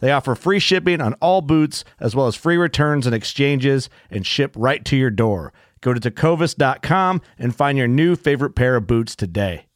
They 0.00 0.12
offer 0.12 0.34
free 0.34 0.58
shipping 0.58 1.00
on 1.00 1.14
all 1.14 1.40
boots, 1.40 1.84
as 1.98 2.14
well 2.14 2.26
as 2.26 2.36
free 2.36 2.56
returns 2.56 3.06
and 3.06 3.14
exchanges, 3.14 3.90
and 4.10 4.26
ship 4.26 4.54
right 4.56 4.84
to 4.84 4.96
your 4.96 5.10
door. 5.10 5.52
Go 5.80 5.94
to 5.94 6.00
tecovas.com 6.00 7.20
and 7.38 7.54
find 7.54 7.78
your 7.78 7.88
new 7.88 8.16
favorite 8.16 8.54
pair 8.54 8.76
of 8.76 8.86
boots 8.86 9.14
today. 9.14 9.66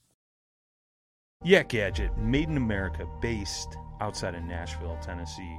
Yak 1.45 1.70
Gadget, 1.70 2.17
made 2.19 2.48
in 2.48 2.56
America, 2.56 3.05
based 3.20 3.77
outside 4.00 4.34
of 4.34 4.45
Nashville, 4.45 4.97
Tennessee. 5.03 5.59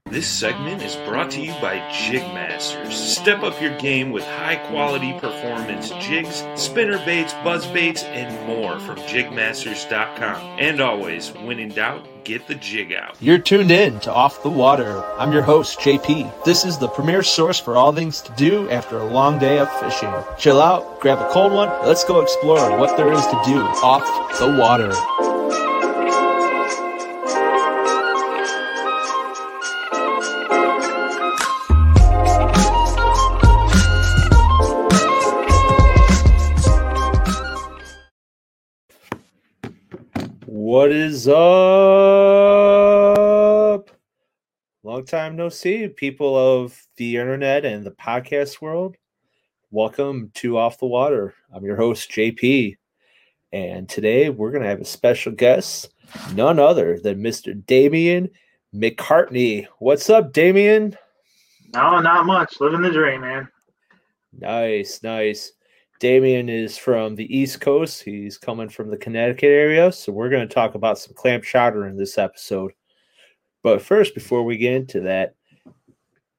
This 0.11 0.27
segment 0.27 0.81
is 0.81 0.97
brought 1.07 1.31
to 1.31 1.41
you 1.41 1.53
by 1.61 1.77
Jigmasters. 1.89 2.91
Step 2.91 3.43
up 3.43 3.61
your 3.61 3.77
game 3.77 4.11
with 4.11 4.25
high 4.25 4.57
quality 4.57 5.13
performance 5.13 5.89
jigs, 6.01 6.43
spinner 6.55 6.97
baits, 7.05 7.33
buzz 7.45 7.65
baits, 7.67 8.03
and 8.03 8.45
more 8.45 8.77
from 8.79 8.97
jigmasters.com. 8.97 10.59
And 10.59 10.81
always, 10.81 11.29
when 11.29 11.59
in 11.59 11.69
doubt, 11.69 12.05
get 12.25 12.45
the 12.45 12.55
jig 12.55 12.91
out. 12.91 13.15
You're 13.21 13.37
tuned 13.37 13.71
in 13.71 14.01
to 14.01 14.13
Off 14.13 14.43
the 14.43 14.49
Water. 14.49 15.01
I'm 15.17 15.31
your 15.31 15.43
host, 15.43 15.79
JP. 15.79 16.43
This 16.43 16.65
is 16.65 16.77
the 16.77 16.89
premier 16.89 17.23
source 17.23 17.57
for 17.61 17.77
all 17.77 17.93
things 17.93 18.19
to 18.23 18.33
do 18.33 18.69
after 18.69 18.97
a 18.97 19.05
long 19.05 19.39
day 19.39 19.59
of 19.59 19.71
fishing. 19.79 20.13
Chill 20.37 20.59
out, 20.61 20.99
grab 20.99 21.19
a 21.19 21.31
cold 21.31 21.53
one, 21.53 21.69
let's 21.87 22.03
go 22.03 22.19
explore 22.19 22.77
what 22.77 22.97
there 22.97 23.13
is 23.13 23.25
to 23.27 23.41
do 23.45 23.61
off 23.61 24.39
the 24.39 24.57
water. 24.57 24.91
Is 41.21 41.27
up? 41.27 41.35
Long 44.81 45.05
time 45.05 45.35
no 45.35 45.49
see, 45.49 45.87
people 45.87 46.35
of 46.35 46.81
the 46.97 47.17
internet 47.17 47.63
and 47.63 47.85
the 47.85 47.91
podcast 47.91 48.59
world. 48.59 48.97
Welcome 49.69 50.31
to 50.35 50.57
Off 50.57 50.79
the 50.79 50.87
Water. 50.87 51.35
I'm 51.53 51.63
your 51.63 51.75
host, 51.75 52.09
JP. 52.09 52.75
And 53.53 53.87
today 53.87 54.31
we're 54.31 54.49
going 54.49 54.63
to 54.63 54.69
have 54.69 54.81
a 54.81 54.85
special 54.85 55.31
guest, 55.31 55.93
none 56.33 56.57
other 56.57 56.97
than 56.97 57.21
Mr. 57.21 57.63
Damian 57.67 58.31
McCartney. 58.73 59.67
What's 59.77 60.09
up, 60.09 60.33
Damian? 60.33 60.97
No, 61.71 61.99
not 61.99 62.25
much. 62.25 62.59
Living 62.59 62.81
the 62.81 62.89
dream, 62.89 63.21
man. 63.21 63.47
Nice, 64.33 65.03
nice. 65.03 65.51
Damian 66.01 66.49
is 66.49 66.79
from 66.79 67.13
the 67.13 67.37
East 67.37 67.61
Coast. 67.61 68.01
He's 68.01 68.35
coming 68.35 68.69
from 68.69 68.89
the 68.89 68.97
Connecticut 68.97 69.51
area. 69.51 69.91
So 69.91 70.11
we're 70.11 70.31
going 70.31 70.47
to 70.47 70.51
talk 70.51 70.73
about 70.73 70.97
some 70.97 71.13
clam 71.13 71.43
chowder 71.43 71.85
in 71.85 71.95
this 71.95 72.17
episode. 72.17 72.71
But 73.61 73.83
first, 73.83 74.15
before 74.15 74.41
we 74.41 74.57
get 74.57 74.73
into 74.73 75.01
that, 75.01 75.35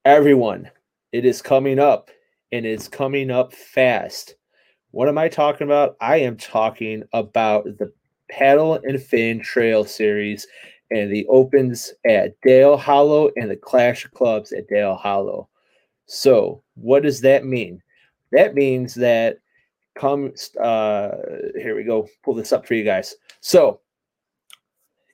everyone, 0.04 0.68
it 1.12 1.24
is 1.24 1.40
coming 1.40 1.78
up 1.78 2.10
and 2.50 2.66
it's 2.66 2.88
coming 2.88 3.30
up 3.30 3.52
fast. 3.52 4.34
What 4.90 5.06
am 5.06 5.16
I 5.16 5.28
talking 5.28 5.68
about? 5.68 5.94
I 6.00 6.16
am 6.16 6.36
talking 6.36 7.04
about 7.12 7.62
the 7.64 7.92
Paddle 8.28 8.80
and 8.82 9.00
Fin 9.00 9.38
Trail 9.38 9.84
Series 9.84 10.44
and 10.90 11.08
the 11.12 11.24
opens 11.28 11.94
at 12.04 12.34
Dale 12.40 12.76
Hollow 12.76 13.30
and 13.36 13.48
the 13.48 13.56
Clash 13.56 14.04
of 14.04 14.10
Clubs 14.10 14.50
at 14.50 14.66
Dale 14.66 14.96
Hollow. 14.96 15.48
So, 16.06 16.64
what 16.74 17.04
does 17.04 17.20
that 17.20 17.46
mean? 17.46 17.80
That 18.32 18.56
means 18.56 18.94
that 18.96 19.38
come 19.94 20.32
uh 20.60 21.10
here 21.56 21.76
we 21.76 21.84
go. 21.84 22.08
Pull 22.22 22.34
this 22.34 22.52
up 22.52 22.66
for 22.66 22.74
you 22.74 22.84
guys. 22.84 23.14
So 23.40 23.80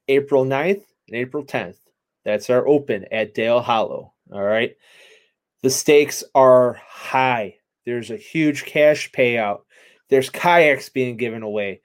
april 0.09 0.44
9th 0.44 0.83
and 1.09 1.16
april 1.16 1.44
10th 1.44 1.77
that's 2.25 2.49
our 2.49 2.66
open 2.66 3.05
at 3.12 3.34
dale 3.34 3.61
hollow 3.61 4.12
all 4.33 4.43
right? 4.43 4.77
The 5.62 5.71
stakes 5.71 6.22
are 6.34 6.81
high. 6.87 7.56
There's 7.84 8.11
a 8.11 8.16
huge 8.16 8.65
cash 8.65 9.11
payout. 9.12 9.61
There's 10.09 10.31
kayaks 10.31 10.89
being 10.89 11.16
given 11.16 11.43
away. 11.43 11.81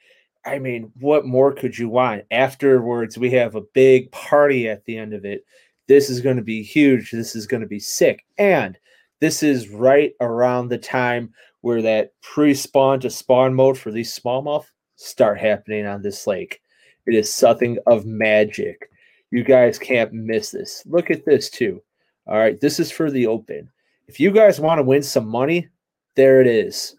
I 0.45 0.59
mean 0.59 0.91
what 0.99 1.25
more 1.25 1.53
could 1.53 1.77
you 1.77 1.89
want? 1.89 2.23
Afterwards 2.31 3.17
we 3.17 3.31
have 3.31 3.55
a 3.55 3.61
big 3.73 4.11
party 4.11 4.67
at 4.69 4.85
the 4.85 4.97
end 4.97 5.13
of 5.13 5.25
it. 5.25 5.45
This 5.87 6.09
is 6.09 6.21
going 6.21 6.37
to 6.37 6.43
be 6.43 6.63
huge. 6.63 7.11
This 7.11 7.35
is 7.35 7.45
going 7.45 7.61
to 7.61 7.67
be 7.67 7.79
sick. 7.79 8.23
And 8.37 8.77
this 9.19 9.43
is 9.43 9.69
right 9.69 10.13
around 10.19 10.67
the 10.67 10.77
time 10.77 11.33
where 11.63 11.81
that 11.81 12.11
pre-spawn 12.21 12.99
to 12.99 13.09
spawn 13.09 13.53
mode 13.53 13.77
for 13.77 13.89
these 13.89 14.19
smallmouth 14.19 14.65
start 14.97 15.39
happening 15.39 15.85
on 15.85 16.01
this 16.01 16.27
lake. 16.27 16.59
It 17.05 17.15
is 17.15 17.33
something 17.33 17.77
of 17.87 18.05
magic. 18.05 18.89
You 19.31 19.45
guys 19.45 19.79
can't 19.79 20.11
miss 20.11 20.51
this. 20.51 20.83
Look 20.85 21.09
at 21.09 21.23
this 21.23 21.49
too. 21.49 21.81
All 22.27 22.37
right, 22.37 22.59
this 22.59 22.81
is 22.81 22.91
for 22.91 23.09
the 23.09 23.27
open. 23.27 23.69
If 24.09 24.19
you 24.19 24.29
guys 24.29 24.59
want 24.59 24.79
to 24.79 24.83
win 24.83 25.03
some 25.03 25.25
money, 25.25 25.69
there 26.15 26.41
it 26.41 26.47
is. 26.47 26.97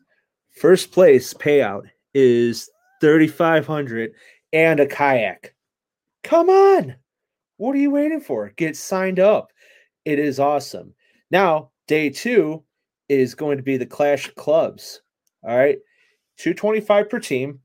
First 0.53 0.93
place 0.93 1.35
payout 1.35 1.83
is 2.15 2.71
3500 3.03 4.13
and 4.55 4.81
a 4.81 4.87
kayak. 4.87 5.55
Come 6.23 6.49
on. 6.49 6.97
What 7.59 7.77
are 7.77 7.81
you 7.81 7.91
waiting 7.91 8.23
for? 8.23 8.51
Get 8.57 8.79
signed 8.79 9.21
up. 9.21 9.53
It 10.07 10.19
is 10.19 10.41
awesome. 10.41 10.95
Now, 11.31 11.71
day 11.87 12.09
2 12.09 12.65
is 13.09 13.35
going 13.35 13.57
to 13.57 13.63
be 13.63 13.77
the 13.77 13.87
Clash 13.87 14.31
Clubs. 14.37 15.03
All 15.43 15.57
right. 15.57 15.79
225 16.39 17.09
per 17.09 17.19
team. 17.21 17.61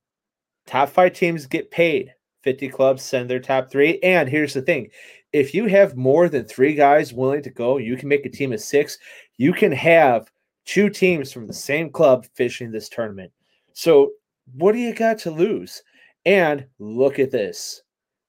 Top 0.68 0.90
five 0.90 1.14
teams 1.14 1.46
get 1.46 1.72
paid. 1.72 2.14
50 2.44 2.70
clubs 2.70 3.04
send 3.04 3.30
their 3.30 3.40
top 3.40 3.70
three. 3.70 4.00
And 4.02 4.30
here's 4.30 4.54
the 4.54 4.62
thing 4.62 4.90
if 5.34 5.54
you 5.54 5.68
have 5.68 5.96
more 5.96 6.30
than 6.30 6.46
three 6.46 6.74
guys 6.74 7.14
willing 7.14 7.44
to 7.44 7.50
go, 7.50 7.78
you 7.78 7.98
can 7.98 8.10
make 8.10 8.26
a 8.26 8.30
team 8.30 8.54
of 8.54 8.62
six. 8.62 8.98
You 9.38 9.54
can 9.54 9.72
have 9.72 10.32
two 10.66 10.90
teams 10.90 11.32
from 11.32 11.48
the 11.48 11.54
same 11.54 11.90
club 11.90 12.26
fishing 12.36 12.72
this 12.72 12.90
tournament. 12.90 13.32
So, 13.74 14.12
what 14.54 14.72
do 14.72 14.80
you 14.80 14.94
got 14.94 15.20
to 15.20 15.32
lose? 15.32 15.84
And 16.26 16.66
look 16.80 17.20
at 17.20 17.32
this. 17.32 17.82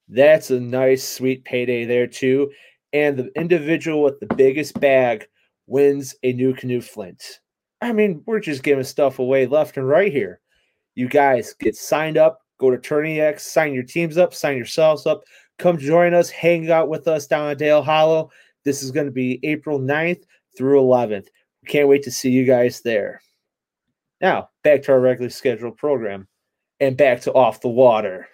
That's 0.08 0.50
a 0.50 0.60
nice, 0.60 1.06
sweet 1.06 1.44
payday 1.44 1.84
there, 1.84 2.06
too. 2.06 2.50
And 2.92 3.16
the 3.16 3.30
individual 3.36 4.02
with 4.02 4.20
the 4.20 4.34
biggest 4.34 4.78
bag 4.80 5.26
wins 5.70 6.16
a 6.24 6.34
NuCanoe 6.34 6.82
Flint. 6.82 7.40
I 7.80 7.92
mean, 7.92 8.22
we're 8.26 8.40
just 8.40 8.62
giving 8.62 8.84
stuff 8.84 9.20
away 9.20 9.46
left 9.46 9.76
and 9.76 9.88
right 9.88 10.12
here. 10.12 10.40
You 10.96 11.08
guys 11.08 11.54
get 11.54 11.76
signed 11.76 12.18
up, 12.18 12.40
go 12.58 12.70
to 12.70 12.76
TourneyX, 12.76 13.40
sign 13.40 13.72
your 13.72 13.84
teams 13.84 14.18
up, 14.18 14.34
sign 14.34 14.56
yourselves 14.56 15.06
up, 15.06 15.22
come 15.58 15.78
join 15.78 16.12
us, 16.12 16.28
hang 16.28 16.70
out 16.70 16.88
with 16.88 17.06
us 17.08 17.26
down 17.26 17.48
at 17.48 17.58
Dale 17.58 17.82
Hollow. 17.82 18.30
This 18.64 18.82
is 18.82 18.90
going 18.90 19.06
to 19.06 19.12
be 19.12 19.38
April 19.44 19.78
9th 19.78 20.24
through 20.58 20.82
11th. 20.82 21.28
Can't 21.66 21.88
wait 21.88 22.02
to 22.02 22.10
see 22.10 22.30
you 22.30 22.44
guys 22.44 22.80
there. 22.80 23.20
Now, 24.20 24.50
back 24.64 24.82
to 24.82 24.92
our 24.92 25.00
regularly 25.00 25.30
scheduled 25.30 25.76
program 25.76 26.26
and 26.80 26.96
back 26.96 27.20
to 27.22 27.32
Off 27.32 27.60
the 27.60 27.68
Water. 27.68 28.28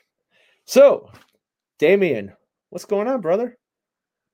So, 0.65 1.11
Damian, 1.79 2.33
what's 2.71 2.87
going 2.87 3.09
on, 3.09 3.21
brother? 3.21 3.59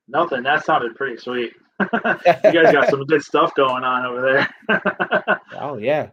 Nothing. 0.09 0.45
That 0.45 0.65
sounded 0.65 0.95
pretty 0.95 1.17
sweet. 1.17 1.53
you 2.45 2.63
guys 2.63 2.73
got 2.73 2.89
some 2.89 3.05
good 3.05 3.23
stuff 3.23 3.55
going 3.55 3.85
on 3.85 4.07
over 4.07 4.49
there. 4.69 5.41
oh 5.61 5.77
yeah, 5.77 6.11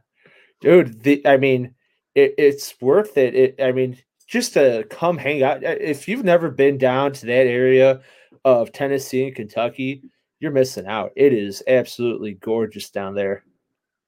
dude. 0.61 1.01
The, 1.03 1.25
I 1.25 1.37
mean, 1.37 1.75
it, 2.15 2.35
it's 2.37 2.75
worth 2.81 3.17
it. 3.17 3.35
it. 3.35 3.55
I 3.61 3.71
mean, 3.71 3.97
just 4.27 4.53
to 4.53 4.85
come 4.89 5.17
hang 5.17 5.43
out. 5.43 5.63
If 5.63 6.07
you've 6.07 6.23
never 6.23 6.49
been 6.49 6.77
down 6.77 7.13
to 7.13 7.25
that 7.25 7.47
area 7.47 8.01
of 8.45 8.71
Tennessee 8.71 9.25
and 9.25 9.35
Kentucky, 9.35 10.03
you're 10.39 10.51
missing 10.51 10.87
out. 10.87 11.11
It 11.15 11.33
is 11.33 11.63
absolutely 11.67 12.33
gorgeous 12.35 12.89
down 12.89 13.15
there. 13.15 13.43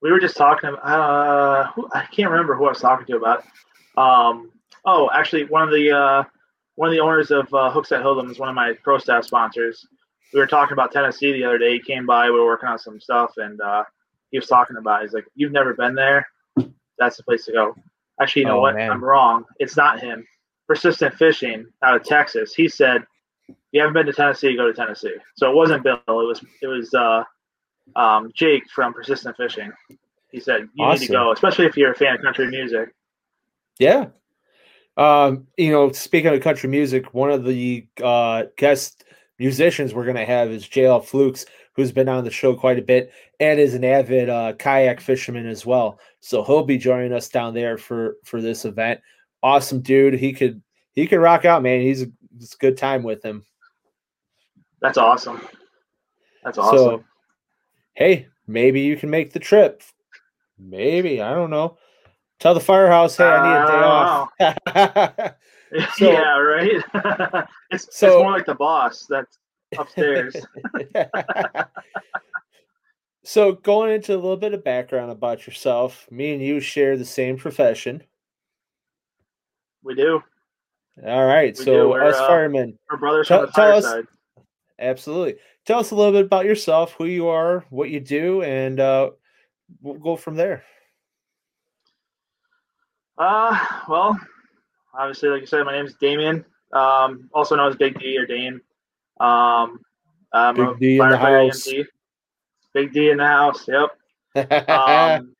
We 0.02 0.12
were 0.12 0.20
just 0.20 0.38
talking. 0.38 0.76
Uh, 0.82 1.72
who, 1.72 1.88
I 1.94 2.06
can't 2.06 2.32
remember 2.32 2.56
who 2.56 2.66
I 2.66 2.70
was 2.70 2.80
talking 2.80 3.06
to 3.08 3.18
about. 3.18 3.44
Um, 3.98 4.52
oh, 4.86 5.10
actually, 5.14 5.46
one 5.46 5.64
of 5.64 5.72
the 5.72 5.92
uh, 5.92 6.24
one 6.76 6.90
of 6.90 6.94
the 6.94 7.02
owners 7.02 7.32
of 7.32 7.54
uh, 7.54 7.70
Hooks 7.70 7.92
at 7.92 8.02
Hildum 8.02 8.32
is 8.32 8.40
one 8.40 8.50
of 8.50 8.56
my 8.56 8.74
pro 8.84 8.98
staff 8.98 9.26
sponsors 9.26 9.86
we 10.34 10.40
were 10.40 10.48
talking 10.48 10.74
about 10.74 10.92
Tennessee 10.92 11.32
the 11.34 11.44
other 11.44 11.58
day. 11.58 11.74
He 11.74 11.80
came 11.80 12.06
by. 12.06 12.30
We 12.30 12.40
were 12.40 12.46
working 12.46 12.70
on 12.70 12.80
some 12.80 13.00
stuff, 13.00 13.34
and 13.38 13.60
uh, 13.62 13.84
he 14.32 14.38
was 14.38 14.48
talking 14.48 14.78
about. 14.78 15.02
It. 15.02 15.06
He's 15.06 15.14
like, 15.14 15.26
"You've 15.36 15.52
never 15.52 15.74
been 15.74 15.96
there? 15.96 16.28
That's 16.98 17.18
the 17.18 17.24
place 17.24 17.46
to 17.46 17.52
go." 17.52 17.76
Actually, 18.20 18.44
you 18.44 18.48
know 18.48 18.58
oh, 18.58 18.62
what? 18.62 18.76
Man. 18.76 18.92
I'm 18.92 19.04
wrong. 19.04 19.46
It's 19.60 19.76
not 19.76 20.00
him. 20.00 20.26
Persistent 20.68 21.16
Fishing 21.16 21.66
out 21.84 21.96
of 21.96 22.04
Texas. 22.04 22.54
He 22.54 22.70
said, 22.70 23.04
"You 23.72 23.82
haven't 23.82 23.94
been 23.94 24.06
to 24.06 24.14
Tennessee? 24.14 24.56
Go 24.56 24.68
to 24.68 24.74
Tennessee." 24.74 25.16
So 25.36 25.50
it 25.50 25.56
wasn't 25.56 25.84
Bill. 25.84 26.00
It 26.08 26.10
was 26.10 26.44
it 26.62 26.68
was 26.68 26.94
uh, 26.94 27.24
um, 27.96 28.32
Jake 28.34 28.64
from 28.70 28.94
Persistent 28.94 29.36
Fishing. 29.36 29.72
He 30.32 30.40
said, 30.40 30.70
"You 30.76 30.86
awesome. 30.86 31.02
need 31.02 31.08
to 31.08 31.14
go, 31.14 31.32
especially 31.32 31.66
if 31.66 31.76
you're 31.76 31.92
a 31.92 31.96
fan 31.96 32.16
of 32.16 32.22
country 32.22 32.48
music." 32.48 32.94
Yeah. 33.80 34.08
Um, 34.98 35.48
you 35.58 35.72
know, 35.72 35.92
speaking 35.92 36.34
of 36.34 36.42
country 36.42 36.70
music, 36.70 37.14
one 37.14 37.32
of 37.32 37.44
the 37.46 37.88
uh, 38.04 38.44
guests 38.58 39.04
musicians 39.42 39.92
we're 39.92 40.06
going 40.06 40.16
to 40.16 40.24
have 40.24 40.52
is 40.52 40.68
JL 40.68 41.04
Flukes, 41.04 41.48
who's 41.74 41.92
been 41.92 42.08
on 42.08 42.24
the 42.24 42.30
show 42.30 42.54
quite 42.54 42.78
a 42.78 42.84
bit 42.84 43.12
and 43.40 43.60
is 43.60 43.74
an 43.74 43.84
avid 43.84 44.30
uh, 44.30 44.54
kayak 44.54 45.02
fisherman 45.02 45.48
as 45.48 45.66
well. 45.66 46.00
So 46.20 46.44
he'll 46.44 46.64
be 46.64 46.78
joining 46.78 47.12
us 47.12 47.28
down 47.28 47.56
there 47.56 47.76
for 47.80 48.18
for 48.24 48.40
this 48.40 48.66
event. 48.66 49.02
Awesome 49.42 49.82
dude. 49.82 50.14
He 50.14 50.32
could 50.32 50.62
he 50.94 51.08
could 51.08 51.20
rock 51.20 51.44
out, 51.44 51.64
man. 51.64 51.82
He's 51.82 52.04
a, 52.04 52.08
it's 52.38 52.54
a 52.54 52.58
good 52.58 52.78
time 52.78 53.02
with 53.02 53.26
him. 53.26 53.44
That's 54.80 55.00
awesome. 55.00 55.42
That's 56.44 56.60
awesome. 56.60 56.78
So, 56.78 57.04
hey, 57.96 58.28
maybe 58.46 58.82
you 58.82 58.96
can 58.96 59.10
make 59.10 59.34
the 59.34 59.40
trip. 59.40 59.82
Maybe 60.60 61.20
I 61.20 61.34
don't 61.34 61.50
know. 61.50 61.80
Tell 62.40 62.54
the 62.54 62.60
firehouse, 62.60 63.18
hey, 63.18 63.24
I 63.24 63.42
need 63.48 63.64
a 63.64 63.68
day 63.68 65.14
off. 65.18 65.34
So, 65.96 66.12
yeah, 66.12 66.38
right. 66.38 66.84
it's, 67.72 67.98
so, 67.98 68.08
it's 68.08 68.24
more 68.24 68.32
like 68.32 68.46
the 68.46 68.56
boss 68.56 69.06
that's 69.10 69.40
upstairs. 69.78 70.36
so 73.24 73.54
going 73.54 73.94
into 73.94 74.14
a 74.14 74.18
little 74.18 74.36
bit 74.36 74.54
of 74.54 74.66
background 74.66 75.12
about 75.12 75.48
yourself, 75.48 76.10
me 76.12 76.34
and 76.34 76.42
you 76.42 76.60
share 76.60 76.98
the 76.98 77.06
same 77.06 77.38
profession. 77.38 78.04
We 79.84 79.96
do. 79.96 80.22
All 81.06 81.26
right. 81.26 81.58
We 81.58 81.64
so 81.64 81.94
us 81.94 82.16
uh, 82.16 82.28
firemen, 82.28 82.78
we're 82.90 82.98
brothers 82.98 83.30
tell, 83.30 83.48
the 83.48 83.62
us, 83.62 84.06
Absolutely. 84.78 85.36
Tell 85.66 85.80
us 85.80 85.92
a 85.92 85.96
little 85.96 86.12
bit 86.12 86.26
about 86.26 86.46
yourself, 86.46 86.94
who 86.98 87.06
you 87.06 87.28
are, 87.28 87.66
what 87.70 87.90
you 87.90 88.00
do, 88.00 88.42
and 88.42 88.80
uh, 88.80 89.12
we'll 89.82 89.96
go 89.96 90.16
from 90.16 90.36
there. 90.36 90.64
Uh, 93.18 93.58
well, 93.88 94.20
obviously, 94.94 95.30
like 95.30 95.42
you 95.42 95.48
said, 95.48 95.64
my 95.64 95.74
name 95.74 95.86
is 95.86 95.96
Damian, 95.96 96.46
um, 96.74 97.30
also 97.34 97.56
known 97.56 97.70
as 97.70 97.76
Big 97.76 98.00
D 98.00 98.18
or 98.18 98.26
Dane. 98.26 98.62
Um, 99.20 99.80
I'm 100.34 100.56
Big 100.56 100.80
D 100.80 101.00
in 101.00 101.10
the 101.10 101.18
house. 101.18 101.68
EMT. 101.68 101.86
Big 102.74 102.94
D 102.94 103.10
in 103.10 103.18
the 103.18 103.28
house. 103.28 103.68
Yep. 103.68 103.90
um, 104.70 105.36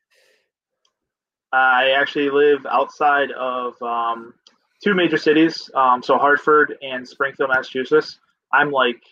I 1.52 1.90
actually 1.90 2.30
live 2.30 2.66
outside 2.66 3.30
of 3.32 3.80
um, 3.82 4.34
two 4.82 4.94
major 4.94 5.16
cities, 5.16 5.70
um, 5.74 6.02
so 6.02 6.18
Hartford 6.18 6.76
and 6.82 7.06
Springfield, 7.06 7.50
Massachusetts. 7.50 8.18
I'm 8.52 8.70
like, 8.70 9.02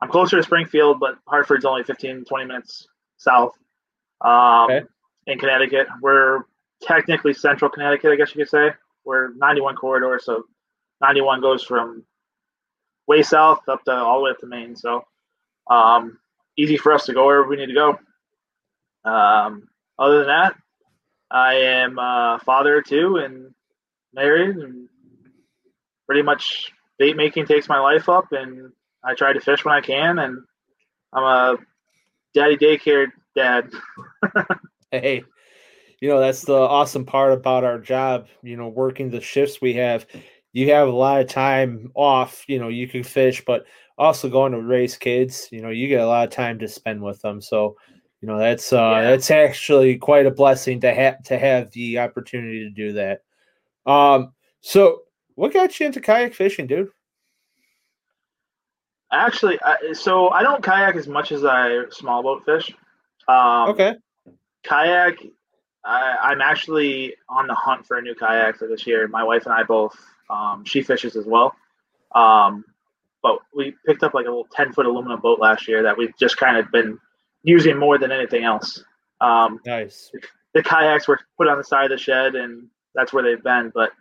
I'm 0.00 0.08
closer 0.08 0.36
to 0.36 0.42
Springfield, 0.42 1.00
but 1.00 1.16
Hartford's 1.26 1.64
only 1.64 1.82
15, 1.84 2.24
20 2.24 2.44
minutes 2.46 2.86
south. 3.16 3.52
Um, 4.20 4.64
okay. 4.70 4.82
In 5.26 5.38
Connecticut, 5.38 5.86
we're 6.02 6.42
technically 6.82 7.32
central 7.32 7.70
Connecticut, 7.70 8.12
I 8.12 8.16
guess 8.16 8.34
you 8.34 8.42
could 8.42 8.50
say 8.50 8.70
we're 9.04 9.34
91 9.34 9.76
corridor, 9.76 10.20
so 10.22 10.44
91 11.00 11.40
goes 11.40 11.62
from 11.62 12.04
way 13.06 13.22
south 13.22 13.60
up 13.68 13.84
to 13.84 13.92
all 13.92 14.18
the 14.18 14.24
way 14.24 14.30
up 14.30 14.38
to 14.38 14.46
Maine. 14.46 14.76
So 14.76 15.04
um, 15.70 16.18
easy 16.56 16.76
for 16.76 16.92
us 16.92 17.06
to 17.06 17.14
go 17.14 17.26
wherever 17.26 17.48
we 17.48 17.56
need 17.56 17.66
to 17.66 17.74
go. 17.74 17.98
Um, 19.10 19.68
other 19.98 20.18
than 20.18 20.28
that, 20.28 20.54
I 21.30 21.54
am 21.54 21.98
a 21.98 22.40
father 22.44 22.82
too 22.82 23.16
and 23.16 23.54
married, 24.14 24.56
and 24.56 24.88
pretty 26.06 26.22
much 26.22 26.72
bait 26.98 27.16
making 27.16 27.46
takes 27.46 27.68
my 27.68 27.80
life 27.80 28.08
up, 28.08 28.32
and 28.32 28.72
I 29.02 29.14
try 29.14 29.32
to 29.32 29.40
fish 29.40 29.64
when 29.64 29.74
I 29.74 29.80
can, 29.80 30.18
and 30.18 30.38
I'm 31.12 31.24
a 31.24 31.56
daddy 32.34 32.56
daycare 32.56 33.08
dad. 33.36 33.70
hey, 34.90 35.24
you 36.04 36.10
know 36.10 36.20
that's 36.20 36.42
the 36.42 36.52
awesome 36.52 37.06
part 37.06 37.32
about 37.32 37.64
our 37.64 37.78
job 37.78 38.26
you 38.42 38.58
know 38.58 38.68
working 38.68 39.08
the 39.08 39.22
shifts 39.22 39.62
we 39.62 39.72
have. 39.72 40.06
You 40.52 40.70
have 40.70 40.86
a 40.86 40.92
lot 40.92 41.22
of 41.22 41.28
time 41.28 41.90
off 41.94 42.44
you 42.46 42.58
know 42.58 42.68
you 42.68 42.86
can 42.86 43.02
fish 43.02 43.42
but 43.46 43.64
also 43.96 44.28
going 44.28 44.52
to 44.52 44.60
raise 44.60 44.98
kids 44.98 45.48
you 45.50 45.62
know 45.62 45.70
you 45.70 45.88
get 45.88 46.02
a 46.02 46.06
lot 46.06 46.28
of 46.28 46.30
time 46.30 46.58
to 46.58 46.68
spend 46.68 47.00
with 47.00 47.22
them. 47.22 47.40
So 47.40 47.76
you 48.20 48.28
know 48.28 48.36
that's 48.36 48.70
uh 48.70 48.76
yeah. 48.96 49.02
that's 49.02 49.30
actually 49.30 49.96
quite 49.96 50.26
a 50.26 50.30
blessing 50.30 50.78
to 50.82 50.92
have 50.92 51.22
to 51.22 51.38
have 51.38 51.70
the 51.70 51.98
opportunity 51.98 52.64
to 52.64 52.70
do 52.70 52.92
that. 52.92 53.22
Um 53.90 54.34
so 54.60 55.04
what 55.36 55.54
got 55.54 55.80
you 55.80 55.86
into 55.86 56.02
kayak 56.02 56.34
fishing 56.34 56.66
dude? 56.66 56.90
Actually 59.10 59.58
I, 59.64 59.94
so 59.94 60.28
i 60.28 60.42
don't 60.42 60.62
kayak 60.62 60.96
as 60.96 61.08
much 61.08 61.32
as 61.32 61.46
i 61.46 61.88
small 61.88 62.22
boat 62.22 62.44
fish. 62.44 62.70
Um 63.26 63.70
okay. 63.70 63.94
kayak 64.64 65.16
I, 65.84 66.32
am 66.32 66.40
actually 66.40 67.14
on 67.28 67.46
the 67.46 67.54
hunt 67.54 67.86
for 67.86 67.98
a 67.98 68.02
new 68.02 68.14
kayak 68.14 68.56
for 68.56 68.68
this 68.68 68.86
year. 68.86 69.06
My 69.08 69.22
wife 69.22 69.44
and 69.44 69.54
I 69.54 69.62
both. 69.62 69.96
Um, 70.30 70.64
she 70.64 70.82
fishes 70.82 71.16
as 71.16 71.26
well. 71.26 71.54
Um, 72.14 72.64
but 73.22 73.38
we 73.54 73.74
picked 73.86 74.02
up 74.02 74.14
like 74.14 74.26
a 74.26 74.28
little 74.28 74.48
10 74.52 74.72
foot 74.72 74.86
aluminum 74.86 75.20
boat 75.20 75.40
last 75.40 75.68
year 75.68 75.82
that 75.82 75.96
we've 75.96 76.16
just 76.18 76.36
kind 76.36 76.56
of 76.56 76.70
been 76.70 76.98
using 77.42 77.78
more 77.78 77.98
than 77.98 78.12
anything 78.12 78.44
else. 78.44 78.82
Um, 79.20 79.60
nice. 79.66 80.10
The, 80.12 80.20
the, 80.54 80.62
kayaks 80.62 81.08
were 81.08 81.20
put 81.36 81.48
on 81.48 81.58
the 81.58 81.64
side 81.64 81.90
of 81.90 81.90
the 81.90 82.02
shed, 82.02 82.34
and 82.34 82.68
that's 82.94 83.12
where 83.12 83.22
they've 83.22 83.42
been. 83.42 83.72
But 83.74 83.92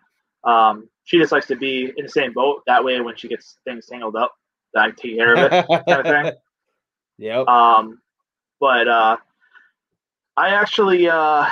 um, 0.43 0.89
she 1.03 1.17
just 1.17 1.31
likes 1.31 1.47
to 1.47 1.55
be 1.55 1.91
in 1.95 2.05
the 2.05 2.09
same 2.09 2.33
boat. 2.33 2.63
That 2.67 2.83
way, 2.83 2.99
when 3.01 3.15
she 3.15 3.27
gets 3.27 3.57
things 3.65 3.85
tangled 3.85 4.15
up, 4.15 4.33
I 4.75 4.91
take 4.91 5.17
care 5.17 5.33
of 5.33 5.53
it, 5.53 5.85
kind 5.87 6.05
of 6.05 6.05
thing. 6.05 6.33
Yep. 7.19 7.47
Um, 7.47 8.01
but 8.59 8.87
uh, 8.87 9.17
I 10.35 10.49
actually, 10.49 11.07
uh, 11.07 11.45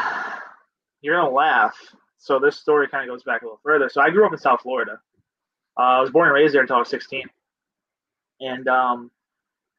you're 1.02 1.16
gonna 1.16 1.30
laugh. 1.30 1.76
So 2.18 2.40
this 2.40 2.58
story 2.58 2.88
kind 2.88 3.10
of 3.10 3.14
goes 3.14 3.24
back 3.24 3.42
a 3.42 3.46
little 3.46 3.60
further. 3.64 3.90
So 3.90 4.02
I 4.02 4.10
grew 4.10 4.26
up 4.26 4.32
in 4.32 4.38
South 4.38 4.62
Florida. 4.62 5.00
Uh, 5.78 5.82
I 5.82 6.02
was 6.02 6.12
born 6.12 6.28
and 6.28 6.36
raised 6.36 6.54
there 6.54 6.62
until 6.62 6.78
I 6.78 6.80
was 6.80 6.90
16, 6.90 7.24
and 8.42 8.68
um, 8.68 9.12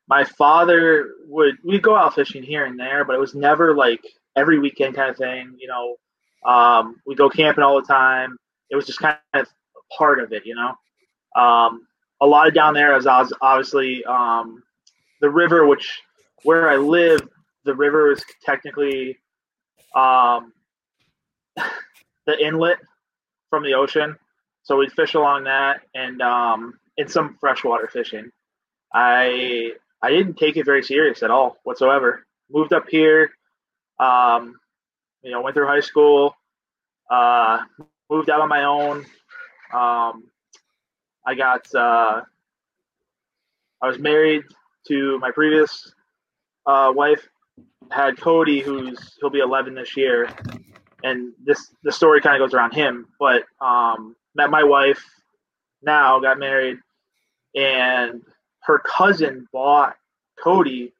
my 0.08 0.24
father 0.24 1.10
would 1.26 1.56
we'd 1.64 1.82
go 1.82 1.96
out 1.96 2.14
fishing 2.14 2.42
here 2.42 2.64
and 2.64 2.78
there, 2.78 3.04
but 3.04 3.14
it 3.14 3.20
was 3.20 3.34
never 3.34 3.74
like 3.74 4.04
every 4.36 4.58
weekend 4.58 4.94
kind 4.94 5.10
of 5.10 5.16
thing. 5.16 5.56
You 5.58 5.68
know, 5.68 5.96
um, 6.50 7.00
we 7.06 7.14
go 7.14 7.28
camping 7.28 7.64
all 7.64 7.80
the 7.80 7.86
time. 7.86 8.36
It 8.70 8.76
was 8.76 8.86
just 8.86 8.98
kind 8.98 9.18
of 9.34 9.46
part 9.96 10.20
of 10.20 10.32
it, 10.32 10.46
you 10.46 10.54
know. 10.54 10.74
Um, 11.40 11.86
a 12.20 12.26
lot 12.26 12.46
of 12.48 12.54
down 12.54 12.74
there 12.74 12.96
is 12.96 13.06
obviously 13.06 14.04
um, 14.04 14.62
the 15.20 15.28
river, 15.30 15.66
which 15.66 16.02
where 16.44 16.70
I 16.70 16.76
live 16.76 17.28
the 17.64 17.74
river 17.74 18.12
is 18.12 18.22
technically 18.44 19.18
um, 19.94 20.52
the 22.26 22.38
inlet 22.40 22.78
from 23.50 23.62
the 23.62 23.74
ocean. 23.74 24.16
So 24.64 24.76
we'd 24.76 24.92
fish 24.92 25.14
along 25.14 25.44
that 25.44 25.82
and 25.94 26.22
um, 26.22 26.78
some 27.06 27.36
freshwater 27.40 27.88
fishing. 27.88 28.30
I 28.94 29.72
I 30.02 30.10
didn't 30.10 30.34
take 30.34 30.56
it 30.56 30.64
very 30.64 30.82
serious 30.82 31.22
at 31.22 31.30
all 31.30 31.56
whatsoever. 31.64 32.26
Moved 32.50 32.72
up 32.72 32.88
here, 32.88 33.30
um, 33.98 34.58
you 35.22 35.30
know, 35.30 35.40
went 35.40 35.54
through 35.54 35.66
high 35.66 35.80
school, 35.80 36.34
uh, 37.10 37.60
moved 38.10 38.30
out 38.30 38.40
on 38.40 38.48
my 38.48 38.64
own. 38.64 39.04
Um, 39.72 40.24
I 41.26 41.34
got 41.34 41.74
uh, 41.74 42.22
I 43.80 43.86
was 43.86 43.98
married 43.98 44.42
to 44.88 45.18
my 45.18 45.30
previous 45.30 45.92
uh, 46.66 46.92
wife. 46.94 47.26
Had 47.90 48.20
Cody, 48.20 48.60
who's 48.60 49.16
he'll 49.20 49.30
be 49.30 49.40
11 49.40 49.74
this 49.74 49.96
year, 49.96 50.28
and 51.02 51.32
this 51.44 51.74
the 51.82 51.92
story 51.92 52.20
kind 52.20 52.40
of 52.40 52.46
goes 52.46 52.54
around 52.54 52.72
him. 52.72 53.06
But 53.18 53.44
um, 53.60 54.16
met 54.34 54.50
my 54.50 54.64
wife 54.64 55.02
now, 55.82 56.20
got 56.20 56.38
married, 56.38 56.78
and 57.54 58.22
her 58.62 58.78
cousin 58.78 59.46
bought 59.52 59.96
Cody 60.42 60.92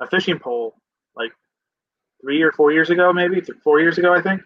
a 0.00 0.06
fishing 0.06 0.38
pole 0.38 0.74
like 1.14 1.32
three 2.20 2.42
or 2.42 2.52
four 2.52 2.72
years 2.72 2.90
ago, 2.90 3.12
maybe 3.12 3.40
four 3.62 3.80
years 3.80 3.98
ago, 3.98 4.12
I 4.12 4.20
think. 4.20 4.42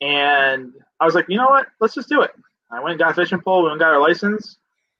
And 0.00 0.72
I 1.00 1.04
was 1.04 1.14
like, 1.14 1.26
you 1.28 1.36
know 1.36 1.48
what? 1.48 1.66
Let's 1.80 1.94
just 1.94 2.08
do 2.08 2.22
it. 2.22 2.32
I 2.70 2.80
went 2.80 2.92
and 2.92 2.98
got 2.98 3.12
a 3.12 3.14
fishing 3.14 3.40
pole. 3.40 3.62
We 3.62 3.68
went 3.68 3.80
got 3.80 3.92
our 3.92 4.00
license, 4.00 4.56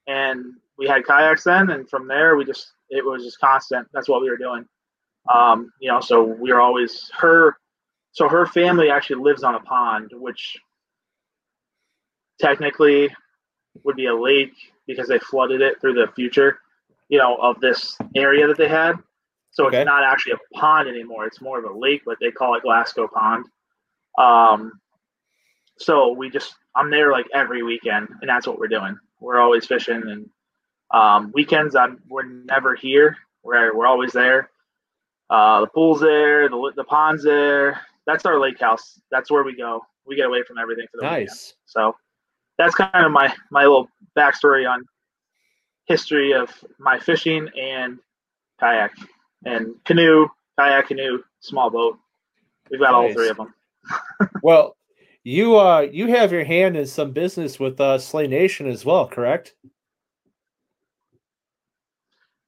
and 0.06 0.54
we 0.78 0.86
had 0.86 1.04
kayaks 1.06 1.44
then. 1.44 1.70
And 1.70 1.88
from 1.88 2.06
there, 2.06 2.36
we 2.36 2.44
just 2.44 2.72
it 2.90 3.04
was 3.04 3.24
just 3.24 3.40
constant. 3.40 3.88
That's 3.92 4.08
what 4.08 4.20
we 4.20 4.30
were 4.30 4.36
doing. 4.36 4.66
Um, 5.32 5.72
you 5.80 5.90
know, 5.90 6.00
so 6.00 6.22
we're 6.22 6.60
always 6.60 7.10
her. 7.18 7.56
So 8.12 8.28
her 8.28 8.46
family 8.46 8.90
actually 8.90 9.22
lives 9.22 9.42
on 9.42 9.54
a 9.54 9.60
pond, 9.60 10.10
which 10.12 10.56
technically 12.40 13.08
would 13.84 13.96
be 13.96 14.06
a 14.06 14.14
lake 14.14 14.52
because 14.86 15.08
they 15.08 15.18
flooded 15.18 15.60
it 15.60 15.80
through 15.80 15.94
the 15.94 16.08
future, 16.14 16.58
you 17.08 17.18
know, 17.18 17.36
of 17.36 17.60
this 17.60 17.96
area 18.14 18.46
that 18.46 18.58
they 18.58 18.68
had. 18.68 18.96
So 19.50 19.66
okay. 19.66 19.80
it's 19.80 19.86
not 19.86 20.02
actually 20.02 20.32
a 20.32 20.58
pond 20.58 20.88
anymore. 20.88 21.26
It's 21.26 21.40
more 21.40 21.58
of 21.58 21.64
a 21.64 21.78
lake, 21.78 22.02
but 22.04 22.18
they 22.20 22.30
call 22.30 22.54
it 22.54 22.62
Glasgow 22.62 23.08
Pond. 23.08 23.46
Um, 24.18 24.80
so 25.78 26.12
we 26.12 26.30
just, 26.30 26.54
I'm 26.74 26.90
there 26.90 27.12
like 27.12 27.26
every 27.34 27.62
weekend, 27.62 28.08
and 28.20 28.28
that's 28.28 28.46
what 28.46 28.58
we're 28.58 28.68
doing. 28.68 28.98
We're 29.20 29.40
always 29.40 29.66
fishing, 29.66 30.02
and 30.08 30.28
um, 30.90 31.32
weekends 31.34 31.76
I'm 31.76 32.00
we're 32.08 32.24
never 32.24 32.74
here. 32.74 33.16
We're 33.42 33.74
we're 33.76 33.86
always 33.86 34.12
there. 34.12 34.50
Uh, 35.32 35.62
the 35.62 35.66
pool's 35.68 35.98
there, 35.98 36.46
the 36.50 36.72
the 36.76 36.84
pond's 36.84 37.24
there. 37.24 37.80
That's 38.06 38.26
our 38.26 38.38
lake 38.38 38.60
house. 38.60 39.00
That's 39.10 39.30
where 39.30 39.42
we 39.42 39.56
go. 39.56 39.80
We 40.06 40.14
get 40.14 40.26
away 40.26 40.42
from 40.42 40.58
everything 40.58 40.86
for 40.90 40.98
the 40.98 41.04
nice. 41.04 41.20
Weekend. 41.20 41.54
So 41.64 41.96
that's 42.58 42.74
kind 42.74 43.06
of 43.06 43.12
my 43.12 43.34
my 43.50 43.62
little 43.62 43.88
backstory 44.14 44.70
on 44.70 44.84
history 45.86 46.34
of 46.34 46.50
my 46.78 46.98
fishing 46.98 47.48
and 47.58 47.98
kayak 48.60 48.92
and 49.46 49.74
canoe, 49.86 50.28
kayak, 50.58 50.88
canoe, 50.88 51.22
small 51.40 51.70
boat. 51.70 51.98
We've 52.70 52.78
got 52.78 52.92
nice. 52.92 53.08
all 53.08 53.14
three 53.14 53.30
of 53.30 53.38
them. 53.38 53.54
well, 54.42 54.76
you 55.24 55.58
uh 55.58 55.88
you 55.90 56.08
have 56.08 56.30
your 56.30 56.44
hand 56.44 56.76
in 56.76 56.86
some 56.86 57.12
business 57.12 57.58
with 57.58 57.80
uh 57.80 57.98
Slay 57.98 58.26
Nation 58.26 58.66
as 58.66 58.84
well, 58.84 59.08
correct? 59.08 59.54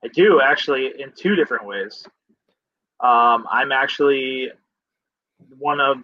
I 0.04 0.08
do 0.08 0.42
actually 0.42 1.00
in 1.00 1.12
two 1.16 1.34
different 1.34 1.64
ways. 1.64 2.06
Um, 3.00 3.46
I'm 3.50 3.72
actually 3.72 4.50
one 5.58 5.80
of 5.80 5.98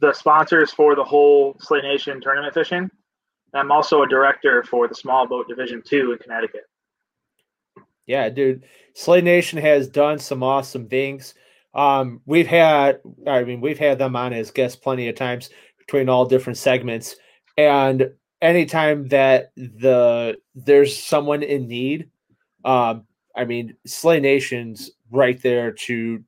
the 0.00 0.12
sponsors 0.12 0.72
for 0.72 0.94
the 0.94 1.04
whole 1.04 1.56
Slay 1.60 1.80
Nation 1.80 2.20
tournament 2.20 2.54
fishing. 2.54 2.90
I'm 3.52 3.72
also 3.72 4.02
a 4.02 4.08
director 4.08 4.62
for 4.62 4.88
the 4.88 4.94
Small 4.94 5.26
Boat 5.26 5.48
Division 5.48 5.82
Two 5.84 6.12
in 6.12 6.18
Connecticut. 6.18 6.62
Yeah, 8.06 8.28
dude, 8.28 8.64
Slay 8.94 9.20
Nation 9.20 9.58
has 9.58 9.88
done 9.88 10.18
some 10.18 10.42
awesome 10.42 10.88
things. 10.88 11.34
Um, 11.74 12.20
we've 12.26 12.46
had, 12.46 13.00
I 13.26 13.44
mean, 13.44 13.60
we've 13.60 13.78
had 13.78 13.98
them 13.98 14.16
on 14.16 14.32
as 14.32 14.50
guests 14.50 14.76
plenty 14.76 15.08
of 15.08 15.14
times 15.14 15.50
between 15.78 16.08
all 16.08 16.24
different 16.24 16.56
segments, 16.56 17.16
and 17.56 18.10
anytime 18.40 19.08
that 19.08 19.52
the 19.56 20.38
there's 20.54 20.96
someone 20.96 21.42
in 21.42 21.68
need, 21.68 22.10
um, 22.64 23.04
I 23.36 23.44
mean, 23.44 23.76
Slay 23.86 24.20
Nation's 24.20 24.90
right 25.10 25.40
there 25.42 25.72
to 25.72 26.24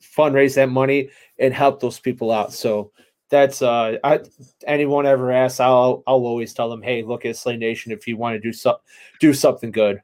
fundraise 0.00 0.54
that 0.54 0.68
money 0.70 1.10
and 1.38 1.54
help 1.54 1.80
those 1.80 1.98
people 1.98 2.30
out. 2.30 2.52
So 2.52 2.92
that's 3.32 3.62
uh 3.62 3.96
I, 4.04 4.20
anyone 4.66 5.06
ever 5.06 5.32
asks 5.32 5.58
i'll 5.58 6.02
i'll 6.06 6.26
always 6.26 6.52
tell 6.52 6.68
them 6.68 6.82
hey 6.82 7.02
look 7.02 7.24
at 7.24 7.34
slay 7.34 7.56
nation 7.56 7.90
if 7.90 8.06
you 8.06 8.18
want 8.18 8.34
to 8.34 8.38
do 8.38 8.52
so 8.52 8.78
do 9.20 9.32
something 9.32 9.72
good. 9.72 10.02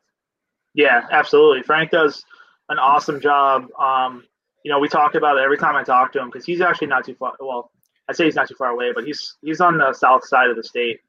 Yeah 0.75 1.07
absolutely. 1.13 1.63
Frank 1.63 1.91
does 1.91 2.25
an 2.71 2.79
awesome 2.79 3.21
job. 3.21 3.67
Um 3.79 4.25
you 4.65 4.73
know 4.73 4.81
we 4.81 4.89
talk 4.89 5.15
about 5.15 5.37
it 5.37 5.43
every 5.43 5.59
time 5.59 5.77
i 5.77 5.85
talk 5.85 6.11
to 6.13 6.19
him 6.19 6.29
because 6.29 6.45
he's 6.45 6.63
actually 6.63 6.89
not 6.89 7.05
too 7.05 7.15
far 7.15 7.35
well 7.39 7.71
i 8.09 8.13
say 8.13 8.25
he's 8.25 8.35
not 8.35 8.49
too 8.49 8.57
far 8.57 8.71
away 8.71 8.93
but 8.93 9.05
he's 9.05 9.37
he's 9.43 9.61
on 9.61 9.79
the 9.79 9.93
south 9.93 10.27
side 10.27 10.49
of 10.51 10.57
the 10.57 10.65
state. 10.65 11.01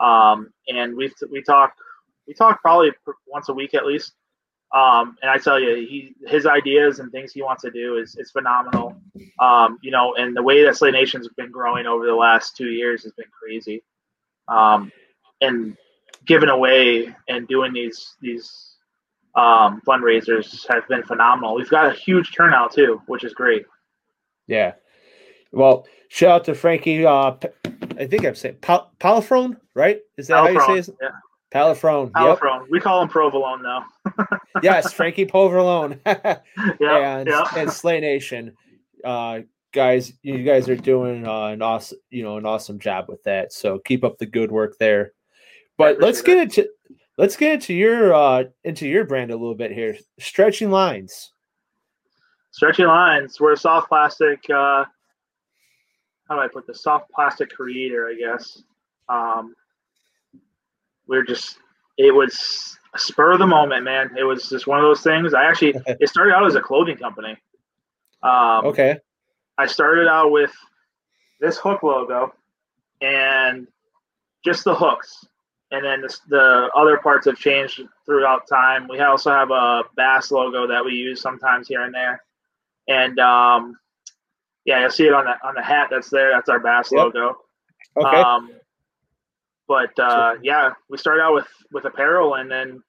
Um 0.00 0.50
and 0.68 0.96
we 0.96 1.12
we 1.30 1.42
talk 1.42 1.74
we 2.26 2.32
talk 2.32 2.62
probably 2.62 2.92
once 3.26 3.50
a 3.50 3.52
week 3.52 3.74
at 3.74 3.84
least 3.84 4.14
um, 4.74 5.16
and 5.22 5.30
I 5.30 5.38
tell 5.38 5.60
you, 5.60 5.76
he 5.76 6.14
his 6.26 6.44
ideas 6.46 6.98
and 6.98 7.10
things 7.12 7.32
he 7.32 7.42
wants 7.42 7.62
to 7.62 7.70
do 7.70 7.98
is 7.98 8.16
is 8.16 8.30
phenomenal. 8.30 8.96
Um, 9.38 9.78
you 9.82 9.90
know, 9.90 10.14
and 10.16 10.36
the 10.36 10.42
way 10.42 10.64
that 10.64 10.76
Slay 10.76 10.90
Nation's 10.90 11.28
been 11.36 11.50
growing 11.50 11.86
over 11.86 12.04
the 12.06 12.14
last 12.14 12.56
two 12.56 12.68
years 12.68 13.04
has 13.04 13.12
been 13.12 13.26
crazy. 13.30 13.82
Um, 14.48 14.92
and 15.40 15.76
giving 16.26 16.48
away 16.48 17.14
and 17.28 17.46
doing 17.46 17.72
these 17.72 18.16
these 18.20 18.76
um, 19.36 19.80
fundraisers 19.86 20.66
has 20.68 20.82
been 20.88 21.02
phenomenal. 21.04 21.54
We've 21.54 21.70
got 21.70 21.86
a 21.86 21.92
huge 21.92 22.34
turnout 22.34 22.72
too, 22.72 23.00
which 23.06 23.22
is 23.22 23.34
great. 23.34 23.66
Yeah. 24.46 24.72
Well, 25.52 25.86
shout 26.08 26.30
out 26.30 26.44
to 26.46 26.54
Frankie. 26.54 27.06
Uh, 27.06 27.36
I 27.98 28.06
think 28.06 28.24
I'm 28.24 28.34
saying 28.34 28.56
Pal- 28.60 28.90
Palafrone, 28.98 29.58
right? 29.74 30.00
Is 30.16 30.26
that 30.28 30.36
how 30.36 30.48
you 30.48 30.60
say 30.60 30.90
it? 30.90 30.96
Yeah. 31.00 31.10
Palafrone. 31.52 32.10
Palafrone. 32.10 32.60
Yep. 32.62 32.70
We 32.70 32.80
call 32.80 33.02
him 33.02 33.08
Provolone 33.08 33.62
now. 33.62 33.84
Yes, 34.62 34.92
Frankie 34.92 35.28
yeah, 36.06 37.18
and, 37.18 37.28
and 37.56 37.70
Slay 37.70 38.00
Nation. 38.00 38.52
Uh, 39.04 39.40
guys, 39.72 40.12
you 40.22 40.42
guys 40.42 40.68
are 40.68 40.76
doing 40.76 41.26
uh, 41.26 41.48
an 41.48 41.62
awesome, 41.62 41.98
you 42.10 42.22
know, 42.22 42.38
an 42.38 42.46
awesome 42.46 42.78
job 42.78 43.06
with 43.08 43.22
that. 43.24 43.52
So 43.52 43.78
keep 43.78 44.04
up 44.04 44.18
the 44.18 44.26
good 44.26 44.50
work 44.50 44.76
there. 44.78 45.12
But 45.76 46.00
let's 46.00 46.22
get 46.22 46.38
into 46.38 46.68
let's 47.18 47.36
get 47.36 47.54
into 47.54 47.74
your 47.74 48.14
uh 48.14 48.44
into 48.64 48.88
your 48.88 49.04
brand 49.04 49.30
a 49.30 49.36
little 49.36 49.54
bit 49.54 49.72
here. 49.72 49.96
Stretching 50.18 50.70
lines. 50.70 51.32
Stretching 52.50 52.86
lines. 52.86 53.38
We're 53.38 53.52
a 53.52 53.56
soft 53.56 53.88
plastic. 53.88 54.42
Uh, 54.48 54.84
how 56.28 56.34
do 56.34 56.40
I 56.40 56.48
put 56.48 56.66
the 56.66 56.74
soft 56.74 57.10
plastic 57.10 57.50
creator? 57.50 58.08
I 58.08 58.14
guess. 58.14 58.62
Um, 59.08 59.54
we 61.06 61.16
are 61.18 61.22
just 61.22 61.58
it 61.96 62.14
was 62.14 62.76
a 62.94 62.98
spur 62.98 63.32
of 63.32 63.38
the 63.38 63.46
moment, 63.46 63.84
man. 63.84 64.10
It 64.18 64.24
was 64.24 64.48
just 64.48 64.66
one 64.66 64.78
of 64.78 64.84
those 64.84 65.02
things. 65.02 65.34
I 65.34 65.44
actually 65.44 65.74
it 65.86 66.08
started 66.08 66.34
out 66.34 66.46
as 66.46 66.54
a 66.54 66.60
clothing 66.60 66.96
company. 66.96 67.36
Um, 68.22 68.66
okay. 68.66 68.98
I 69.58 69.66
started 69.66 70.08
out 70.08 70.30
with 70.30 70.52
this 71.40 71.58
hook 71.58 71.82
logo 71.82 72.34
and 73.00 73.66
just 74.44 74.64
the 74.64 74.74
hooks, 74.74 75.26
and 75.70 75.84
then 75.84 76.00
the, 76.02 76.16
the 76.28 76.70
other 76.74 76.98
parts 76.98 77.26
have 77.26 77.36
changed 77.36 77.82
throughout 78.04 78.48
time. 78.48 78.86
We 78.88 79.00
also 79.00 79.30
have 79.30 79.50
a 79.50 79.82
bass 79.96 80.30
logo 80.30 80.66
that 80.66 80.84
we 80.84 80.92
use 80.92 81.20
sometimes 81.20 81.68
here 81.68 81.82
and 81.82 81.94
there, 81.94 82.22
and 82.88 83.18
um, 83.18 83.78
yeah, 84.64 84.80
you'll 84.80 84.90
see 84.90 85.06
it 85.06 85.14
on 85.14 85.24
the 85.24 85.34
on 85.46 85.54
the 85.54 85.62
hat 85.62 85.88
that's 85.90 86.10
there. 86.10 86.30
That's 86.32 86.48
our 86.48 86.60
bass 86.60 86.90
yep. 86.92 87.04
logo. 87.04 87.38
Okay. 87.96 88.20
Um, 88.20 88.50
but 89.68 89.98
uh, 89.98 90.34
yeah, 90.42 90.72
we 90.88 90.98
started 90.98 91.22
out 91.22 91.34
with 91.34 91.48
with 91.72 91.84
apparel, 91.84 92.34
and 92.34 92.50
then 92.50 92.82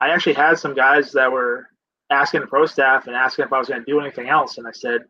I 0.00 0.10
actually 0.10 0.34
had 0.34 0.58
some 0.58 0.74
guys 0.74 1.12
that 1.12 1.30
were 1.30 1.66
asking 2.10 2.40
the 2.40 2.46
pro 2.46 2.66
staff 2.66 3.06
and 3.06 3.16
asking 3.16 3.44
if 3.44 3.52
I 3.52 3.58
was 3.58 3.68
going 3.68 3.80
to 3.80 3.90
do 3.90 4.00
anything 4.00 4.28
else, 4.28 4.58
and 4.58 4.66
I 4.66 4.72
said, 4.72 5.02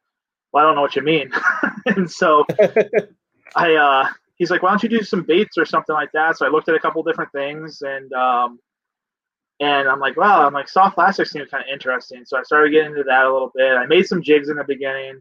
"Well, 0.53 0.65
I 0.65 0.67
don't 0.67 0.77
know 0.77 0.83
what 0.83 0.97
you 0.97 1.03
mean." 1.03 1.31
and 1.87 2.11
so 2.11 2.45
I, 3.57 3.75
uh, 3.75 4.09
he's 4.37 4.50
like, 4.50 4.62
"Why 4.62 4.71
don't 4.71 4.83
you 4.83 4.89
do 4.89 5.03
some 5.03 5.23
baits 5.23 5.59
or 5.59 5.65
something 5.65 5.95
like 5.95 6.12
that?" 6.12 6.37
So 6.37 6.47
I 6.47 6.50
looked 6.50 6.69
at 6.69 6.75
a 6.75 6.81
couple 6.81 7.03
different 7.03 7.33
things, 7.33 7.83
and 7.83 8.12
um, 8.12 8.59
and 9.61 9.89
I'm 9.89 10.00
like, 10.00 10.17
"Wow," 10.17 10.47
I'm 10.47 10.55
like, 10.55 10.69
"Soft 10.69 10.95
plastics 10.95 11.33
seems 11.33 11.50
kind 11.50 11.62
of 11.62 11.73
interesting." 11.73 12.25
So 12.25 12.39
I 12.39 12.43
started 12.43 12.71
getting 12.71 12.93
into 12.93 13.05
that 13.05 13.27
a 13.27 13.33
little 13.33 13.53
bit. 13.55 13.73
I 13.73 13.87
made 13.87 14.07
some 14.07 14.23
jigs 14.23 14.49
in 14.49 14.57
the 14.57 14.65
beginning. 14.65 15.21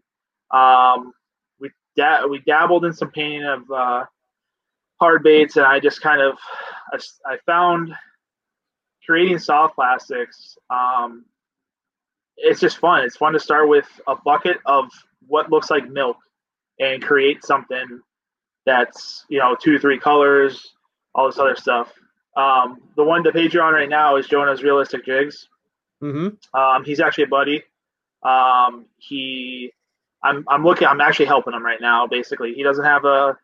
Um, 0.51 1.11
we 1.59 1.71
da- 1.95 2.25
we 2.25 2.39
dabbled 2.39 2.85
in 2.85 2.93
some 2.93 3.11
painting 3.11 3.43
of 3.43 3.69
uh, 3.69 4.05
hard 4.99 5.23
baits, 5.23 5.57
and 5.57 5.65
I 5.65 5.79
just 5.79 6.01
kind 6.01 6.21
of 6.21 6.37
I, 6.93 6.99
I 7.25 7.37
found 7.45 7.93
creating 9.05 9.39
soft 9.39 9.75
plastics. 9.75 10.57
Um, 10.69 11.25
it's 12.37 12.59
just 12.59 12.77
fun. 12.77 13.03
It's 13.03 13.17
fun 13.17 13.33
to 13.33 13.39
start 13.39 13.67
with 13.67 13.87
a 14.07 14.15
bucket 14.15 14.57
of 14.65 14.85
what 15.27 15.49
looks 15.49 15.69
like 15.69 15.89
milk 15.89 16.17
and 16.79 17.01
create 17.01 17.43
something 17.43 18.01
that's 18.65 19.25
you 19.29 19.39
know 19.39 19.55
two 19.59 19.79
three 19.79 19.99
colors, 19.99 20.73
all 21.15 21.27
this 21.27 21.39
other 21.39 21.55
stuff. 21.55 21.91
Um, 22.37 22.77
the 22.95 23.03
one 23.03 23.23
the 23.23 23.31
page 23.31 23.53
you're 23.53 23.63
on 23.63 23.73
right 23.73 23.89
now 23.89 24.15
is 24.15 24.27
Jonah's 24.27 24.63
realistic 24.63 25.05
jigs. 25.05 25.47
Mm-hmm. 26.01 26.57
Um, 26.57 26.85
he's 26.85 26.99
actually 26.99 27.25
a 27.25 27.27
buddy. 27.27 27.63
Um, 28.23 28.85
he, 28.97 29.71
I'm, 30.23 30.45
I'm 30.47 30.63
looking. 30.63 30.87
I'm 30.87 31.01
actually 31.01 31.25
helping 31.25 31.53
him 31.53 31.65
right 31.65 31.81
now. 31.81 32.07
Basically, 32.07 32.53
he 32.53 32.63
doesn't 32.63 32.85
have 32.85 33.05
a 33.05 33.37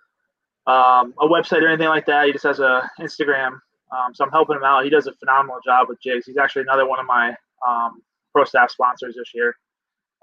um, 0.68 1.14
a 1.20 1.28
website 1.28 1.62
or 1.62 1.68
anything 1.68 1.90
like 1.90 2.06
that. 2.08 2.26
He 2.26 2.32
just 2.32 2.44
has 2.44 2.60
a 2.60 2.90
Instagram. 3.00 3.60
Um, 3.92 4.14
so 4.14 4.26
I'm 4.26 4.32
helping 4.32 4.58
him 4.58 4.64
out. 4.64 4.84
He 4.84 4.90
does 4.90 5.08
a 5.08 5.14
phenomenal 5.14 5.60
job 5.64 5.88
with 5.90 6.02
jigs. 6.02 6.26
He's 6.26 6.38
actually 6.38 6.64
another 6.64 6.88
one 6.88 7.00
of 7.00 7.06
my 7.06 7.36
um, 7.68 8.02
pro 8.34 8.46
staff 8.46 8.72
sponsors 8.72 9.16
this 9.16 9.32
year. 9.34 9.56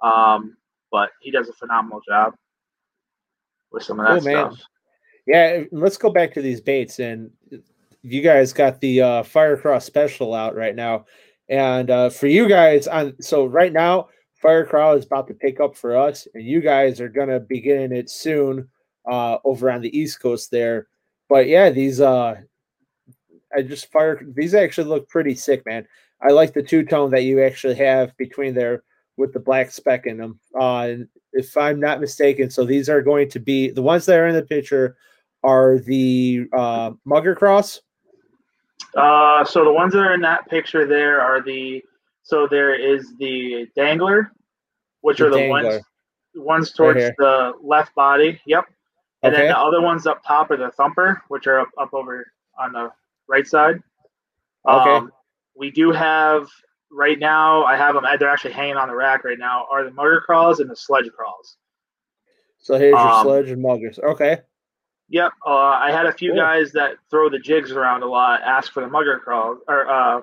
Um, 0.03 0.57
but 0.91 1.11
he 1.21 1.31
does 1.31 1.49
a 1.49 1.53
phenomenal 1.55 2.01
job 2.07 2.35
with 3.71 3.83
some 3.83 4.01
of 4.01 4.07
that 4.07 4.25
man. 4.25 4.53
stuff. 4.53 4.67
Yeah, 5.27 5.63
let's 5.71 5.97
go 5.97 6.11
back 6.11 6.35
to 6.35 6.43
these 6.43 6.61
baits. 6.61 6.99
And 6.99 7.31
you 8.03 8.21
guys 8.21 8.53
got 8.53 8.81
the 8.81 9.01
uh, 9.01 9.23
Firecross 9.23 9.85
special 9.85 10.35
out 10.35 10.57
right 10.57 10.75
now. 10.75 11.07
And 11.49 11.91
uh, 11.91 12.11
for 12.11 12.27
you 12.27 12.49
guys, 12.49 12.89
on 12.89 13.15
so 13.21 13.47
right 13.47 13.73
now, 13.73 14.09
Firecross 14.43 14.99
is 14.99 15.07
about 15.07 15.29
to 15.29 15.35
pick 15.35 15.61
up 15.61 15.77
for 15.77 15.97
us, 15.97 16.27
and 16.35 16.45
you 16.45 16.61
guys 16.61 17.01
are 17.01 17.09
gonna 17.09 17.39
be 17.39 17.61
getting 17.61 17.93
it 17.93 18.11
soon 18.11 18.69
uh, 19.11 19.39
over 19.45 19.71
on 19.71 19.81
the 19.81 19.97
East 19.97 20.21
Coast 20.21 20.51
there. 20.51 20.89
But 21.29 21.47
yeah, 21.49 21.71
these 21.71 22.01
uh, 22.01 22.37
I 23.55 23.63
just 23.63 23.91
fire 23.93 24.21
these 24.35 24.55
actually 24.55 24.89
look 24.89 25.09
pretty 25.09 25.35
sick, 25.35 25.65
man. 25.67 25.87
I 26.21 26.31
like 26.31 26.53
the 26.55 26.63
two 26.63 26.85
tone 26.85 27.11
that 27.11 27.25
you 27.25 27.43
actually 27.43 27.75
have 27.77 28.17
between 28.17 28.55
there 28.55 28.85
with 29.17 29.33
the 29.33 29.41
black 29.41 29.71
speck 29.71 30.07
in 30.07 30.17
them. 30.19 30.39
Uh, 30.59 30.79
and 30.81 31.09
if 31.33 31.57
I'm 31.57 31.81
not 31.81 32.01
mistaken, 32.01 32.49
so 32.51 32.65
these 32.65 32.89
are 32.89 33.03
going 33.03 33.29
to 33.31 33.41
be 33.41 33.71
the 33.71 33.83
ones 33.83 34.07
that 34.07 34.19
are 34.19 34.29
in 34.29 34.35
the 34.35 34.43
picture 34.43 34.97
are 35.43 35.79
the 35.79 36.47
uh, 36.53 36.93
Mugger 37.05 37.35
Cross. 37.35 37.81
Uh, 38.97 39.45
so 39.45 39.65
the 39.65 39.73
ones 39.73 39.93
that 39.95 40.01
are 40.01 40.15
in 40.15 40.21
that 40.21 40.49
picture 40.49 40.87
there 40.87 41.21
are 41.21 41.43
the 41.43 41.83
so 42.23 42.47
there 42.47 42.75
is 42.75 43.15
the 43.19 43.67
dangler, 43.75 44.33
which 45.01 45.19
The 45.19 45.27
are 45.27 45.31
the 45.31 45.37
dangler. 45.39 45.63
ones 45.71 45.85
ones 46.35 46.73
towards 46.73 47.01
here. 47.01 47.15
the 47.19 47.53
left 47.63 47.95
body. 47.95 48.41
Yep. 48.47 48.67
And 49.23 49.33
Okay. 49.35 49.43
then 49.45 49.53
the 49.53 49.59
other 49.59 49.81
ones 49.81 50.07
up 50.07 50.23
top 50.27 50.51
are 50.51 50.57
the 50.57 50.71
thumper, 50.73 51.23
which 51.29 51.47
are 51.47 51.61
up, 51.61 51.69
up 51.79 51.95
over 51.95 52.27
on 52.59 52.73
the 52.73 52.91
right 53.29 53.47
side. 53.47 53.83
Okay. 54.69 54.97
Um, 54.97 55.13
we 55.55 55.71
do 55.71 55.93
have 55.93 56.49
right 56.91 57.19
now. 57.19 57.65
I 57.65 57.77
have 57.77 57.95
them. 57.95 58.05
They're 58.19 58.29
actually 58.29 58.53
hanging 58.55 58.77
on 58.77 58.89
the 58.89 58.95
rack 58.95 59.25
right 59.25 59.39
now. 59.39 59.67
Are 59.71 59.85
the 59.85 59.91
motor 59.93 60.21
crawls 60.21 60.61
and 60.61 60.69
the 60.71 60.77
sledge 60.77 61.09
crawls? 61.17 61.57
So 62.59 62.79
here's 62.79 62.93
your 62.93 63.01
Um, 63.11 63.23
sledge 63.27 63.51
and 63.51 63.63
muggers. 63.63 63.99
Okay. 63.99 64.41
Yep. 65.09 65.33
Uh, 65.47 65.51
I 65.51 65.91
had 65.93 66.07
a 66.07 66.13
few 66.13 66.31
Cool. 66.31 66.41
guys 66.41 66.73
that 66.73 66.97
throw 67.11 67.29
the 67.29 67.39
jigs 67.39 67.71
around 67.73 68.03
a 68.03 68.07
lot 68.07 68.41
ask 68.43 68.73
for 68.73 68.81
the 68.81 68.89
mugger 68.89 69.19
crawls 69.19 69.59
or 69.69 69.89
uh, 69.89 70.23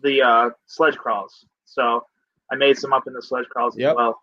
the 0.00 0.22
uh, 0.22 0.50
sledge 0.66 0.96
crawls. 0.96 1.44
So 1.64 2.06
I 2.50 2.56
made 2.56 2.78
some 2.78 2.92
up 2.92 3.06
in 3.06 3.12
the 3.12 3.22
sledge 3.22 3.48
crawls 3.48 3.76
Yep. 3.76 3.90
as 3.90 3.96
well. 3.96 4.22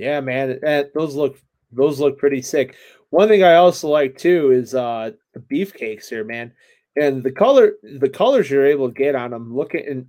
Yeah, 0.00 0.20
man, 0.22 0.58
that, 0.62 0.94
those 0.94 1.14
look 1.14 1.38
those 1.72 2.00
look 2.00 2.16
pretty 2.16 2.40
sick. 2.40 2.74
One 3.10 3.28
thing 3.28 3.42
I 3.44 3.56
also 3.56 3.88
like 3.88 4.16
too 4.16 4.50
is 4.50 4.74
uh 4.74 5.10
the 5.34 5.40
beefcakes 5.40 6.08
here, 6.08 6.24
man, 6.24 6.52
and 6.96 7.22
the 7.22 7.30
color 7.30 7.74
the 7.82 8.08
colors 8.08 8.50
you're 8.50 8.66
able 8.66 8.88
to 8.88 8.94
get 8.94 9.14
on 9.14 9.30
them. 9.30 9.54
Looking 9.54 9.86
and 9.86 10.06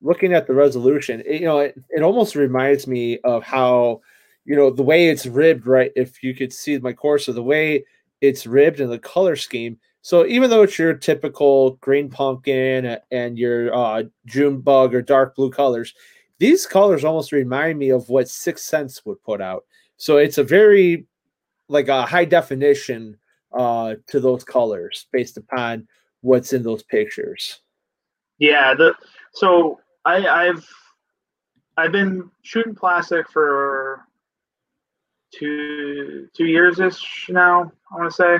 looking 0.00 0.32
at 0.32 0.46
the 0.46 0.54
resolution, 0.54 1.22
it, 1.26 1.42
you 1.42 1.46
know, 1.46 1.58
it, 1.58 1.74
it 1.90 2.02
almost 2.02 2.34
reminds 2.34 2.86
me 2.86 3.18
of 3.24 3.42
how 3.44 4.00
you 4.46 4.56
know 4.56 4.70
the 4.70 4.82
way 4.82 5.08
it's 5.08 5.26
ribbed. 5.26 5.66
Right, 5.66 5.92
if 5.96 6.22
you 6.22 6.34
could 6.34 6.50
see 6.50 6.78
my 6.78 6.94
course 6.94 7.28
of 7.28 7.34
the 7.34 7.42
way 7.42 7.84
it's 8.22 8.46
ribbed 8.46 8.80
and 8.80 8.90
the 8.90 8.98
color 8.98 9.36
scheme. 9.36 9.78
So 10.00 10.24
even 10.24 10.48
though 10.48 10.62
it's 10.62 10.78
your 10.78 10.94
typical 10.94 11.72
green 11.82 12.08
pumpkin 12.08 12.96
and 13.10 13.36
your 13.36 13.74
uh, 13.74 14.04
June 14.24 14.60
bug 14.60 14.94
or 14.94 15.02
dark 15.02 15.34
blue 15.34 15.50
colors, 15.50 15.92
these 16.38 16.66
colors 16.66 17.04
almost 17.04 17.32
remind 17.32 17.78
me 17.78 17.90
of 17.90 18.08
what 18.08 18.28
Sixth 18.28 18.64
Sense 18.64 19.04
would 19.04 19.22
put 19.22 19.40
out. 19.40 19.64
So 19.96 20.18
it's 20.18 20.38
a 20.38 20.44
very 20.44 21.06
like 21.68 21.88
a 21.88 22.02
high 22.02 22.24
definition 22.24 23.16
uh 23.56 23.94
to 24.08 24.20
those 24.20 24.44
colors 24.44 25.06
based 25.12 25.36
upon 25.36 25.86
what's 26.20 26.52
in 26.52 26.62
those 26.62 26.82
pictures. 26.82 27.60
Yeah. 28.38 28.74
The 28.74 28.94
so 29.32 29.80
I, 30.04 30.26
I've 30.26 30.66
I've 31.76 31.92
been 31.92 32.30
shooting 32.42 32.74
plastic 32.74 33.30
for 33.30 34.06
two 35.34 36.28
two 36.36 36.46
years 36.46 36.80
ish 36.80 37.26
now. 37.28 37.72
I 37.90 37.96
want 37.96 38.10
to 38.10 38.16
say 38.16 38.38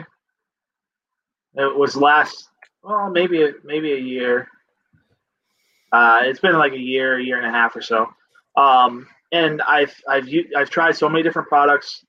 it 1.54 1.76
was 1.76 1.96
last 1.96 2.50
well 2.82 3.10
maybe 3.10 3.52
maybe 3.64 3.92
a 3.92 3.98
year. 3.98 4.48
Uh, 5.96 6.18
it's 6.24 6.40
been 6.40 6.58
like 6.58 6.74
a 6.74 6.78
year, 6.78 7.18
year 7.18 7.38
and 7.38 7.46
a 7.46 7.50
half 7.50 7.74
or 7.74 7.80
so. 7.80 8.06
Um, 8.54 9.06
and 9.32 9.62
I've 9.62 9.94
I've 10.06 10.28
I've 10.54 10.68
tried 10.68 10.94
so 10.94 11.08
many 11.08 11.22
different 11.22 11.48
products, 11.48 12.04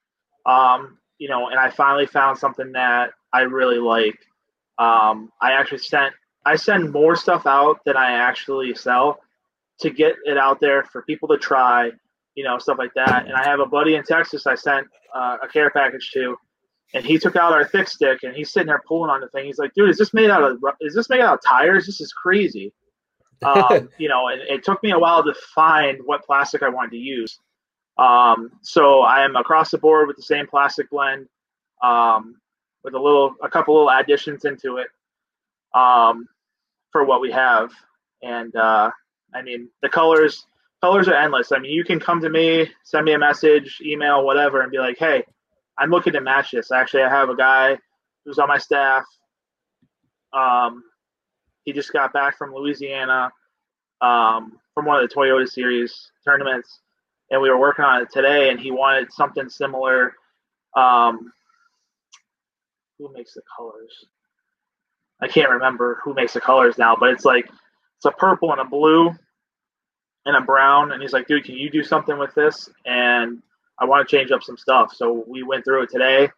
um, 0.46 0.98
you 1.20 1.30
know, 1.30 1.48
and 1.48 1.58
I 1.58 1.70
finally 1.70 2.06
found 2.06 2.38
something 2.38 2.74
that 2.74 3.12
I 3.32 3.42
really 3.44 3.78
like. 3.80 4.20
Um, 4.78 5.32
I 5.42 5.54
actually 5.54 5.78
sent 5.78 6.14
I 6.46 6.58
send 6.58 6.92
more 6.92 7.16
stuff 7.16 7.46
out 7.46 7.80
than 7.86 7.96
I 7.96 8.12
actually 8.12 8.76
sell 8.76 9.22
to 9.80 9.90
get 9.90 10.16
it 10.26 10.38
out 10.38 10.60
there 10.60 10.84
for 10.84 11.04
people 11.04 11.30
to 11.30 11.38
try, 11.38 11.90
you 12.36 12.44
know, 12.44 12.58
stuff 12.58 12.78
like 12.78 12.94
that. 12.96 13.26
And 13.26 13.36
I 13.36 13.46
have 13.46 13.62
a 13.62 13.66
buddy 13.66 13.96
in 13.96 14.04
Texas 14.04 14.46
I 14.46 14.56
sent 14.56 14.86
uh, 15.16 15.38
a 15.42 15.48
care 15.48 15.70
package 15.70 16.12
to, 16.14 16.36
and 16.94 17.06
he 17.06 17.18
took 17.18 17.38
out 17.38 17.54
our 17.54 17.64
thick 17.66 17.88
stick 17.88 18.24
and 18.24 18.36
he's 18.36 18.52
sitting 18.52 18.68
there 18.68 18.84
pulling 18.86 19.12
on 19.12 19.22
the 19.22 19.30
thing. 19.30 19.46
He's 19.46 19.60
like, 19.60 19.74
"Dude, 19.76 19.90
is 19.90 19.98
this 19.98 20.14
made 20.14 20.30
out 20.30 20.44
of 20.44 20.62
is 20.82 20.94
this 20.94 21.10
made 21.10 21.22
out 21.22 21.36
of 21.36 21.40
tires? 21.42 21.86
This 21.86 22.02
is 22.02 22.12
crazy." 22.12 22.74
Um, 23.44 23.90
you 23.98 24.10
know, 24.10 24.28
and 24.28 24.42
it 24.42 24.64
took 24.64 24.82
me 24.84 24.92
a 24.92 25.00
while 25.00 25.24
to 25.24 25.34
find 25.56 26.00
what 26.06 26.26
plastic 26.26 26.64
I 26.64 26.70
wanted 26.70 26.92
to 26.92 26.98
use. 26.98 27.40
Um, 27.98 28.52
so 28.62 29.02
I 29.02 29.24
am 29.24 29.36
across 29.36 29.72
the 29.72 29.78
board 29.78 30.08
with 30.08 30.18
the 30.18 30.24
same 30.24 30.48
plastic 30.48 30.90
blend, 30.90 31.28
um, 31.84 32.36
with 32.84 32.94
a 32.94 33.00
little, 33.00 33.36
a 33.42 33.50
couple 33.50 33.74
little 33.74 33.90
additions 33.90 34.46
into 34.46 34.78
it, 34.78 34.88
um, 35.74 36.28
for 36.92 37.04
what 37.04 37.22
we 37.22 37.32
have. 37.32 37.72
And 38.22 38.56
uh, 38.56 38.92
I 39.34 39.42
mean, 39.42 39.70
the 39.82 39.90
colors, 39.90 40.46
colors 40.82 41.08
are 41.08 41.16
endless. 41.16 41.52
I 41.52 41.60
mean, 41.60 41.72
you 41.72 41.84
can 41.84 42.00
come 42.00 42.22
to 42.22 42.30
me, 42.30 42.70
send 42.84 43.06
me 43.06 43.14
a 43.14 43.20
message, 43.20 43.80
email, 43.84 44.24
whatever, 44.24 44.62
and 44.62 44.72
be 44.72 44.80
like, 44.80 44.98
"Hey, 44.98 45.24
I'm 45.78 45.90
looking 45.90 46.14
to 46.14 46.22
match 46.22 46.52
this." 46.52 46.72
Actually, 46.72 47.04
I 47.04 47.10
have 47.10 47.30
a 47.30 47.36
guy 47.36 47.78
who's 48.26 48.40
on 48.40 48.48
my 48.48 48.58
staff. 48.58 49.06
Um, 50.34 50.84
he 51.68 51.74
just 51.74 51.92
got 51.92 52.14
back 52.14 52.38
from 52.38 52.56
Louisiana 52.56 53.30
um, 54.00 54.58
from 54.74 54.86
one 54.86 55.04
of 55.04 55.10
the 55.10 55.14
Toyota 55.14 55.46
Series 55.46 56.12
tournaments, 56.24 56.80
and 57.30 57.42
we 57.42 57.50
were 57.50 57.60
working 57.60 57.84
on 57.84 58.02
it 58.02 58.10
today. 58.10 58.50
And 58.50 58.58
he 58.58 58.72
wanted 58.72 59.12
something 59.12 59.50
similar. 59.50 60.14
Um, 60.78 61.34
who 62.98 63.12
makes 63.12 63.34
the 63.34 63.42
colors? 63.58 64.06
I 65.22 65.28
can't 65.28 65.50
remember 65.50 66.00
who 66.06 66.14
makes 66.14 66.32
the 66.32 66.40
colors 66.40 66.78
now, 66.78 66.96
but 66.98 67.10
it's 67.10 67.26
like 67.26 67.50
it's 67.50 68.06
a 68.06 68.12
purple 68.12 68.54
and 68.54 68.62
a 68.62 68.66
blue 68.66 69.14
and 70.26 70.38
a 70.38 70.42
brown. 70.42 70.94
And 70.94 71.02
he's 71.02 71.12
like, 71.12 71.28
"Dude, 71.28 71.44
can 71.44 71.56
you 71.56 71.70
do 71.70 71.84
something 71.84 72.18
with 72.18 72.34
this?" 72.34 72.70
And 72.86 73.44
I 73.78 73.84
want 73.84 74.08
to 74.08 74.18
change 74.18 74.32
up 74.32 74.42
some 74.42 74.56
stuff. 74.56 74.94
So 74.96 75.26
we 75.28 75.44
went 75.44 75.66
through 75.66 75.84
it 75.84 75.90
today, 75.90 76.30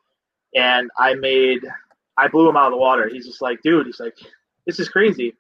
and 0.55 0.89
I 0.97 1.13
made. 1.13 1.61
I 2.17 2.29
blew 2.29 2.49
him 2.49 2.57
out 2.57 2.65
of 2.65 2.71
the 2.71 2.77
water. 2.77 3.07
He's 3.07 3.27
just 3.27 3.43
like, 3.43 3.61
dude. 3.61 3.85
He's 3.85 3.99
like, 3.99 4.17
this 4.69 4.79
is 4.79 4.87
crazy. 4.87 5.33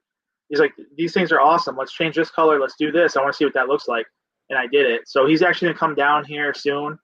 He's 0.49 0.59
like, 0.59 0.73
these 0.97 1.13
things 1.13 1.31
are 1.31 1.39
awesome. 1.39 1.77
Let's 1.77 1.93
change 1.93 2.15
this 2.15 2.31
color. 2.31 2.59
Let's 2.59 2.73
do 2.79 2.91
this. 2.91 3.15
I 3.15 3.21
want 3.21 3.31
to 3.31 3.37
see 3.37 3.45
what 3.45 3.53
that 3.53 3.67
looks 3.67 3.87
like. 3.87 4.07
And 4.49 4.57
I 4.57 4.65
did 4.65 4.89
it. 4.89 5.01
So 5.05 5.27
he's 5.27 5.43
actually 5.43 5.67
gonna 5.67 5.77
come 5.77 5.93
down 5.93 6.25
here 6.25 6.51
soon, 6.55 6.97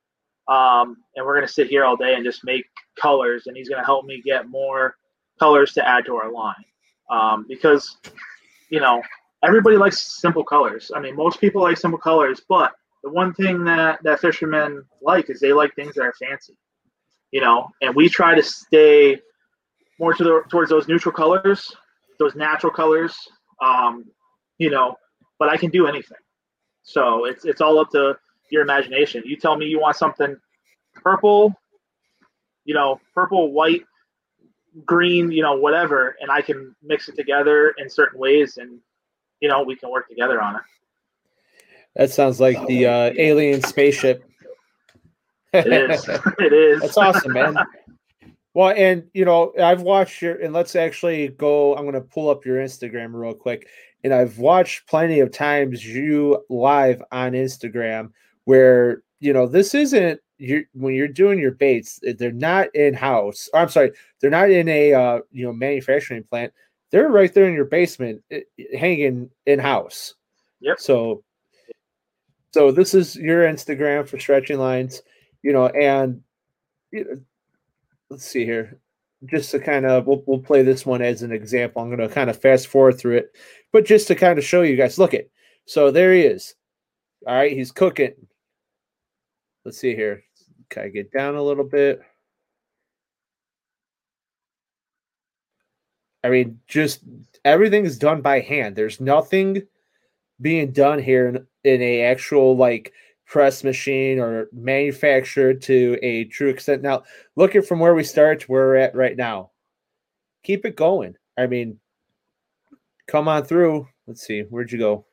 um, 0.48 0.98
and 1.16 1.24
we're 1.24 1.36
gonna 1.36 1.48
sit 1.48 1.68
here 1.68 1.86
all 1.86 1.96
day 1.96 2.16
and 2.16 2.26
just 2.26 2.44
make 2.44 2.66
colors. 3.00 3.44
And 3.46 3.56
he's 3.56 3.70
gonna 3.70 3.86
help 3.86 4.06
me 4.06 4.24
get 4.26 4.50
more 4.50 4.96
colors 5.40 5.74
to 5.74 5.88
add 5.88 6.06
to 6.06 6.16
our 6.16 6.32
line, 6.32 6.66
um, 7.12 7.46
because 7.48 7.98
you 8.72 8.80
know 8.80 9.00
everybody 9.44 9.78
likes 9.78 10.20
simple 10.20 10.44
colors. 10.44 10.90
I 10.96 11.00
mean, 11.00 11.16
most 11.16 11.40
people 11.40 11.62
like 11.62 11.78
simple 11.78 12.00
colors, 12.00 12.42
but 12.50 12.74
the 13.04 13.12
one 13.12 13.36
thing 13.36 13.64
that 13.66 14.02
that 14.02 14.20
fishermen 14.20 14.84
like 15.04 15.30
is 15.30 15.40
they 15.40 15.54
like 15.54 15.76
things 15.76 15.94
that 15.94 16.02
are 16.02 16.16
fancy, 16.20 16.58
you 17.30 17.42
know. 17.42 17.70
And 17.84 17.94
we 17.94 18.10
try 18.10 18.34
to 18.34 18.42
stay 18.42 19.20
more 20.00 20.16
to 20.16 20.24
the 20.24 20.42
towards 20.50 20.72
those 20.72 20.88
neutral 20.88 21.14
colors, 21.14 21.72
those 22.20 22.36
natural 22.36 22.72
colors, 22.72 23.16
um, 23.64 24.06
you 24.58 24.70
know. 24.70 24.96
But 25.38 25.50
I 25.50 25.58
can 25.58 25.70
do 25.70 25.88
anything, 25.88 26.18
so 26.84 27.26
it's 27.26 27.46
it's 27.46 27.62
all 27.62 27.78
up 27.80 27.90
to 27.92 28.18
your 28.52 28.62
imagination. 28.62 29.24
You 29.26 29.38
tell 29.38 29.58
me 29.58 29.66
you 29.66 29.80
want 29.80 29.98
something 29.98 30.36
purple, 30.94 31.54
you 32.64 32.74
know, 32.74 33.00
purple, 33.14 33.52
white, 33.52 33.84
green, 34.86 35.32
you 35.32 35.42
know, 35.42 35.56
whatever, 35.56 36.16
and 36.22 36.32
I 36.32 36.42
can 36.42 36.76
mix 36.82 37.10
it 37.10 37.16
together 37.16 37.74
in 37.78 37.90
certain 37.90 38.20
ways, 38.20 38.58
and 38.58 38.80
you 39.42 39.50
know, 39.50 39.64
we 39.64 39.76
can 39.76 39.90
work 39.90 40.08
together 40.08 40.42
on 40.42 40.56
it. 40.56 40.62
That 41.96 42.12
sounds 42.12 42.40
like 42.40 42.66
the 42.68 42.88
uh, 42.88 43.14
alien 43.18 43.62
spaceship. 43.62 44.24
It 45.54 45.92
is. 45.92 46.08
it 46.40 46.54
is. 46.54 46.82
That's 46.82 46.98
awesome, 46.98 47.34
man. 47.34 47.58
Well, 48.56 48.74
and 48.76 49.04
you 49.14 49.26
know, 49.26 49.52
I've 49.62 49.82
watched 49.82 50.22
your, 50.22 50.36
and 50.36 50.54
let's 50.54 50.78
actually 50.78 51.28
go. 51.28 51.76
I'm 51.76 51.84
going 51.84 51.94
to 51.94 52.02
pull 52.02 52.30
up 52.30 52.46
your 52.46 52.58
Instagram 52.58 53.14
real 53.14 53.34
quick, 53.34 53.68
and 54.04 54.14
I've 54.14 54.40
watched 54.40 54.88
plenty 54.88 55.20
of 55.20 55.30
times 55.32 55.86
you 55.86 56.42
live 56.50 57.04
on 57.12 57.34
Instagram 57.34 58.12
where 58.46 59.04
you 59.20 59.34
know 59.34 59.46
this 59.46 59.76
isn't 59.76 60.22
you 60.38 60.64
when 60.72 60.94
you're 60.94 61.10
doing 61.10 61.38
your 61.38 61.52
baits, 61.52 62.00
eh, 62.08 62.14
they're 62.18 62.32
not 62.32 62.74
in 62.74 62.94
house. 62.94 63.50
I'm 63.54 63.68
sorry, 63.68 63.92
they're 64.22 64.30
not 64.30 64.50
in 64.50 64.70
a 64.70 64.94
uh, 64.94 65.20
you 65.34 65.46
know 65.46 65.52
manufacturing 65.52 66.24
plant. 66.24 66.54
They're 66.92 67.10
right 67.10 67.34
there 67.34 67.50
in 67.50 67.56
your 67.56 67.66
basement, 67.66 68.24
eh, 68.32 68.42
eh, 68.58 68.78
hanging 68.78 69.32
in 69.46 69.60
house. 69.60 70.16
Yep. 70.62 70.80
So, 70.80 71.26
so 72.52 72.72
this 72.72 72.94
is 72.94 73.18
your 73.18 73.44
Instagram 73.44 74.08
for 74.08 74.18
stretching 74.18 74.60
lines, 74.60 75.02
you 75.44 75.52
know, 75.52 75.68
and 75.68 76.22
you 76.92 77.04
know, 77.04 77.20
let's 78.10 78.26
see 78.26 78.46
here, 78.46 78.80
just 79.26 79.52
to 79.52 79.60
kind 79.60 79.86
of 79.86 80.06
we'll 80.08 80.24
we'll 80.26 80.40
play 80.40 80.64
this 80.64 80.86
one 80.86 81.02
as 81.02 81.22
an 81.22 81.32
example. 81.32 81.82
I'm 81.82 81.90
going 81.90 82.08
to 82.08 82.14
kind 82.14 82.30
of 82.30 82.42
fast 82.42 82.68
forward 82.68 82.98
through 82.98 83.18
it, 83.18 83.36
but 83.72 83.86
just 83.86 84.08
to 84.08 84.16
kind 84.16 84.38
of 84.38 84.46
show 84.46 84.62
you 84.62 84.76
guys. 84.76 85.00
Look 85.00 85.14
it. 85.14 85.32
So 85.66 85.92
there 85.92 86.14
he 86.14 86.22
is. 86.22 86.56
All 87.28 87.36
right, 87.36 87.52
he's 87.52 87.72
cooking. 87.72 88.14
Let's 89.64 89.80
see 89.80 89.96
here. 89.96 90.24
Can 90.70 90.84
I 90.84 90.90
get 90.90 91.12
down 91.12 91.36
a 91.36 91.42
little 91.42 91.64
bit? 91.64 92.02
I 96.24 96.30
mean, 96.30 96.60
just 96.68 97.04
everything 97.44 97.86
is 97.86 98.00
done 98.00 98.22
by 98.22 98.40
hand. 98.40 98.76
There's 98.76 99.00
nothing 99.00 99.64
being 100.42 100.72
done 100.72 101.00
here 101.00 101.28
in, 101.28 101.48
in 101.64 101.82
a 101.82 102.02
actual 102.02 102.58
like 102.58 102.94
press 103.26 103.64
machine 103.64 104.20
or 104.20 104.48
manufactured 104.52 105.62
to 105.64 105.98
a 106.02 106.26
true 106.26 106.50
extent. 106.50 106.82
Now, 106.82 107.04
looking 107.36 107.62
from 107.62 107.80
where 107.80 107.96
we 107.96 108.04
start 108.04 108.42
to 108.42 108.48
where 108.48 108.68
we're 108.68 108.76
at 108.76 108.96
right 108.96 109.18
now, 109.18 109.52
keep 110.44 110.66
it 110.66 110.76
going. 110.76 111.16
I 111.38 111.48
mean, 111.48 111.80
come 113.08 113.28
on 113.28 113.44
through. 113.44 113.88
Let's 114.08 114.26
see, 114.26 114.42
where'd 114.42 114.72
you 114.72 114.80
go? 114.80 115.06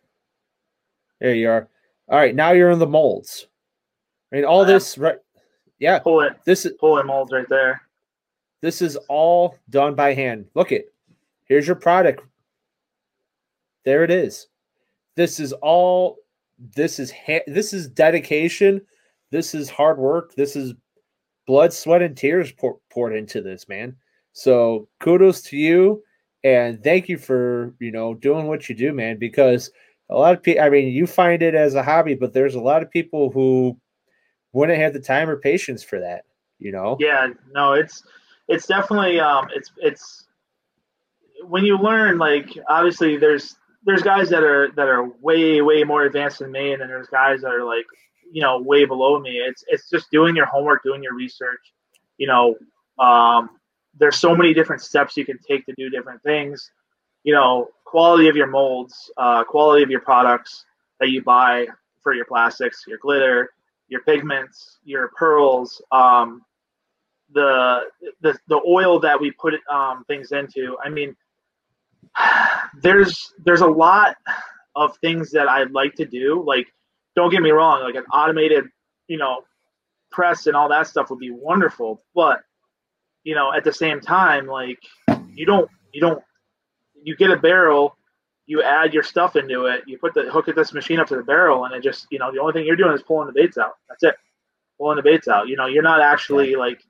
There 1.20 1.34
you 1.34 1.48
are. 1.48 1.68
All 2.08 2.18
right, 2.18 2.34
now 2.34 2.52
you're 2.52 2.70
in 2.70 2.78
the 2.78 2.86
molds. 2.86 3.46
I 4.30 4.36
mean, 4.36 4.44
all 4.44 4.64
this, 4.64 4.98
right? 4.98 5.18
Yeah, 5.78 5.98
pull 5.98 6.20
it. 6.20 6.36
This 6.44 6.64
is 6.66 6.72
pulling 6.78 7.06
molds 7.06 7.32
right 7.32 7.48
there. 7.48 7.82
This 8.60 8.82
is 8.82 8.96
all 9.08 9.58
done 9.70 9.94
by 9.94 10.14
hand. 10.14 10.46
Look 10.54 10.72
it. 10.72 10.92
Here's 11.46 11.66
your 11.66 11.76
product. 11.76 12.22
There 13.84 14.04
it 14.04 14.10
is. 14.10 14.46
This 15.16 15.40
is 15.40 15.52
all. 15.52 16.18
This 16.58 16.98
is 16.98 17.10
ha- 17.10 17.44
this 17.46 17.72
is 17.72 17.88
dedication. 17.88 18.80
This 19.30 19.54
is 19.54 19.70
hard 19.70 19.98
work. 19.98 20.34
This 20.34 20.56
is 20.56 20.74
blood, 21.46 21.72
sweat, 21.72 22.02
and 22.02 22.16
tears 22.16 22.52
pour- 22.52 22.78
poured 22.90 23.14
into 23.14 23.40
this, 23.40 23.68
man. 23.68 23.96
So 24.32 24.88
kudos 25.00 25.42
to 25.42 25.56
you, 25.56 26.02
and 26.44 26.82
thank 26.82 27.08
you 27.08 27.18
for 27.18 27.74
you 27.80 27.90
know 27.90 28.14
doing 28.14 28.46
what 28.46 28.68
you 28.68 28.74
do, 28.74 28.92
man. 28.92 29.18
Because 29.18 29.70
a 30.10 30.16
lot 30.16 30.34
of 30.34 30.42
people, 30.42 30.62
I 30.62 30.70
mean, 30.70 30.92
you 30.92 31.06
find 31.06 31.42
it 31.42 31.54
as 31.54 31.74
a 31.74 31.82
hobby, 31.82 32.14
but 32.14 32.32
there's 32.32 32.54
a 32.54 32.60
lot 32.60 32.82
of 32.82 32.90
people 32.90 33.30
who 33.30 33.76
wouldn't 34.52 34.78
have 34.78 34.92
the 34.92 35.00
time 35.00 35.28
or 35.28 35.36
patience 35.36 35.82
for 35.82 35.98
that, 36.00 36.24
you 36.58 36.72
know? 36.72 36.96
Yeah, 37.00 37.28
no, 37.52 37.72
it's 37.72 38.04
it's 38.48 38.66
definitely 38.66 39.20
um 39.20 39.48
it's 39.54 39.72
it's 39.78 40.26
when 41.46 41.64
you 41.64 41.78
learn 41.78 42.18
like 42.18 42.56
obviously 42.68 43.16
there's 43.16 43.56
there's 43.84 44.02
guys 44.02 44.28
that 44.30 44.42
are 44.42 44.70
that 44.72 44.88
are 44.88 45.08
way 45.20 45.60
way 45.60 45.84
more 45.84 46.04
advanced 46.04 46.38
than 46.40 46.50
me 46.50 46.72
and 46.72 46.80
then 46.80 46.88
there's 46.88 47.08
guys 47.08 47.40
that 47.42 47.52
are 47.52 47.64
like 47.64 47.86
you 48.32 48.42
know 48.42 48.60
way 48.60 48.84
below 48.84 49.18
me 49.18 49.32
it's 49.32 49.64
it's 49.68 49.88
just 49.90 50.10
doing 50.10 50.36
your 50.36 50.46
homework 50.46 50.82
doing 50.82 51.02
your 51.02 51.14
research 51.14 51.72
you 52.18 52.26
know 52.26 52.56
um 52.98 53.50
there's 53.98 54.16
so 54.16 54.34
many 54.34 54.54
different 54.54 54.80
steps 54.80 55.16
you 55.16 55.24
can 55.24 55.38
take 55.38 55.66
to 55.66 55.74
do 55.76 55.90
different 55.90 56.22
things 56.22 56.70
you 57.24 57.32
know 57.32 57.68
quality 57.84 58.28
of 58.28 58.36
your 58.36 58.46
molds 58.46 59.10
uh, 59.18 59.44
quality 59.44 59.82
of 59.82 59.90
your 59.90 60.00
products 60.00 60.64
that 61.00 61.10
you 61.10 61.22
buy 61.22 61.66
for 62.02 62.14
your 62.14 62.24
plastics 62.24 62.84
your 62.86 62.98
glitter 62.98 63.50
your 63.92 64.00
pigments, 64.02 64.78
your 64.84 65.08
pearls, 65.16 65.82
um, 65.92 66.42
the, 67.34 67.82
the 68.22 68.36
the 68.48 68.60
oil 68.66 68.98
that 69.00 69.20
we 69.20 69.30
put 69.30 69.54
um, 69.70 70.04
things 70.08 70.32
into. 70.32 70.76
I 70.82 70.88
mean, 70.88 71.14
there's 72.82 73.32
there's 73.44 73.60
a 73.60 73.66
lot 73.66 74.16
of 74.74 74.96
things 74.98 75.30
that 75.32 75.48
I'd 75.48 75.72
like 75.72 75.94
to 75.96 76.04
do. 76.04 76.42
Like, 76.46 76.66
don't 77.16 77.30
get 77.30 77.42
me 77.42 77.50
wrong, 77.50 77.82
like 77.82 77.94
an 77.94 78.04
automated, 78.12 78.64
you 79.08 79.18
know, 79.18 79.42
press 80.10 80.46
and 80.46 80.56
all 80.56 80.68
that 80.70 80.86
stuff 80.86 81.10
would 81.10 81.18
be 81.18 81.30
wonderful. 81.30 82.02
But 82.14 82.40
you 83.24 83.34
know, 83.34 83.52
at 83.52 83.64
the 83.64 83.72
same 83.72 84.00
time, 84.00 84.46
like 84.46 84.78
you 85.34 85.46
don't 85.46 85.70
you 85.92 86.00
don't 86.00 86.22
you 87.02 87.16
get 87.16 87.30
a 87.30 87.36
barrel 87.36 87.96
you 88.46 88.62
add 88.62 88.92
your 88.92 89.02
stuff 89.02 89.36
into 89.36 89.66
it, 89.66 89.82
you 89.86 89.98
put 89.98 90.14
the 90.14 90.30
hook 90.30 90.48
of 90.48 90.54
this 90.54 90.72
machine 90.72 90.98
up 90.98 91.06
to 91.08 91.16
the 91.16 91.22
barrel, 91.22 91.64
and 91.64 91.74
it 91.74 91.82
just, 91.82 92.06
you 92.10 92.18
know, 92.18 92.32
the 92.32 92.40
only 92.40 92.52
thing 92.52 92.66
you're 92.66 92.76
doing 92.76 92.92
is 92.92 93.02
pulling 93.02 93.26
the 93.26 93.32
baits 93.32 93.56
out. 93.56 93.72
That's 93.88 94.02
it. 94.02 94.14
Pulling 94.78 94.96
the 94.96 95.02
baits 95.02 95.28
out. 95.28 95.48
You 95.48 95.56
know, 95.56 95.66
you're 95.66 95.82
not 95.82 96.00
actually 96.00 96.54
like, 96.56 96.82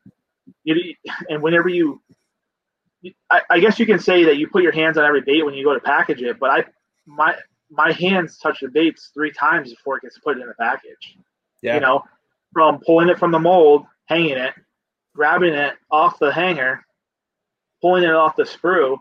you, 0.64 0.94
and 1.28 1.42
whenever 1.42 1.68
you, 1.68 2.00
I, 3.30 3.42
I 3.50 3.60
guess 3.60 3.78
you 3.78 3.86
can 3.86 3.98
say 3.98 4.24
that 4.24 4.36
you 4.36 4.48
put 4.48 4.62
your 4.62 4.72
hands 4.72 4.96
on 4.98 5.04
every 5.04 5.22
bait 5.22 5.44
when 5.44 5.54
you 5.54 5.64
go 5.64 5.74
to 5.74 5.80
package 5.80 6.22
it, 6.22 6.38
but 6.38 6.50
I, 6.50 6.64
my, 7.06 7.36
my 7.70 7.92
hands 7.92 8.38
touch 8.38 8.60
the 8.60 8.68
baits 8.68 9.10
three 9.14 9.32
times 9.32 9.70
before 9.70 9.96
it 9.96 10.02
gets 10.02 10.18
put 10.18 10.38
in 10.38 10.46
the 10.46 10.54
package. 10.54 11.16
Yeah. 11.62 11.74
You 11.74 11.80
know, 11.80 12.04
from 12.52 12.80
pulling 12.84 13.08
it 13.08 13.18
from 13.18 13.32
the 13.32 13.38
mold, 13.38 13.86
hanging 14.06 14.38
it, 14.38 14.54
grabbing 15.14 15.54
it 15.54 15.74
off 15.90 16.18
the 16.18 16.32
hanger, 16.32 16.84
pulling 17.80 18.04
it 18.04 18.10
off 18.10 18.36
the 18.36 18.44
sprue, 18.44 18.98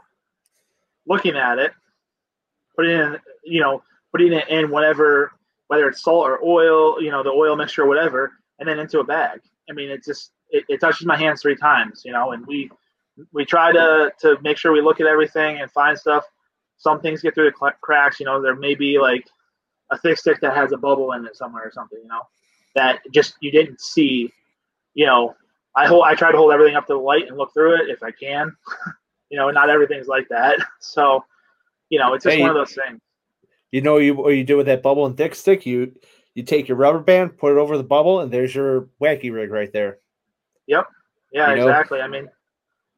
looking 1.08 1.36
at 1.36 1.60
it, 1.60 1.72
putting 2.76 2.92
in, 2.92 3.18
you 3.44 3.62
know, 3.62 3.84
putting 4.12 4.34
it 4.34 4.48
in 4.50 4.70
whatever, 4.70 5.32
whether 5.68 5.88
it's 5.88 6.04
salt 6.04 6.28
or 6.28 6.44
oil, 6.44 7.02
you 7.02 7.12
know, 7.12 7.24
the 7.24 7.30
oil 7.30 7.56
mixture 7.56 7.84
or 7.84 7.88
whatever, 7.88 8.34
and 8.60 8.68
then 8.68 8.80
into 8.80 9.00
a 9.00 9.04
bag. 9.04 9.42
I 9.70 9.74
mean, 9.74 9.90
it 9.90 10.04
just 10.04 10.32
it, 10.50 10.66
it 10.68 10.80
touches 10.82 11.06
my 11.06 11.18
hands 11.18 11.42
three 11.42 11.56
times, 11.56 12.04
you 12.06 12.12
know, 12.12 12.32
and 12.32 12.46
we 12.46 12.70
we 13.34 13.46
try 13.46 13.72
to 13.72 14.12
to 14.22 14.38
make 14.42 14.58
sure 14.58 14.72
we 14.72 14.82
look 14.82 15.00
at 15.00 15.08
everything 15.08 15.60
and 15.60 15.72
find 15.72 15.98
stuff. 15.98 16.26
Some 16.78 17.00
things 17.00 17.22
get 17.22 17.36
through 17.36 17.52
the 17.52 17.72
cracks, 17.82 18.20
you 18.20 18.26
know. 18.26 18.42
There 18.42 18.56
may 18.56 18.76
be 18.76 19.00
like 19.00 19.28
a 19.92 19.98
thick 19.98 20.18
stick 20.18 20.40
that 20.42 20.56
has 20.56 20.72
a 20.72 20.78
bubble 20.78 21.12
in 21.14 21.26
it 21.26 21.36
somewhere 21.36 21.64
or 21.64 21.72
something, 21.72 22.00
you 22.02 22.08
know, 22.08 22.22
that 22.76 23.00
just 23.12 23.36
you 23.42 23.52
didn't 23.52 23.82
see. 23.82 24.32
You 24.94 25.06
know, 25.06 25.36
I 25.76 25.88
hold 25.88 26.06
I 26.06 26.16
try 26.16 26.32
to 26.32 26.38
hold 26.38 26.52
everything 26.52 26.76
up 26.76 26.88
to 26.88 26.94
the 26.94 27.00
light 27.00 27.28
and 27.28 27.38
look 27.38 27.54
through 27.54 27.76
it 27.76 27.90
if 27.90 28.02
I 28.04 28.12
can. 28.12 28.56
you 29.30 29.38
know, 29.38 29.50
not 29.52 29.70
everything's 29.70 30.08
like 30.08 30.28
that. 30.30 30.58
So 30.80 31.24
you 31.90 32.00
know, 32.00 32.14
it's 32.14 32.24
just 32.24 32.36
hey, 32.36 32.42
one 32.42 32.50
of 32.50 32.56
those 32.56 32.74
things. 32.74 33.00
You 33.72 33.82
know, 33.82 33.98
you 33.98 34.16
what 34.16 34.30
you 34.30 34.44
do 34.44 34.58
with 34.58 34.66
that 34.66 34.82
bubble 34.82 35.06
and 35.06 35.16
thick 35.16 35.36
stick, 35.36 35.66
you 35.66 35.94
you 36.34 36.44
take 36.44 36.68
your 36.68 36.78
rubber 36.78 37.00
band, 37.00 37.38
put 37.38 37.52
it 37.52 37.60
over 37.60 37.78
the 37.78 37.84
bubble, 37.84 38.22
and 38.22 38.32
there's 38.32 38.56
your 38.56 38.88
wacky 39.02 39.32
rig 39.32 39.52
right 39.52 39.72
there. 39.72 40.00
Yep. 40.68 40.88
Yeah, 41.32 41.54
you 41.54 41.62
exactly. 41.62 42.00
Know? 42.00 42.06
I 42.06 42.08
mean, 42.08 42.30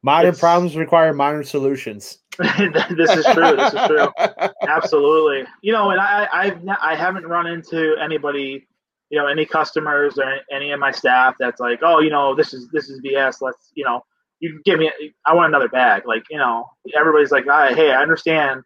modern 0.03 0.35
problems 0.35 0.75
require 0.75 1.13
modern 1.13 1.43
solutions. 1.43 2.19
this 2.37 3.09
is 3.11 3.25
true. 3.25 3.55
This 3.55 3.73
is 3.73 3.87
true. 3.87 4.07
Absolutely. 4.67 5.45
You 5.61 5.73
know, 5.73 5.89
and 5.89 5.99
I 5.99 6.27
I've 6.31 6.67
I 6.81 6.95
haven't 6.95 7.25
run 7.25 7.47
into 7.47 7.95
anybody, 8.01 8.67
you 9.09 9.17
know, 9.17 9.27
any 9.27 9.45
customers 9.45 10.17
or 10.17 10.39
any 10.51 10.71
of 10.71 10.79
my 10.79 10.91
staff 10.91 11.35
that's 11.39 11.59
like, 11.59 11.79
oh, 11.81 11.99
you 11.99 12.09
know, 12.09 12.35
this 12.35 12.53
is 12.53 12.69
this 12.69 12.89
is 12.89 13.01
BS. 13.01 13.37
Let's, 13.41 13.71
you 13.73 13.83
know, 13.83 14.03
you 14.39 14.61
give 14.65 14.79
me, 14.79 14.91
I 15.25 15.33
want 15.33 15.47
another 15.49 15.69
bag. 15.69 16.03
Like, 16.05 16.23
you 16.29 16.37
know, 16.37 16.69
everybody's 16.95 17.31
like, 17.31 17.45
hey, 17.45 17.91
I 17.91 18.01
understand 18.01 18.63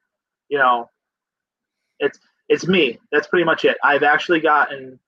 you 0.49 0.57
know, 0.57 0.89
it's 1.99 2.19
it's 2.49 2.67
me. 2.67 2.99
That's 3.11 3.27
pretty 3.27 3.45
much 3.45 3.65
it. 3.65 3.77
I've 3.83 4.03
actually 4.03 4.39
gotten 4.39 4.99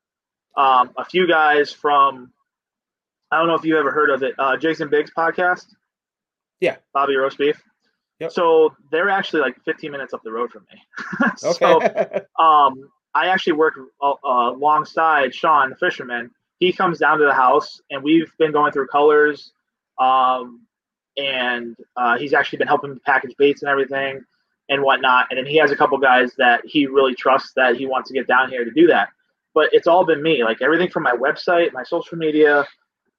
um, 0.57 0.91
a 0.97 1.05
few 1.05 1.27
guys 1.27 1.71
from 1.71 2.31
I 3.31 3.37
don't 3.37 3.47
know 3.47 3.55
if 3.55 3.63
you 3.63 3.77
ever 3.77 3.91
heard 3.91 4.09
of 4.09 4.23
it, 4.23 4.35
uh, 4.37 4.57
Jason 4.57 4.89
Biggs 4.89 5.11
podcast. 5.15 5.65
Yeah, 6.59 6.77
Bobby 6.93 7.15
Roast 7.15 7.37
Beef. 7.37 7.61
Yep. 8.19 8.31
So 8.31 8.75
they're 8.91 9.09
actually 9.09 9.41
like 9.41 9.55
15 9.63 9.91
minutes 9.91 10.13
up 10.13 10.21
the 10.23 10.31
road 10.31 10.51
from 10.51 10.65
me. 10.71 10.81
so, 11.37 11.81
um, 12.39 12.89
I 13.15 13.27
actually 13.27 13.53
work 13.53 13.75
uh, 14.01 14.13
alongside 14.25 15.33
Sean, 15.33 15.69
the 15.69 15.75
fisherman. 15.77 16.31
He 16.59 16.73
comes 16.73 16.99
down 16.99 17.19
to 17.19 17.25
the 17.25 17.33
house, 17.33 17.79
and 17.89 18.03
we've 18.03 18.31
been 18.37 18.51
going 18.51 18.73
through 18.73 18.87
colors. 18.87 19.53
Um, 19.97 20.65
and 21.17 21.75
uh, 21.95 22.17
he's 22.17 22.33
actually 22.33 22.57
been 22.57 22.67
helping 22.67 22.93
me 22.93 22.99
package 23.05 23.35
baits 23.37 23.61
and 23.61 23.69
everything 23.69 24.21
and 24.69 24.83
whatnot. 24.83 25.27
And 25.29 25.37
then 25.37 25.45
he 25.45 25.57
has 25.57 25.71
a 25.71 25.75
couple 25.75 25.97
guys 25.97 26.33
that 26.37 26.61
he 26.65 26.85
really 26.85 27.15
trusts 27.15 27.53
that 27.55 27.75
he 27.75 27.85
wants 27.85 28.09
to 28.09 28.13
get 28.13 28.27
down 28.27 28.49
here 28.49 28.63
to 28.63 28.71
do 28.71 28.87
that. 28.87 29.09
But 29.53 29.69
it's 29.73 29.87
all 29.87 30.05
been 30.05 30.21
me, 30.21 30.43
like 30.43 30.61
everything 30.61 30.89
from 30.89 31.03
my 31.03 31.11
website, 31.11 31.73
my 31.73 31.83
social 31.83 32.17
media, 32.17 32.65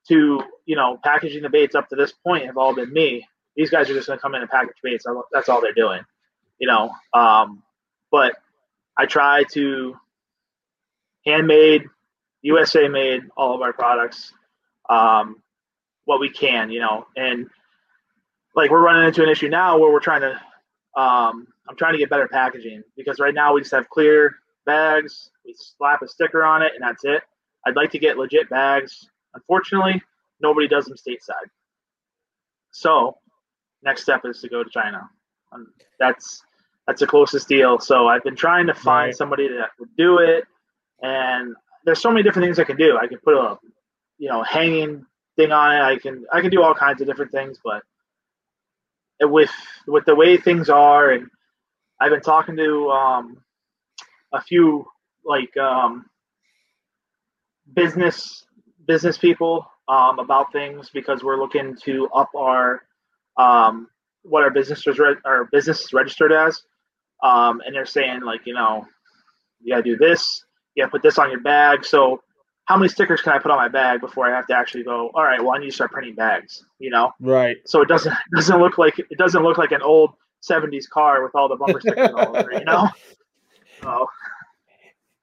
to 0.08 0.42
you 0.66 0.76
know 0.76 0.98
packaging 1.02 1.42
the 1.42 1.50
baits 1.50 1.74
up 1.74 1.88
to 1.88 1.96
this 1.96 2.12
point 2.12 2.46
have 2.46 2.56
all 2.56 2.74
been 2.74 2.92
me. 2.92 3.26
These 3.56 3.70
guys 3.70 3.90
are 3.90 3.94
just 3.94 4.06
going 4.06 4.18
to 4.18 4.22
come 4.22 4.34
in 4.34 4.42
and 4.42 4.50
package 4.50 4.76
baits. 4.82 5.04
That's 5.32 5.48
all 5.48 5.60
they're 5.60 5.72
doing, 5.72 6.02
you 6.58 6.68
know. 6.68 6.90
Um, 7.12 7.62
but 8.10 8.36
I 8.96 9.06
try 9.06 9.44
to 9.52 9.96
handmade, 11.26 11.84
USA 12.42 12.88
made 12.88 13.22
all 13.36 13.54
of 13.54 13.60
our 13.60 13.72
products, 13.72 14.32
um, 14.88 15.42
what 16.04 16.20
we 16.20 16.30
can, 16.30 16.70
you 16.70 16.80
know, 16.80 17.06
and 17.16 17.48
like 18.54 18.70
we're 18.70 18.82
running 18.82 19.06
into 19.06 19.22
an 19.22 19.28
issue 19.28 19.48
now 19.48 19.78
where 19.78 19.92
we're 19.92 20.00
trying 20.00 20.22
to 20.22 20.40
um, 21.00 21.46
I'm 21.68 21.76
trying 21.76 21.92
to 21.92 21.98
get 21.98 22.10
better 22.10 22.28
packaging 22.28 22.82
because 22.96 23.20
right 23.20 23.34
now 23.34 23.54
we 23.54 23.60
just 23.60 23.72
have 23.72 23.88
clear 23.88 24.34
bags. 24.66 25.30
We 25.44 25.54
slap 25.56 26.02
a 26.02 26.08
sticker 26.08 26.44
on 26.44 26.62
it 26.62 26.72
and 26.74 26.82
that's 26.82 27.04
it. 27.04 27.22
I'd 27.64 27.76
like 27.76 27.92
to 27.92 27.98
get 27.98 28.18
legit 28.18 28.50
bags. 28.50 29.08
Unfortunately, 29.34 30.02
nobody 30.40 30.68
does 30.68 30.86
them 30.86 30.96
stateside. 30.96 31.48
So, 32.72 33.16
next 33.82 34.02
step 34.02 34.22
is 34.24 34.40
to 34.40 34.48
go 34.48 34.62
to 34.62 34.70
China. 34.70 35.08
Um, 35.52 35.72
that's 35.98 36.42
that's 36.86 37.00
the 37.00 37.06
closest 37.06 37.48
deal. 37.48 37.78
So 37.78 38.08
I've 38.08 38.24
been 38.24 38.36
trying 38.36 38.66
to 38.66 38.74
find 38.74 39.08
right. 39.08 39.16
somebody 39.16 39.48
that 39.48 39.70
would 39.78 39.94
do 39.96 40.18
it, 40.18 40.44
and 41.02 41.54
there's 41.84 42.00
so 42.00 42.10
many 42.10 42.22
different 42.22 42.46
things 42.46 42.58
I 42.58 42.64
can 42.64 42.76
do. 42.76 42.98
I 43.00 43.06
can 43.06 43.18
put 43.18 43.34
a 43.34 43.58
you 44.18 44.28
know 44.28 44.42
hanging 44.42 45.04
thing 45.36 45.52
on 45.52 45.76
it. 45.76 45.80
I 45.80 45.98
can 45.98 46.24
I 46.32 46.40
can 46.40 46.50
do 46.50 46.62
all 46.62 46.74
kinds 46.74 47.00
of 47.00 47.06
different 47.06 47.32
things, 47.32 47.58
but 47.64 47.82
with 49.20 49.50
with 49.86 50.04
the 50.04 50.14
way 50.14 50.36
things 50.36 50.68
are, 50.68 51.10
and 51.10 51.28
I've 52.00 52.10
been 52.10 52.22
talking 52.22 52.56
to 52.56 52.90
um, 52.90 53.38
a 54.32 54.40
few 54.40 54.86
like 55.24 55.56
um, 55.56 56.06
business 57.74 58.44
business 58.90 59.16
people 59.16 59.70
um, 59.86 60.18
about 60.18 60.52
things 60.52 60.90
because 60.92 61.22
we're 61.22 61.38
looking 61.38 61.76
to 61.84 62.08
up 62.08 62.28
our 62.34 62.82
um, 63.36 63.86
what 64.22 64.42
our 64.42 64.50
business 64.50 64.84
is 64.84 64.98
re- 64.98 65.14
our 65.24 65.44
business 65.52 65.84
is 65.84 65.92
registered 65.92 66.32
as, 66.32 66.60
um, 67.22 67.62
and 67.64 67.72
they're 67.72 67.86
saying 67.86 68.22
like 68.22 68.40
you 68.46 68.52
know 68.52 68.84
you 69.60 69.72
gotta 69.72 69.84
do 69.84 69.96
this, 69.96 70.44
you 70.74 70.82
gotta 70.82 70.90
put 70.90 71.02
this 71.02 71.20
on 71.20 71.30
your 71.30 71.38
bag. 71.38 71.84
So 71.84 72.20
how 72.64 72.76
many 72.76 72.88
stickers 72.88 73.20
can 73.20 73.32
I 73.32 73.38
put 73.38 73.52
on 73.52 73.58
my 73.58 73.68
bag 73.68 74.00
before 74.00 74.26
I 74.26 74.34
have 74.34 74.48
to 74.48 74.56
actually 74.56 74.82
go? 74.82 75.12
All 75.14 75.22
right, 75.22 75.40
well 75.40 75.52
I 75.54 75.58
need 75.58 75.66
to 75.66 75.72
start 75.72 75.92
printing 75.92 76.16
bags. 76.16 76.64
You 76.80 76.90
know, 76.90 77.12
right? 77.20 77.58
So 77.64 77.80
it 77.80 77.86
doesn't 77.86 78.12
it 78.32 78.34
doesn't 78.34 78.58
look 78.58 78.76
like 78.76 78.98
it 78.98 79.18
doesn't 79.18 79.44
look 79.44 79.56
like 79.56 79.70
an 79.70 79.82
old 79.82 80.14
'70s 80.50 80.88
car 80.88 81.22
with 81.22 81.36
all 81.36 81.48
the 81.48 81.54
bumper 81.54 81.80
stickers 81.84 82.10
all 82.12 82.36
over. 82.36 82.52
You 82.52 82.64
know, 82.64 82.88
so 83.84 84.08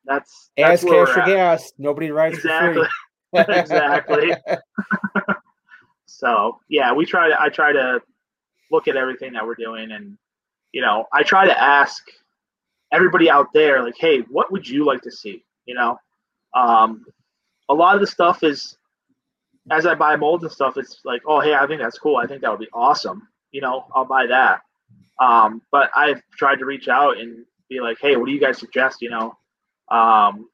that's, 0.06 0.52
that's 0.56 0.86
as 0.86 0.90
cash 0.90 1.10
for 1.10 1.26
gas. 1.26 1.74
Nobody 1.78 2.12
rides 2.12 2.38
exactly. 2.38 2.88
exactly. 3.50 4.32
so 6.06 6.60
yeah, 6.70 6.94
we 6.94 7.06
try 7.06 7.30
to. 7.30 7.42
I 7.42 7.50
try 7.50 7.72
to 7.74 8.02
look 8.72 8.88
at 8.88 8.96
everything 8.96 9.34
that 9.34 9.46
we're 9.46 9.56
doing, 9.56 9.92
and 9.92 10.18
you 10.72 10.82
know, 10.82 11.06
I 11.14 11.24
try 11.24 11.46
to 11.46 11.62
ask 11.62 12.04
everybody 12.92 13.30
out 13.30 13.48
there, 13.54 13.84
like, 13.84 13.98
hey, 13.98 14.20
what 14.30 14.52
would 14.52 14.68
you 14.68 14.86
like 14.86 15.02
to 15.02 15.12
see? 15.12 15.44
You 15.66 15.76
know, 15.76 15.98
um, 16.54 17.06
a 17.70 17.74
lot 17.74 17.96
of 17.96 18.02
the 18.02 18.08
stuff 18.08 18.44
is 18.44 18.78
as 19.70 19.86
I 19.86 19.96
buy 19.96 20.16
molds 20.16 20.44
and 20.44 20.52
stuff, 20.52 20.78
it's 20.78 21.02
like, 21.04 21.22
oh 21.26 21.40
hey, 21.40 21.54
I 21.54 21.68
think 21.68 21.82
that's 21.82 22.00
cool. 22.00 22.18
I 22.18 22.28
think 22.28 22.42
that 22.42 22.52
would 22.52 22.60
be 22.60 22.70
awesome. 22.74 23.28
You 23.52 23.62
know, 23.62 23.86
I'll 23.94 24.06
buy 24.06 24.28
that. 24.28 24.62
Um, 25.20 25.62
but 25.72 25.90
I've 25.96 26.22
tried 26.38 26.60
to 26.60 26.66
reach 26.66 26.88
out 26.88 27.18
and 27.18 27.46
be 27.70 27.80
like, 27.80 27.98
hey, 28.00 28.16
what 28.16 28.28
do 28.28 28.32
you 28.32 28.40
guys 28.40 28.58
suggest? 28.58 29.02
You 29.02 29.10
know, 29.10 29.38
um, 29.90 30.48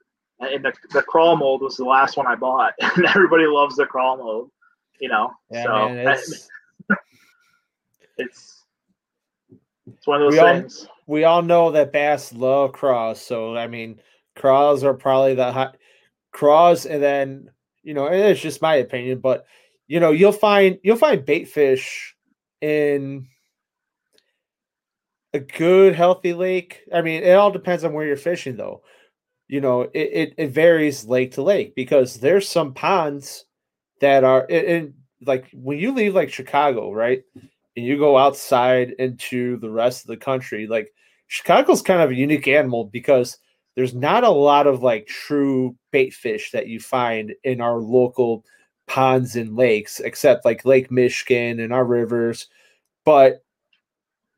and 0.52 0.66
the, 0.66 0.74
the 0.92 1.02
crawl 1.04 1.36
mold 1.36 1.62
was 1.62 1.78
the 1.78 1.86
last 1.86 2.18
one 2.18 2.28
I 2.28 2.36
bought, 2.36 2.74
and 2.80 3.06
everybody 3.06 3.46
loves 3.46 3.76
the 3.76 3.86
crawl 3.86 4.18
mold. 4.18 4.52
You 5.00 5.10
know, 5.10 5.32
yeah, 5.50 5.64
so 5.64 5.90
man, 5.90 6.08
it's... 6.08 6.50
it's 8.18 8.64
it's 9.88 10.08
one 10.08 10.22
of 10.22 10.32
those 10.32 10.40
we 10.40 10.46
things. 10.46 10.82
All, 10.82 10.96
we 11.08 11.24
all 11.24 11.42
know 11.42 11.72
that 11.72 11.92
bass 11.92 12.32
love 12.34 12.72
craws, 12.72 13.20
so 13.20 13.56
I 13.56 13.68
mean, 13.68 14.00
craws 14.36 14.84
are 14.84 14.94
probably 14.94 15.36
the 15.36 15.52
high 15.52 15.74
craws, 16.32 16.86
and 16.86 17.02
then 17.02 17.50
you 17.84 17.94
know, 17.94 18.08
it's 18.08 18.42
just 18.42 18.62
my 18.62 18.76
opinion, 18.76 19.20
but 19.20 19.46
you 19.88 20.00
know, 20.00 20.12
you'll 20.12 20.32
find 20.32 20.80
you'll 20.84 20.96
find 20.96 21.26
bait 21.26 21.50
fish 21.50 22.16
in 22.62 23.28
a 25.34 25.40
good 25.40 25.96
healthy 25.96 26.34
lake. 26.34 26.82
I 26.94 27.02
mean, 27.02 27.24
it 27.24 27.34
all 27.34 27.52
depends 27.52 27.84
on 27.84 27.94
where 27.94 28.06
you're 28.06 28.16
fishing, 28.16 28.56
though. 28.56 28.84
You 29.54 29.62
know, 29.62 29.82
it 29.82 29.92
it, 29.94 30.34
it 30.40 30.48
varies 30.48 31.06
lake 31.06 31.34
to 31.34 31.44
lake 31.44 31.76
because 31.76 32.16
there's 32.16 32.50
some 32.50 32.74
ponds 32.74 33.46
that 34.02 34.24
are 34.24 34.48
and 34.50 34.96
like 35.24 35.46
when 35.54 35.78
you 35.78 35.92
leave 35.94 36.16
like 36.16 36.32
Chicago, 36.32 36.92
right, 36.92 37.22
and 37.36 37.86
you 37.86 38.00
go 38.00 38.18
outside 38.18 38.96
into 38.98 39.58
the 39.58 39.70
rest 39.70 40.02
of 40.02 40.08
the 40.08 40.18
country, 40.18 40.66
like 40.66 40.92
Chicago's 41.28 41.84
kind 41.84 42.02
of 42.02 42.10
a 42.10 42.16
unique 42.16 42.48
animal 42.48 42.86
because 42.86 43.38
there's 43.76 43.94
not 43.94 44.24
a 44.24 44.30
lot 44.32 44.66
of 44.66 44.82
like 44.82 45.06
true 45.06 45.76
bait 45.92 46.16
fish 46.16 46.50
that 46.50 46.66
you 46.66 46.80
find 46.80 47.36
in 47.44 47.62
our 47.62 47.78
local 47.78 48.44
ponds 48.88 49.36
and 49.36 49.56
lakes, 49.56 50.00
except 50.00 50.46
like 50.46 50.66
Lake 50.66 50.90
Michigan 50.90 51.60
and 51.60 51.72
our 51.72 51.86
rivers. 51.86 52.48
But 53.06 53.44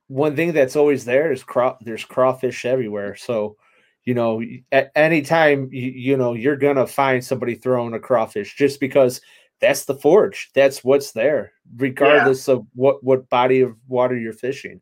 one 0.08 0.36
thing 0.36 0.51
that's 0.51 0.75
always 0.75 1.06
there 1.06 1.32
is 1.32 1.41
craw- 1.41 1.78
there's 1.80 2.04
crawfish 2.04 2.65
everywhere. 2.65 3.15
So, 3.15 3.56
you 4.05 4.13
know, 4.13 4.41
at 4.71 4.91
any 4.95 5.21
time, 5.21 5.69
you, 5.71 5.91
you 5.91 6.17
know, 6.17 6.33
you're 6.33 6.55
gonna 6.55 6.87
find 6.87 7.23
somebody 7.23 7.55
throwing 7.55 7.93
a 7.93 7.99
crawfish 7.99 8.55
just 8.55 8.79
because 8.79 9.19
that's 9.59 9.85
the 9.85 9.95
forage. 9.95 10.51
That's 10.53 10.83
what's 10.83 11.11
there, 11.11 11.53
regardless 11.75 12.47
yeah. 12.47 12.55
of 12.55 12.67
what 12.73 13.03
what 13.03 13.29
body 13.29 13.61
of 13.61 13.75
water 13.87 14.17
you're 14.17 14.33
fishing. 14.33 14.81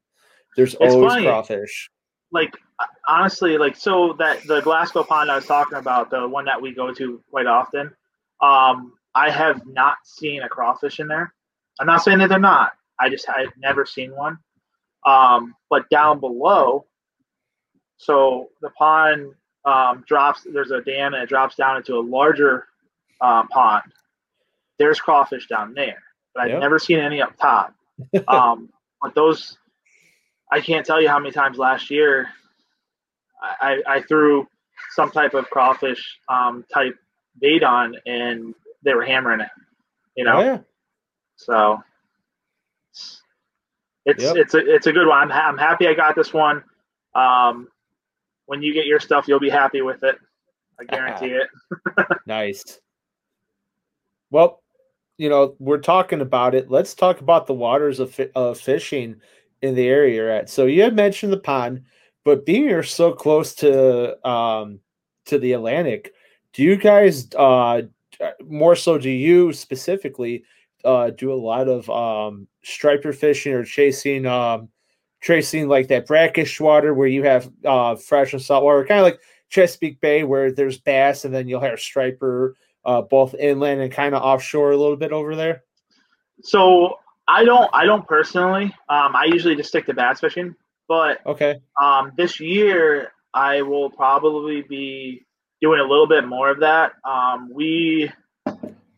There's 0.55 0.75
it's 0.79 0.93
always 0.93 1.13
funny. 1.13 1.25
crawfish. 1.25 1.89
Like 2.31 2.53
honestly, 3.07 3.57
like 3.57 3.75
so 3.75 4.13
that 4.19 4.43
the 4.47 4.61
Glasgow 4.61 5.03
pond 5.03 5.31
I 5.31 5.35
was 5.35 5.45
talking 5.45 5.77
about, 5.77 6.09
the 6.09 6.27
one 6.27 6.45
that 6.45 6.61
we 6.61 6.73
go 6.73 6.93
to 6.93 7.23
quite 7.29 7.45
often, 7.45 7.91
um, 8.41 8.93
I 9.15 9.29
have 9.29 9.65
not 9.65 9.97
seen 10.03 10.41
a 10.41 10.49
crawfish 10.49 10.99
in 10.99 11.07
there. 11.07 11.33
I'm 11.79 11.87
not 11.87 12.03
saying 12.03 12.19
that 12.19 12.29
they're 12.29 12.39
not. 12.39 12.71
I 12.99 13.09
just 13.09 13.29
I've 13.29 13.55
never 13.57 13.85
seen 13.85 14.15
one. 14.15 14.37
Um, 15.05 15.55
but 15.69 15.89
down 15.89 16.19
below, 16.19 16.85
so 18.03 18.49
the 18.61 18.69
pond 18.69 19.33
um, 19.65 20.03
drops. 20.07 20.45
There's 20.51 20.71
a 20.71 20.81
dam 20.81 21.13
and 21.13 21.23
it 21.23 21.29
drops 21.29 21.55
down 21.55 21.77
into 21.77 21.95
a 21.95 22.01
larger 22.01 22.67
uh, 23.21 23.43
pond. 23.47 23.91
There's 24.77 24.99
crawfish 24.99 25.47
down 25.47 25.73
there, 25.73 26.01
but 26.33 26.43
I've 26.43 26.49
yep. 26.51 26.59
never 26.59 26.79
seen 26.79 26.99
any 26.99 27.21
up 27.21 27.37
top. 27.39 27.73
um, 28.27 28.69
but 29.01 29.15
those, 29.15 29.57
I 30.51 30.59
can't 30.61 30.85
tell 30.85 31.01
you 31.01 31.07
how 31.07 31.19
many 31.19 31.31
times 31.31 31.57
last 31.57 31.89
year 31.91 32.27
I, 33.41 33.81
I 33.87 34.01
threw 34.01 34.47
some 34.91 35.11
type 35.11 35.33
of 35.33 35.49
crawfish 35.49 36.19
um, 36.27 36.65
type 36.73 36.95
bait 37.39 37.63
on, 37.63 37.95
and 38.05 38.53
they 38.83 38.93
were 38.93 39.05
hammering 39.05 39.41
it. 39.41 39.49
You 40.15 40.25
know, 40.25 40.37
oh, 40.37 40.41
yeah. 40.41 40.57
so 41.37 41.83
it's 44.05 44.23
yep. 44.23 44.35
it's 44.35 44.53
a 44.53 44.59
it's 44.59 44.87
a 44.87 44.91
good 44.91 45.07
one. 45.07 45.17
I'm 45.17 45.29
ha- 45.29 45.47
I'm 45.47 45.57
happy 45.57 45.87
I 45.87 45.93
got 45.93 46.15
this 46.15 46.33
one. 46.33 46.63
Um, 47.15 47.67
when 48.45 48.61
you 48.61 48.73
get 48.73 48.85
your 48.85 48.99
stuff, 48.99 49.27
you'll 49.27 49.39
be 49.39 49.49
happy 49.49 49.81
with 49.81 50.03
it. 50.03 50.15
I 50.79 50.83
guarantee 50.89 51.37
it. 51.37 51.47
nice. 52.25 52.79
Well, 54.31 54.61
you 55.17 55.29
know, 55.29 55.55
we're 55.59 55.77
talking 55.77 56.21
about 56.21 56.55
it. 56.55 56.71
Let's 56.71 56.93
talk 56.93 57.21
about 57.21 57.47
the 57.47 57.53
waters 57.53 57.99
of, 57.99 58.19
of 58.35 58.59
fishing 58.59 59.17
in 59.61 59.75
the 59.75 59.87
area 59.87 60.15
you're 60.15 60.29
at. 60.29 60.49
So 60.49 60.65
you 60.65 60.81
had 60.81 60.95
mentioned 60.95 61.31
the 61.31 61.37
pond. 61.37 61.83
But 62.25 62.45
being 62.45 62.63
you're 62.63 62.83
so 62.83 63.11
close 63.11 63.53
to 63.55 64.27
um, 64.27 64.79
to 65.25 65.37
the 65.37 65.53
Atlantic, 65.53 66.13
do 66.53 66.63
you 66.63 66.77
guys 66.77 67.27
uh, 67.35 67.81
more 68.45 68.75
so? 68.75 68.97
Do 68.97 69.09
you 69.09 69.51
specifically 69.51 70.45
uh, 70.85 71.09
do 71.09 71.33
a 71.33 71.35
lot 71.35 71.67
of 71.67 71.89
um, 71.89 72.47
striper 72.63 73.11
fishing 73.11 73.53
or 73.53 73.65
chasing 73.65 74.25
um, 74.25 74.69
tracing 75.23 75.69
like 75.69 75.87
that 75.87 76.05
brackish 76.05 76.59
water 76.59 76.93
where 76.93 77.07
you 77.07 77.23
have 77.23 77.49
uh, 77.65 77.95
fresh 77.95 78.33
and 78.33 78.41
salt 78.41 78.63
water, 78.63 78.85
kind 78.85 78.99
of 78.99 79.05
like 79.05 79.19
Chesapeake 79.49 80.01
Bay 80.01 80.23
where 80.23 80.51
there's 80.51 80.77
bass 80.77 81.25
and 81.25 81.33
then 81.33 81.47
you'll 81.47 81.61
have 81.61 81.79
striper 81.79 82.57
uh, 82.85 83.01
both 83.01 83.33
inland 83.35 83.81
and 83.81 83.91
kind 83.91 84.13
of 84.13 84.21
offshore 84.21 84.71
a 84.71 84.77
little 84.77 84.97
bit 84.97 85.13
over 85.13 85.35
there? 85.35 85.63
So 86.41 86.99
I 87.27 87.45
don't. 87.45 87.69
I 87.73 87.85
don't 87.85 88.05
personally. 88.05 88.65
Um, 88.89 89.15
I 89.15 89.25
usually 89.25 89.55
just 89.55 89.69
stick 89.69 89.85
to 89.85 89.93
bass 89.93 90.19
fishing. 90.19 90.55
But 90.89 91.25
okay, 91.25 91.61
um, 91.81 92.11
this 92.17 92.41
year 92.41 93.13
I 93.33 93.61
will 93.61 93.89
probably 93.89 94.61
be 94.63 95.25
doing 95.61 95.79
a 95.79 95.83
little 95.83 96.07
bit 96.07 96.27
more 96.27 96.49
of 96.49 96.59
that. 96.59 96.91
Um, 97.05 97.49
we, 97.53 98.11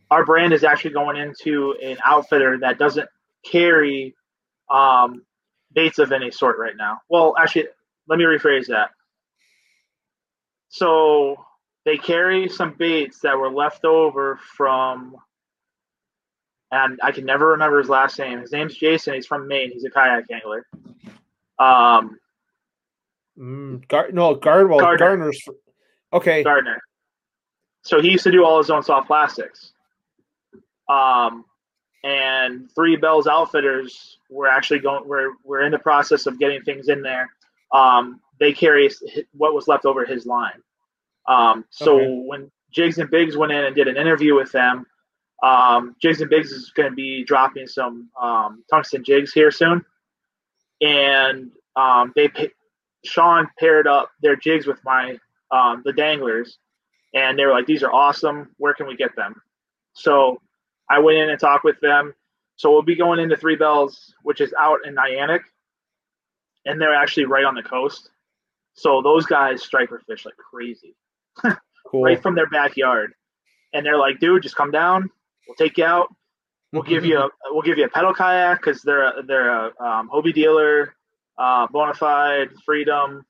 our 0.10 0.26
brand 0.26 0.52
is 0.52 0.64
actually 0.64 0.92
going 0.92 1.18
into 1.18 1.76
an 1.84 1.98
outfitter 2.04 2.58
that 2.62 2.80
doesn't 2.80 3.08
carry 3.46 4.16
um, 4.72 5.22
baits 5.76 6.00
of 6.00 6.12
any 6.12 6.32
sort 6.32 6.58
right 6.58 6.76
now. 6.76 7.02
Well, 7.10 7.36
actually, 7.38 7.68
let 8.08 8.18
me 8.18 8.26
rephrase 8.26 8.68
that. 8.68 8.90
So 10.70 11.36
they 11.86 11.98
carry 11.98 12.50
some 12.50 12.74
baits 12.74 13.20
that 13.20 13.38
were 13.38 13.52
left 13.52 13.86
over 13.86 14.40
from 14.58 15.16
and 16.72 17.00
I 17.02 17.12
can 17.12 17.26
never 17.26 17.50
remember 17.50 17.80
his 17.80 17.90
last 17.90 18.18
name. 18.20 18.42
His 18.42 18.52
name's 18.52 18.76
Jason. 18.76 19.14
He's 19.14 19.26
from 19.26 19.48
Maine. 19.48 19.72
He's 19.72 19.86
a 19.86 19.90
kayak 19.90 20.26
angler. 20.32 20.66
Um, 21.60 22.20
mm, 23.40 23.88
Gar- 23.88 24.12
no, 24.12 24.36
Gardwell 24.36 24.80
Gardner. 24.80 25.06
Gardner's. 25.06 25.48
Okay, 26.12 26.44
Gardner. 26.44 26.82
So 27.84 28.02
he 28.02 28.10
used 28.10 28.24
to 28.24 28.32
do 28.32 28.44
all 28.44 28.58
his 28.58 28.70
own 28.70 28.84
soft 28.84 29.08
plastics. 29.08 29.72
Um, 30.90 31.46
and 32.04 32.70
Three 32.76 32.96
Bells 32.96 33.28
Outfitters 33.28 34.15
were 34.36 34.48
actually 34.48 34.80
going. 34.80 35.08
We're 35.08 35.32
we're 35.44 35.64
in 35.64 35.72
the 35.72 35.80
process 35.80 36.26
of 36.26 36.40
getting 36.40 36.62
things 36.62 36.90
in 36.90 37.02
there. 37.02 37.30
Um, 37.74 38.22
they 38.40 38.54
carry 38.54 38.90
what 39.34 39.54
was 39.54 39.68
left 39.68 39.86
over 39.86 40.06
his 40.06 40.26
line. 40.26 40.62
Um, 41.28 41.66
so 41.70 41.96
okay. 41.96 42.24
when 42.26 42.52
Jigs 42.72 42.98
and 42.98 43.10
Biggs 43.10 43.38
went 43.38 43.52
in 43.52 43.64
and 43.64 43.76
did 43.76 43.88
an 43.88 43.98
interview 43.98 44.36
with 44.36 44.52
them, 44.52 44.86
um, 45.44 45.96
Jigs 46.02 46.22
and 46.22 46.30
Biggs 46.30 46.52
is 46.52 46.72
going 46.76 46.90
to 46.90 46.96
be 46.96 47.24
dropping 47.24 47.68
some 47.68 48.10
um, 48.22 48.64
tungsten 48.70 49.04
jigs 49.04 49.32
here 49.34 49.52
soon, 49.52 49.84
and 50.82 51.52
um, 51.76 52.14
they 52.16 52.30
Sean 53.06 53.48
paired 53.60 53.88
up 53.88 54.10
their 54.22 54.36
jigs 54.36 54.68
with 54.68 54.80
my 54.84 55.18
um, 55.52 55.82
the 55.86 55.94
danglers, 55.94 56.58
and 57.14 57.38
they 57.38 57.46
were 57.46 57.54
like, 57.54 57.66
"These 57.66 57.84
are 57.84 57.92
awesome. 57.92 58.50
Where 58.58 58.74
can 58.74 58.88
we 58.88 58.96
get 58.96 59.16
them?" 59.16 59.42
So 59.94 60.42
I 60.90 61.00
went 61.00 61.18
in 61.18 61.30
and 61.30 61.40
talked 61.40 61.64
with 61.64 61.80
them. 61.80 62.14
So 62.58 62.72
we'll 62.72 62.82
be 62.84 62.96
going 62.96 63.20
into 63.20 63.36
Three 63.36 63.56
Bells, 63.56 64.14
which 64.24 64.42
is 64.42 64.54
out 64.60 64.80
in 64.86 64.96
Niantic, 64.96 65.42
and 66.66 66.80
they're 66.80 66.96
actually 66.96 67.26
right 67.26 67.44
on 67.44 67.56
the 67.56 67.64
coast. 67.64 68.10
So 68.74 69.02
those 69.02 69.26
guys 69.26 69.62
striper 69.62 70.02
fish 70.08 70.26
like 70.26 70.36
crazy, 70.38 70.96
cool. 71.88 72.04
right 72.04 72.22
from 72.22 72.36
their 72.36 72.48
backyard. 72.48 73.14
And 73.74 73.86
they're 73.86 73.98
like, 73.98 74.20
"Dude, 74.20 74.44
just 74.44 74.56
come 74.56 74.72
down. 74.72 75.10
We'll 75.48 75.56
take 75.56 75.78
you 75.78 75.86
out. 75.86 76.08
We'll 76.72 76.84
give 76.84 77.06
you 77.06 77.20
a 77.20 77.30
we'll 77.46 77.62
give 77.62 77.78
you 77.78 77.86
a 77.86 77.90
pedal 77.90 78.14
kayak 78.14 78.60
because 78.60 78.82
they're 78.82 79.20
a, 79.20 79.24
they're 79.24 79.50
a 79.50 79.66
um, 79.80 80.10
Hobie 80.10 80.34
dealer, 80.34 80.96
uh, 81.38 81.68
Bonafide, 81.68 82.52
Freedom, 82.66 83.26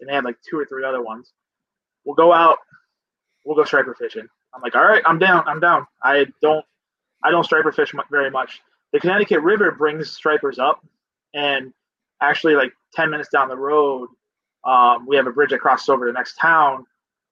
and 0.00 0.08
they 0.08 0.14
have 0.14 0.24
like 0.24 0.36
two 0.48 0.58
or 0.58 0.66
three 0.66 0.84
other 0.84 1.02
ones. 1.02 1.32
We'll 2.04 2.14
go 2.16 2.32
out. 2.32 2.58
We'll 3.44 3.56
go 3.56 3.64
striper 3.64 3.94
fishing. 3.94 4.26
I'm 4.54 4.60
like, 4.60 4.74
all 4.76 4.84
right, 4.84 5.02
I'm 5.06 5.18
down. 5.18 5.44
I'm 5.46 5.60
down. 5.60 5.86
I 6.02 6.26
don't 6.42 6.64
I 7.24 7.30
don't 7.30 7.44
striper 7.44 7.72
fish 7.72 7.92
very 8.10 8.30
much. 8.30 8.62
The 8.92 9.00
Connecticut 9.00 9.40
River 9.40 9.70
brings 9.72 10.10
stripers 10.10 10.58
up, 10.58 10.84
and 11.34 11.72
actually, 12.20 12.54
like 12.54 12.72
ten 12.94 13.10
minutes 13.10 13.28
down 13.30 13.48
the 13.48 13.56
road, 13.56 14.08
um, 14.64 15.06
we 15.06 15.16
have 15.16 15.26
a 15.26 15.32
bridge 15.32 15.50
that 15.50 15.60
crosses 15.60 15.88
over 15.88 16.06
the 16.06 16.12
next 16.12 16.36
town. 16.36 16.84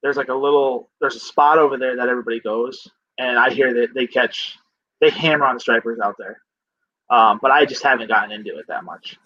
There's 0.02 0.16
like 0.16 0.28
a 0.28 0.34
little, 0.34 0.88
there's 1.00 1.16
a 1.16 1.20
spot 1.20 1.58
over 1.58 1.76
there 1.76 1.96
that 1.96 2.08
everybody 2.08 2.40
goes, 2.40 2.88
and 3.18 3.38
I 3.38 3.50
hear 3.50 3.74
that 3.74 3.94
they 3.94 4.06
catch, 4.06 4.58
they 5.00 5.10
hammer 5.10 5.44
on 5.44 5.60
stripers 5.60 6.00
out 6.00 6.16
there. 6.18 6.40
Um, 7.10 7.38
but 7.42 7.50
I 7.50 7.66
just 7.66 7.82
haven't 7.82 8.08
gotten 8.08 8.32
into 8.32 8.56
it 8.56 8.66
that 8.68 8.84
much. 8.84 9.18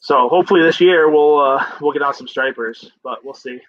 So 0.00 0.28
hopefully 0.28 0.62
this 0.62 0.80
year 0.80 1.08
we'll 1.08 1.38
uh, 1.38 1.64
we'll 1.80 1.92
get 1.92 2.02
on 2.02 2.12
some 2.12 2.26
stripers, 2.26 2.90
but 3.04 3.24
we'll 3.24 3.34
see. 3.34 3.60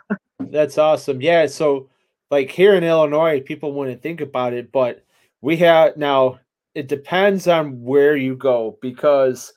That's 0.40 0.78
awesome. 0.78 1.20
Yeah. 1.20 1.46
So 1.46 1.88
like 2.30 2.50
here 2.50 2.74
in 2.74 2.82
Illinois, 2.82 3.40
people 3.40 3.72
wouldn't 3.72 4.02
think 4.02 4.20
about 4.20 4.52
it, 4.52 4.72
but 4.72 5.04
we 5.40 5.56
have 5.58 5.96
now. 5.96 6.40
It 6.74 6.88
depends 6.88 7.48
on 7.48 7.82
where 7.82 8.16
you 8.16 8.36
go 8.36 8.78
because 8.82 9.52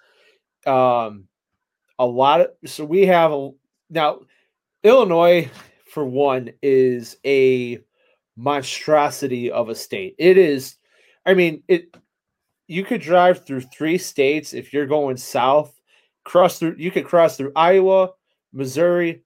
um, 0.66 1.26
a 1.98 2.06
lot 2.06 2.42
of 2.42 2.48
so 2.66 2.86
we 2.86 3.06
have 3.08 3.32
a, 3.34 3.52
now 3.90 4.22
Illinois 4.84 5.50
for 5.92 6.06
one 6.06 6.52
is 6.62 7.18
a 7.26 7.80
monstrosity 8.38 9.52
of 9.52 9.70
a 9.70 9.76
state. 9.76 10.16
It 10.18 10.38
is, 10.38 10.76
I 11.26 11.34
mean, 11.34 11.64
it. 11.68 11.96
You 12.68 12.86
could 12.86 13.02
drive 13.02 13.46
through 13.46 13.62
three 13.62 13.98
states 13.98 14.54
if 14.54 14.72
you're 14.72 14.86
going 14.86 15.18
south. 15.18 15.74
Cross 16.24 16.60
through. 16.60 16.76
You 16.78 16.92
could 16.92 17.06
cross 17.06 17.36
through 17.36 17.52
Iowa, 17.56 18.12
Missouri, 18.54 19.24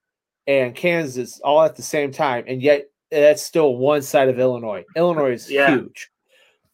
and 0.48 0.74
Kansas 0.74 1.40
all 1.42 1.62
at 1.62 1.76
the 1.76 1.82
same 1.82 2.12
time, 2.12 2.46
and 2.48 2.62
yet 2.62 2.86
that's 3.12 3.44
still 3.44 3.78
one 3.78 4.02
side 4.02 4.30
of 4.30 4.40
Illinois. 4.40 4.84
Illinois 4.96 5.34
is 5.34 5.52
yeah. 5.52 5.70
huge, 5.70 6.10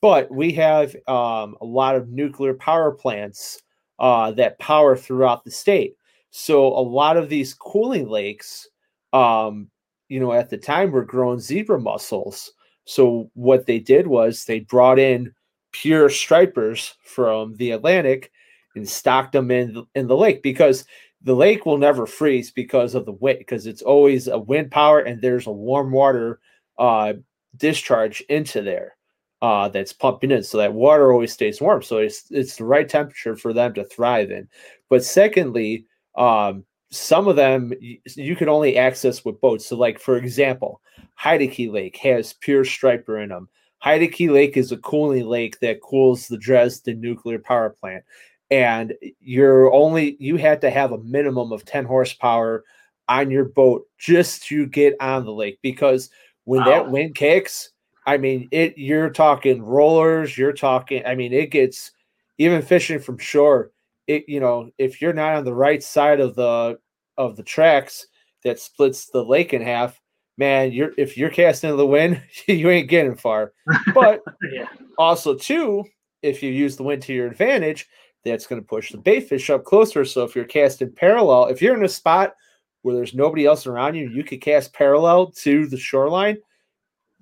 but 0.01 0.31
we 0.31 0.51
have 0.53 0.95
um, 1.07 1.55
a 1.61 1.65
lot 1.65 1.95
of 1.95 2.09
nuclear 2.09 2.53
power 2.53 2.91
plants 2.91 3.61
uh, 3.99 4.31
that 4.31 4.59
power 4.59 4.95
throughout 4.95 5.43
the 5.43 5.51
state. 5.51 5.95
So 6.31 6.67
a 6.67 6.79
lot 6.79 7.17
of 7.17 7.29
these 7.29 7.53
cooling 7.53 8.07
lakes 8.07 8.67
um, 9.13 9.69
you 10.09 10.19
know, 10.19 10.33
at 10.33 10.49
the 10.49 10.57
time 10.57 10.91
were 10.91 11.05
growing 11.05 11.39
zebra 11.39 11.79
mussels. 11.79 12.51
So 12.85 13.29
what 13.35 13.65
they 13.65 13.79
did 13.79 14.07
was 14.07 14.43
they 14.43 14.61
brought 14.61 14.99
in 14.99 15.33
pure 15.71 16.09
stripers 16.09 16.95
from 17.03 17.55
the 17.57 17.71
Atlantic 17.71 18.31
and 18.75 18.89
stocked 18.89 19.33
them 19.33 19.51
in 19.51 19.85
in 19.95 20.07
the 20.07 20.17
lake 20.17 20.41
because 20.41 20.85
the 21.21 21.35
lake 21.35 21.65
will 21.65 21.77
never 21.77 22.05
freeze 22.05 22.49
because 22.51 22.95
of 22.95 23.05
the 23.05 23.11
wind 23.11 23.39
because 23.39 23.67
it's 23.67 23.81
always 23.83 24.27
a 24.27 24.39
wind 24.39 24.71
power 24.71 24.99
and 24.99 25.21
there's 25.21 25.47
a 25.47 25.51
warm 25.51 25.91
water 25.91 26.39
uh, 26.79 27.13
discharge 27.57 28.21
into 28.21 28.61
there 28.61 28.95
uh, 29.41 29.69
that's 29.69 29.93
pumping 29.93 30.31
in 30.31 30.43
so 30.43 30.57
that 30.57 30.73
water 30.73 31.11
always 31.13 31.31
stays 31.31 31.61
warm 31.61 31.81
so 31.81 31.97
it's 31.97 32.25
it's 32.29 32.57
the 32.57 32.65
right 32.65 32.89
temperature 32.89 33.35
for 33.35 33.53
them 33.53 33.73
to 33.73 33.85
thrive 33.85 34.31
in 34.31 34.47
but 34.89 35.03
secondly 35.03 35.85
um, 36.15 36.65
some 36.91 37.27
of 37.27 37.35
them 37.35 37.73
you 38.15 38.35
can 38.35 38.49
only 38.49 38.77
access 38.77 39.23
with 39.23 39.41
boats. 39.41 39.67
So, 39.67 39.75
like 39.75 39.99
for 39.99 40.17
example, 40.17 40.81
Heidecke 41.19 41.71
Lake 41.71 41.97
has 41.97 42.33
pure 42.33 42.65
striper 42.65 43.19
in 43.19 43.29
them. 43.29 43.47
Heidecke 43.83 44.31
Lake 44.31 44.57
is 44.57 44.71
a 44.71 44.77
cooling 44.77 45.25
lake 45.25 45.59
that 45.59 45.81
cools 45.81 46.27
the 46.27 46.37
Dresden 46.37 46.99
nuclear 46.99 47.39
power 47.39 47.69
plant, 47.69 48.03
and 48.49 48.93
you're 49.19 49.71
only 49.71 50.17
you 50.19 50.37
had 50.37 50.61
to 50.61 50.69
have 50.69 50.91
a 50.91 51.03
minimum 51.03 51.51
of 51.51 51.65
ten 51.65 51.85
horsepower 51.85 52.63
on 53.07 53.31
your 53.31 53.45
boat 53.45 53.83
just 53.97 54.43
to 54.43 54.65
get 54.67 54.95
on 54.99 55.25
the 55.25 55.33
lake 55.33 55.59
because 55.63 56.09
when 56.43 56.59
wow. 56.61 56.65
that 56.65 56.91
wind 56.91 57.15
kicks, 57.15 57.71
I 58.09 58.17
mean 58.17 58.47
it. 58.51 58.77
You're 58.77 59.09
talking 59.09 59.61
rollers. 59.61 60.37
You're 60.37 60.53
talking. 60.53 61.05
I 61.05 61.15
mean 61.15 61.33
it 61.33 61.51
gets 61.51 61.91
even 62.37 62.61
fishing 62.61 62.99
from 62.99 63.17
shore 63.17 63.71
it, 64.09 64.27
you 64.27 64.39
know, 64.39 64.71
if 64.79 65.01
you're 65.01 65.13
not 65.13 65.35
on 65.35 65.45
the 65.45 65.53
right 65.53 65.83
side 65.83 66.19
of 66.19 66.35
the 66.35 66.79
of 67.17 67.35
the 67.35 67.43
tracks 67.43 68.07
that 68.43 68.59
splits 68.59 69.05
the 69.05 69.23
lake 69.23 69.53
in 69.53 69.61
half, 69.61 70.01
man, 70.35 70.71
you're 70.71 70.91
if 70.97 71.15
you're 71.15 71.29
casting 71.29 71.69
into 71.69 71.77
the 71.77 71.85
wind, 71.85 72.21
you 72.47 72.69
ain't 72.71 72.89
getting 72.89 73.15
far. 73.15 73.53
But 73.93 74.21
yeah. 74.51 74.65
also 74.97 75.35
too, 75.35 75.85
if 76.23 76.41
you 76.41 76.51
use 76.51 76.75
the 76.75 76.83
wind 76.83 77.03
to 77.03 77.13
your 77.13 77.27
advantage, 77.27 77.87
that's 78.25 78.47
going 78.47 78.59
to 78.59 78.67
push 78.67 78.91
the 78.91 78.97
bait 78.97 79.29
fish 79.29 79.51
up 79.51 79.63
closer. 79.63 80.03
So 80.03 80.23
if 80.23 80.35
you're 80.35 80.45
casting 80.45 80.91
parallel, 80.91 81.45
if 81.45 81.61
you're 81.61 81.77
in 81.77 81.85
a 81.85 81.89
spot 81.89 82.33
where 82.81 82.95
there's 82.95 83.13
nobody 83.13 83.45
else 83.45 83.67
around 83.67 83.93
you, 83.93 84.09
you 84.09 84.23
could 84.23 84.41
cast 84.41 84.73
parallel 84.73 85.31
to 85.31 85.67
the 85.67 85.77
shoreline. 85.77 86.37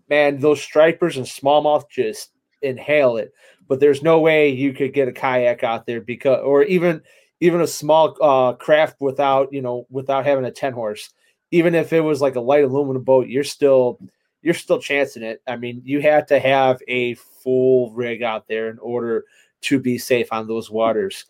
Man, 0.10 0.39
those 0.39 0.62
stripers 0.62 1.17
and 1.17 1.26
smallmouth 1.26 1.89
just 1.89 2.32
inhale 2.62 3.17
it. 3.17 3.34
But 3.67 3.80
there's 3.80 4.02
no 4.02 4.20
way 4.20 4.50
you 4.50 4.74
could 4.74 4.93
get 4.93 5.08
a 5.08 5.12
kayak 5.12 5.63
out 5.63 5.86
there 5.86 6.02
because 6.02 6.41
or 6.43 6.63
even 6.63 7.02
even 7.39 7.62
a 7.62 7.67
small 7.67 8.15
uh, 8.22 8.54
craft 8.54 8.96
without 9.00 9.52
you 9.52 9.62
know 9.62 9.86
without 9.89 10.26
having 10.26 10.46
a 10.46 10.52
10 10.52 10.74
horse. 10.74 11.10
Even 11.52 11.76
if 11.76 11.93
it 11.93 12.02
was 12.02 12.22
like 12.22 12.36
a 12.36 12.41
light 12.41 12.64
aluminum 12.64 13.03
boat 13.03 13.28
you're 13.28 13.43
still 13.43 13.99
you're 14.41 14.53
still 14.53 14.80
chancing 14.80 15.24
it. 15.24 15.41
I 15.47 15.58
mean 15.58 15.82
you 15.84 16.01
have 16.01 16.26
to 16.28 16.39
have 16.39 16.82
a 16.88 17.16
full 17.16 17.91
rig 17.91 18.24
out 18.24 18.47
there 18.47 18.70
in 18.70 18.80
order 18.80 19.26
to 19.62 19.80
be 19.80 19.97
safe 19.97 20.32
on 20.32 20.47
those 20.47 20.72
waters. 20.72 21.26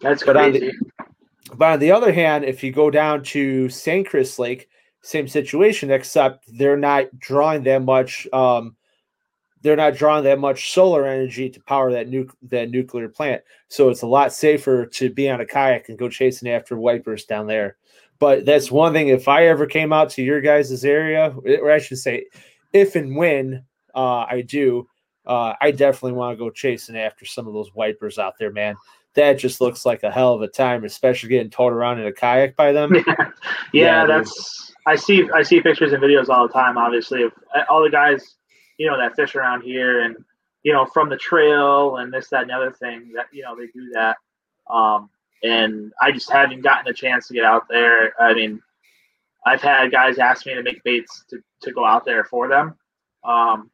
That's 0.00 0.22
but 0.22 0.36
crazy. 0.36 0.68
On 0.68 0.74
the, 0.98 1.56
but 1.56 1.72
on 1.72 1.78
the 1.78 1.92
other 1.92 2.12
hand 2.12 2.44
if 2.44 2.62
you 2.62 2.70
go 2.70 2.90
down 2.90 3.22
to 3.24 3.66
Sangchris 3.68 4.38
Lake 4.38 4.68
same 5.02 5.28
situation 5.28 5.90
except 5.90 6.44
they're 6.58 6.76
not 6.76 7.06
drawing 7.18 7.62
that 7.62 7.82
much 7.82 8.26
um, 8.32 8.76
they're 9.62 9.76
not 9.76 9.94
drawing 9.94 10.24
that 10.24 10.38
much 10.38 10.72
solar 10.72 11.06
energy 11.06 11.50
to 11.50 11.60
power 11.60 11.92
that 11.92 12.08
nu- 12.08 12.30
that 12.42 12.70
nuclear 12.70 13.08
plant. 13.08 13.42
So 13.68 13.88
it's 13.88 14.02
a 14.02 14.06
lot 14.06 14.32
safer 14.32 14.86
to 14.86 15.10
be 15.10 15.28
on 15.28 15.40
a 15.40 15.46
kayak 15.46 15.88
and 15.88 15.98
go 15.98 16.08
chasing 16.08 16.48
after 16.48 16.76
wipers 16.76 17.24
down 17.24 17.46
there. 17.46 17.76
But 18.18 18.44
that's 18.44 18.70
one 18.70 18.92
thing. 18.92 19.08
If 19.08 19.28
I 19.28 19.46
ever 19.46 19.66
came 19.66 19.92
out 19.92 20.10
to 20.10 20.22
your 20.22 20.40
guys' 20.40 20.84
area, 20.84 21.34
or 21.60 21.70
I 21.70 21.78
should 21.78 21.98
say, 21.98 22.26
if 22.72 22.96
and 22.96 23.16
when 23.16 23.64
uh, 23.94 24.26
I 24.28 24.42
do, 24.42 24.88
uh, 25.26 25.54
I 25.60 25.70
definitely 25.70 26.12
want 26.12 26.36
to 26.36 26.44
go 26.44 26.50
chasing 26.50 26.96
after 26.96 27.24
some 27.24 27.46
of 27.46 27.54
those 27.54 27.74
wipers 27.74 28.18
out 28.18 28.34
there, 28.38 28.52
man. 28.52 28.76
That 29.14 29.38
just 29.38 29.60
looks 29.60 29.86
like 29.86 30.02
a 30.02 30.10
hell 30.10 30.34
of 30.34 30.42
a 30.42 30.48
time, 30.48 30.84
especially 30.84 31.30
getting 31.30 31.50
towed 31.50 31.72
around 31.72 32.00
in 32.00 32.06
a 32.06 32.12
kayak 32.12 32.56
by 32.56 32.72
them. 32.72 32.94
yeah, 33.06 33.14
yeah 33.72 34.06
that's 34.06 34.67
I 34.86 34.96
see 34.96 35.28
I 35.34 35.42
see 35.42 35.60
pictures 35.60 35.92
and 35.92 36.02
videos 36.02 36.28
all 36.28 36.46
the 36.46 36.52
time. 36.52 36.78
Obviously, 36.78 37.22
of 37.22 37.32
uh, 37.54 37.62
all 37.68 37.82
the 37.82 37.90
guys 37.90 38.36
you 38.78 38.86
know 38.86 38.96
that 38.98 39.16
fish 39.16 39.34
around 39.34 39.62
here, 39.62 40.00
and 40.00 40.16
you 40.62 40.72
know 40.72 40.86
from 40.86 41.08
the 41.08 41.16
trail 41.16 41.96
and 41.96 42.12
this 42.12 42.28
that 42.28 42.42
and 42.42 42.50
the 42.50 42.54
other 42.54 42.72
thing 42.72 43.12
that 43.14 43.26
you 43.32 43.42
know 43.42 43.56
they 43.56 43.66
do 43.66 43.90
that. 43.92 44.16
Um, 44.70 45.10
and 45.42 45.92
I 46.00 46.12
just 46.12 46.30
haven't 46.30 46.62
gotten 46.62 46.88
a 46.88 46.94
chance 46.94 47.28
to 47.28 47.34
get 47.34 47.44
out 47.44 47.68
there. 47.68 48.20
I 48.20 48.34
mean, 48.34 48.60
I've 49.46 49.62
had 49.62 49.90
guys 49.92 50.18
ask 50.18 50.46
me 50.46 50.54
to 50.54 50.62
make 50.62 50.82
baits 50.82 51.24
to, 51.30 51.38
to 51.62 51.72
go 51.72 51.84
out 51.84 52.04
there 52.04 52.24
for 52.24 52.48
them, 52.48 52.74
um, 53.24 53.70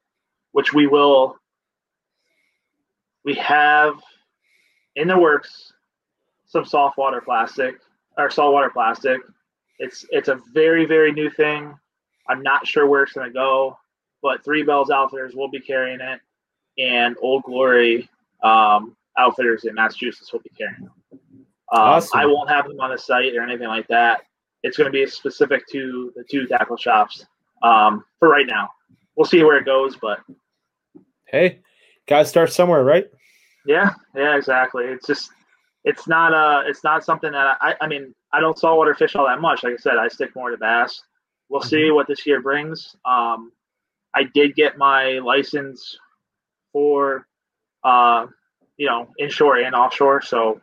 which 0.53 0.73
we 0.73 0.87
will. 0.87 1.37
We 3.25 3.35
have 3.37 3.95
in 4.97 5.09
the 5.09 5.19
works 5.19 5.73
some 6.47 6.65
saltwater 6.65 7.21
plastic 7.21 7.77
or 8.17 8.31
saltwater 8.31 8.71
plastic. 8.71 9.21
It's 9.79 10.05
it's 10.11 10.29
a 10.29 10.41
very 10.53 10.87
very 10.87 11.13
new 11.13 11.31
thing. 11.31 11.75
I'm 12.29 12.43
not 12.43 12.67
sure 12.67 12.87
where 12.87 13.03
it's 13.03 13.13
going 13.13 13.29
to 13.29 13.33
go, 13.33 13.79
but 14.23 14.45
Three 14.45 14.63
Bells 14.63 14.91
Outfitters 14.91 15.35
will 15.35 15.49
be 15.49 15.61
carrying 15.61 16.01
it, 16.01 16.21
and 16.79 17.17
Old 17.21 17.43
Glory 17.43 18.09
um, 18.43 18.97
Outfitters 19.19 19.65
in 19.65 19.75
Massachusetts 19.75 20.33
will 20.33 20.41
be 20.41 20.51
carrying 20.57 20.85
it. 20.85 21.19
Um, 21.73 21.81
awesome. 21.81 22.21
I 22.21 22.27
won't 22.27 22.49
have 22.51 22.69
them 22.69 22.81
on 22.81 22.91
the 22.91 22.99
site 22.99 23.35
or 23.37 23.43
anything 23.43 23.69
like 23.69 23.87
that. 23.89 24.23
It's 24.63 24.77
going 24.77 24.87
to 24.87 24.93
be 24.93 25.07
specific 25.07 25.67
to 25.69 26.13
the 26.17 26.25
two 26.25 26.47
tackle 26.47 26.77
shops 26.77 27.27
um, 27.63 28.05
for 28.19 28.29
right 28.29 28.47
now. 28.47 28.71
We'll 29.17 29.27
see 29.27 29.43
where 29.43 29.59
it 29.59 29.65
goes, 29.65 29.97
but 29.97 30.21
hey, 31.27 31.61
gotta 32.07 32.27
start 32.27 32.53
somewhere, 32.53 32.85
right? 32.85 33.07
Yeah, 33.67 33.91
yeah, 34.15 34.37
exactly. 34.37 34.85
It's 34.85 35.07
just 35.07 35.31
it's 35.85 36.09
not 36.09 36.33
uh 36.33 36.63
it's 36.67 36.83
not 36.83 37.05
something 37.05 37.33
that 37.33 37.59
I 37.61 37.75
I 37.81 37.87
mean 37.87 38.15
I 38.35 38.41
don't 38.41 38.59
saltwater 38.59 38.95
fish 38.95 39.15
all 39.15 39.27
that 39.27 39.41
much. 39.41 39.63
Like 39.63 39.75
I 39.75 39.77
said, 39.77 39.97
I 39.97 40.09
stick 40.09 40.35
more 40.35 40.51
to 40.51 40.57
bass. 40.57 41.03
We'll 41.49 41.61
mm-hmm. 41.61 41.69
see 41.69 41.91
what 41.91 42.09
this 42.09 42.27
year 42.27 42.43
brings. 42.43 42.97
Um, 43.05 43.53
I 44.15 44.25
did 44.25 44.55
get 44.55 44.77
my 44.77 45.19
license 45.19 45.97
for 46.73 47.27
uh 47.85 48.27
you 48.77 48.87
know 48.87 49.09
inshore 49.19 49.59
and 49.59 49.75
offshore, 49.75 50.23
so 50.23 50.61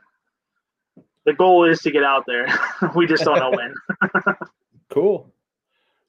the 1.25 1.33
goal 1.33 1.63
is 1.63 1.79
to 1.81 1.91
get 1.91 2.03
out 2.03 2.25
there. 2.27 2.47
we 2.95 3.05
just 3.05 3.23
don't 3.23 3.39
know 3.39 3.51
when. 3.51 3.73
cool. 4.89 5.31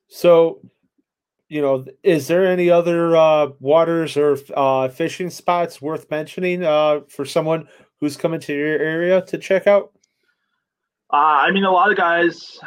So, 0.08 0.60
you 1.48 1.60
know, 1.60 1.84
is 2.02 2.28
there 2.28 2.46
any 2.46 2.70
other 2.70 3.16
uh, 3.16 3.48
waters 3.60 4.16
or 4.16 4.38
uh, 4.56 4.88
fishing 4.88 5.30
spots 5.30 5.80
worth 5.82 6.10
mentioning 6.10 6.64
uh, 6.64 7.00
for 7.08 7.24
someone 7.24 7.68
who's 8.00 8.16
coming 8.16 8.40
to 8.40 8.54
your 8.54 8.78
area 8.78 9.22
to 9.22 9.38
check 9.38 9.66
out? 9.66 9.92
Uh, 11.12 11.16
I 11.16 11.50
mean, 11.50 11.64
a 11.64 11.70
lot 11.70 11.90
of 11.90 11.96
guys, 11.96 12.58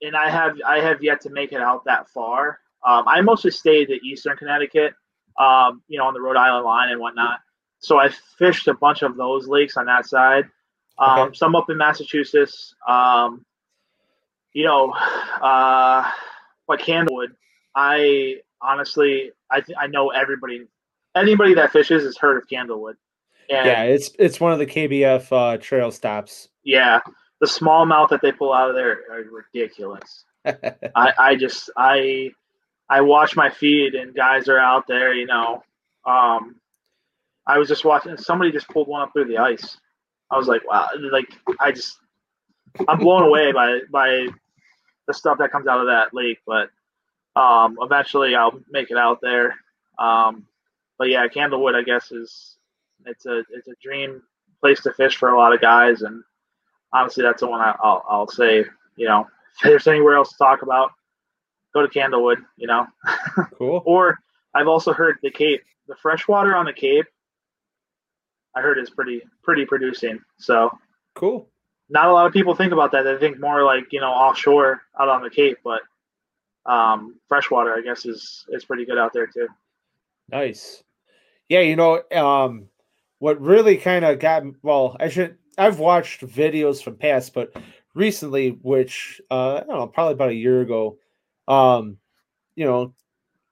and 0.00 0.16
I 0.16 0.30
have 0.30 0.56
I 0.66 0.80
have 0.80 1.02
yet 1.02 1.20
to 1.22 1.30
make 1.30 1.52
it 1.52 1.60
out 1.60 1.84
that 1.84 2.08
far. 2.08 2.60
Um, 2.84 3.04
I 3.06 3.20
mostly 3.20 3.50
stayed 3.50 3.90
at 3.90 4.02
Eastern 4.02 4.36
Connecticut, 4.36 4.94
um, 5.38 5.82
you 5.88 5.98
know, 5.98 6.06
on 6.06 6.14
the 6.14 6.20
Rhode 6.20 6.36
Island 6.36 6.64
line 6.64 6.90
and 6.90 7.00
whatnot. 7.00 7.40
So 7.78 7.98
I 7.98 8.08
fished 8.38 8.68
a 8.68 8.74
bunch 8.74 9.02
of 9.02 9.16
those 9.16 9.46
lakes 9.46 9.76
on 9.76 9.86
that 9.86 10.06
side. 10.06 10.44
Um, 10.98 11.18
okay. 11.18 11.36
Some 11.36 11.54
up 11.54 11.68
in 11.68 11.76
Massachusetts. 11.76 12.74
Um, 12.88 13.44
you 14.52 14.64
know, 14.64 14.90
uh, 14.90 16.10
like 16.68 16.80
Candlewood. 16.80 17.32
I 17.74 18.36
honestly, 18.60 19.32
I 19.50 19.60
th- 19.60 19.76
I 19.80 19.86
know 19.86 20.10
everybody, 20.10 20.66
anybody 21.14 21.54
that 21.54 21.72
fishes 21.72 22.04
has 22.04 22.16
heard 22.16 22.36
of 22.36 22.48
Candlewood. 22.48 22.94
And 23.50 23.66
yeah, 23.66 23.82
it's 23.82 24.10
it's 24.18 24.40
one 24.40 24.52
of 24.52 24.58
the 24.58 24.66
KBF 24.66 25.26
uh, 25.32 25.58
trail 25.58 25.90
stops. 25.90 26.48
Yeah, 26.64 27.00
the 27.42 27.48
smallmouth 27.48 28.08
that 28.10 28.22
they 28.22 28.30
pull 28.30 28.52
out 28.52 28.70
of 28.70 28.76
there 28.76 29.00
are 29.10 29.24
ridiculous. 29.24 30.24
I 30.46 31.12
I 31.18 31.36
just 31.36 31.70
I 31.76 32.30
I 32.88 33.00
watch 33.00 33.34
my 33.36 33.50
feed 33.50 33.94
and 33.94 34.14
guys 34.14 34.48
are 34.48 34.60
out 34.60 34.86
there. 34.86 35.12
You 35.12 35.26
know, 35.26 35.64
um, 36.06 36.54
I 37.44 37.58
was 37.58 37.68
just 37.68 37.84
watching. 37.84 38.16
Somebody 38.16 38.52
just 38.52 38.68
pulled 38.68 38.86
one 38.86 39.02
up 39.02 39.12
through 39.12 39.26
the 39.26 39.38
ice. 39.38 39.76
I 40.30 40.36
was 40.36 40.46
like, 40.46 40.66
wow, 40.66 40.88
like 41.10 41.26
I 41.58 41.72
just 41.72 41.98
I'm 42.86 42.98
blown 43.00 43.24
away 43.24 43.50
by 43.50 43.80
by 43.90 44.28
the 45.08 45.12
stuff 45.12 45.38
that 45.38 45.50
comes 45.50 45.66
out 45.66 45.80
of 45.80 45.86
that 45.86 46.14
lake. 46.14 46.38
But 46.46 46.70
um, 47.34 47.76
eventually 47.80 48.36
I'll 48.36 48.60
make 48.70 48.92
it 48.92 48.96
out 48.96 49.18
there. 49.20 49.56
Um, 49.98 50.46
but 50.96 51.08
yeah, 51.08 51.26
Candlewood, 51.26 51.74
I 51.74 51.82
guess, 51.82 52.12
is 52.12 52.56
it's 53.04 53.26
a 53.26 53.40
it's 53.50 53.66
a 53.66 53.74
dream 53.82 54.22
place 54.60 54.80
to 54.82 54.92
fish 54.92 55.16
for 55.16 55.30
a 55.30 55.36
lot 55.36 55.52
of 55.52 55.60
guys, 55.60 56.02
and 56.02 56.22
honestly, 56.92 57.22
that's 57.22 57.40
the 57.40 57.48
one 57.48 57.60
I, 57.60 57.74
will 57.82 58.02
I'll 58.08 58.28
say. 58.28 58.64
You 58.96 59.08
know, 59.08 59.26
if 59.56 59.62
there's 59.62 59.86
anywhere 59.86 60.16
else 60.16 60.30
to 60.30 60.38
talk 60.38 60.62
about, 60.62 60.92
go 61.74 61.82
to 61.82 61.88
Candlewood. 61.88 62.38
You 62.56 62.66
know, 62.66 62.86
cool. 63.58 63.82
or 63.84 64.18
I've 64.54 64.68
also 64.68 64.92
heard 64.92 65.16
the 65.22 65.30
Cape, 65.30 65.62
the 65.88 65.96
freshwater 65.96 66.54
on 66.54 66.66
the 66.66 66.72
Cape 66.72 67.06
I 68.54 68.60
heard 68.60 68.78
is 68.78 68.90
pretty 68.90 69.22
pretty 69.42 69.64
producing. 69.64 70.20
So 70.38 70.70
cool. 71.14 71.48
Not 71.88 72.08
a 72.08 72.12
lot 72.12 72.26
of 72.26 72.32
people 72.32 72.54
think 72.54 72.72
about 72.72 72.92
that. 72.92 73.02
They 73.02 73.16
think 73.18 73.40
more 73.40 73.64
like 73.64 73.92
you 73.92 74.00
know 74.00 74.10
offshore 74.10 74.82
out 74.98 75.08
on 75.08 75.22
the 75.22 75.30
Cape, 75.30 75.58
but 75.64 75.80
um, 76.66 77.18
freshwater 77.28 77.74
I 77.74 77.80
guess 77.80 78.04
is 78.06 78.44
is 78.50 78.64
pretty 78.64 78.84
good 78.84 78.98
out 78.98 79.12
there 79.12 79.26
too. 79.26 79.48
Nice. 80.30 80.82
Yeah, 81.48 81.60
you 81.60 81.76
know, 81.76 82.02
um, 82.14 82.68
what 83.18 83.40
really 83.40 83.76
kind 83.76 84.04
of 84.04 84.18
got 84.18 84.44
well, 84.62 84.96
I 85.00 85.08
should 85.08 85.36
I've 85.58 85.78
watched 85.78 86.26
videos 86.26 86.82
from 86.82 86.96
past, 86.96 87.34
but 87.34 87.54
recently, 87.94 88.58
which 88.62 89.20
uh, 89.30 89.56
I 89.56 89.60
don't 89.60 89.68
know, 89.68 89.86
probably 89.86 90.14
about 90.14 90.30
a 90.30 90.34
year 90.34 90.60
ago, 90.60 90.98
um, 91.48 91.98
you 92.54 92.64
know, 92.64 92.94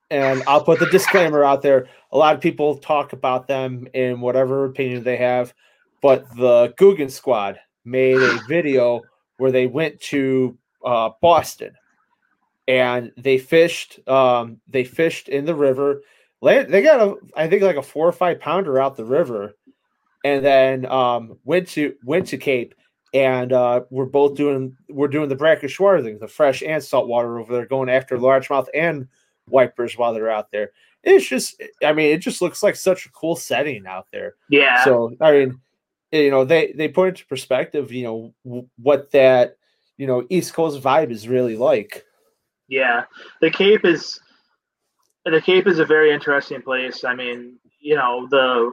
and 0.09 0.43
I'll 0.47 0.63
put 0.63 0.79
the 0.79 0.87
disclaimer 0.87 1.43
out 1.43 1.61
there. 1.61 1.87
A 2.11 2.17
lot 2.17 2.35
of 2.35 2.41
people 2.41 2.77
talk 2.77 3.13
about 3.13 3.47
them 3.47 3.87
in 3.93 4.19
whatever 4.19 4.65
opinion 4.65 5.03
they 5.03 5.17
have, 5.17 5.53
but 6.01 6.27
the 6.35 6.73
Googan 6.77 7.09
Squad 7.09 7.59
made 7.85 8.17
a 8.17 8.39
video 8.47 9.01
where 9.37 9.51
they 9.51 9.67
went 9.67 9.99
to 10.01 10.57
uh, 10.85 11.11
Boston 11.21 11.73
and 12.67 13.11
they 13.17 13.37
fished. 13.37 14.05
Um, 14.07 14.59
they 14.67 14.83
fished 14.83 15.29
in 15.29 15.45
the 15.45 15.55
river. 15.55 16.01
They 16.41 16.81
got 16.81 16.99
a, 16.99 17.15
I 17.35 17.47
think, 17.47 17.61
like 17.61 17.75
a 17.75 17.83
four 17.83 18.07
or 18.07 18.11
five 18.11 18.39
pounder 18.39 18.79
out 18.79 18.97
the 18.97 19.05
river, 19.05 19.55
and 20.23 20.45
then 20.45 20.85
um, 20.85 21.37
went 21.43 21.67
to 21.69 21.95
went 22.03 22.27
to 22.27 22.37
Cape 22.37 22.75
and 23.13 23.51
uh, 23.51 23.81
we're 23.89 24.05
both 24.05 24.35
doing 24.35 24.75
we're 24.89 25.07
doing 25.07 25.29
the 25.29 25.35
brackish 25.35 25.79
water 25.79 26.01
thing, 26.01 26.19
the 26.19 26.27
fresh 26.27 26.63
and 26.63 26.83
salt 26.83 27.07
water 27.07 27.39
over 27.39 27.53
there, 27.53 27.65
going 27.65 27.89
after 27.89 28.17
largemouth 28.17 28.67
and 28.73 29.07
wipers 29.49 29.97
while 29.97 30.13
they're 30.13 30.31
out 30.31 30.51
there. 30.51 30.71
It's 31.03 31.27
just, 31.27 31.61
I 31.83 31.93
mean, 31.93 32.11
it 32.11 32.19
just 32.19 32.41
looks 32.41 32.61
like 32.61 32.75
such 32.75 33.05
a 33.05 33.11
cool 33.11 33.35
setting 33.35 33.87
out 33.87 34.07
there. 34.11 34.35
Yeah. 34.49 34.83
So, 34.83 35.15
I 35.19 35.31
mean, 35.31 35.59
you 36.11 36.29
know, 36.29 36.45
they 36.45 36.73
they 36.73 36.87
put 36.87 37.09
into 37.09 37.25
perspective, 37.25 37.91
you 37.91 38.03
know, 38.03 38.33
w- 38.45 38.67
what 38.77 39.11
that, 39.11 39.57
you 39.97 40.07
know, 40.07 40.25
East 40.29 40.53
Coast 40.53 40.81
vibe 40.81 41.11
is 41.11 41.27
really 41.27 41.57
like. 41.57 42.05
Yeah, 42.67 43.03
the 43.41 43.51
Cape 43.51 43.83
is 43.83 44.19
the 45.25 45.41
Cape 45.41 45.67
is 45.67 45.79
a 45.79 45.85
very 45.85 46.13
interesting 46.13 46.61
place. 46.61 47.03
I 47.03 47.15
mean, 47.15 47.59
you 47.79 47.95
know, 47.95 48.27
the 48.29 48.71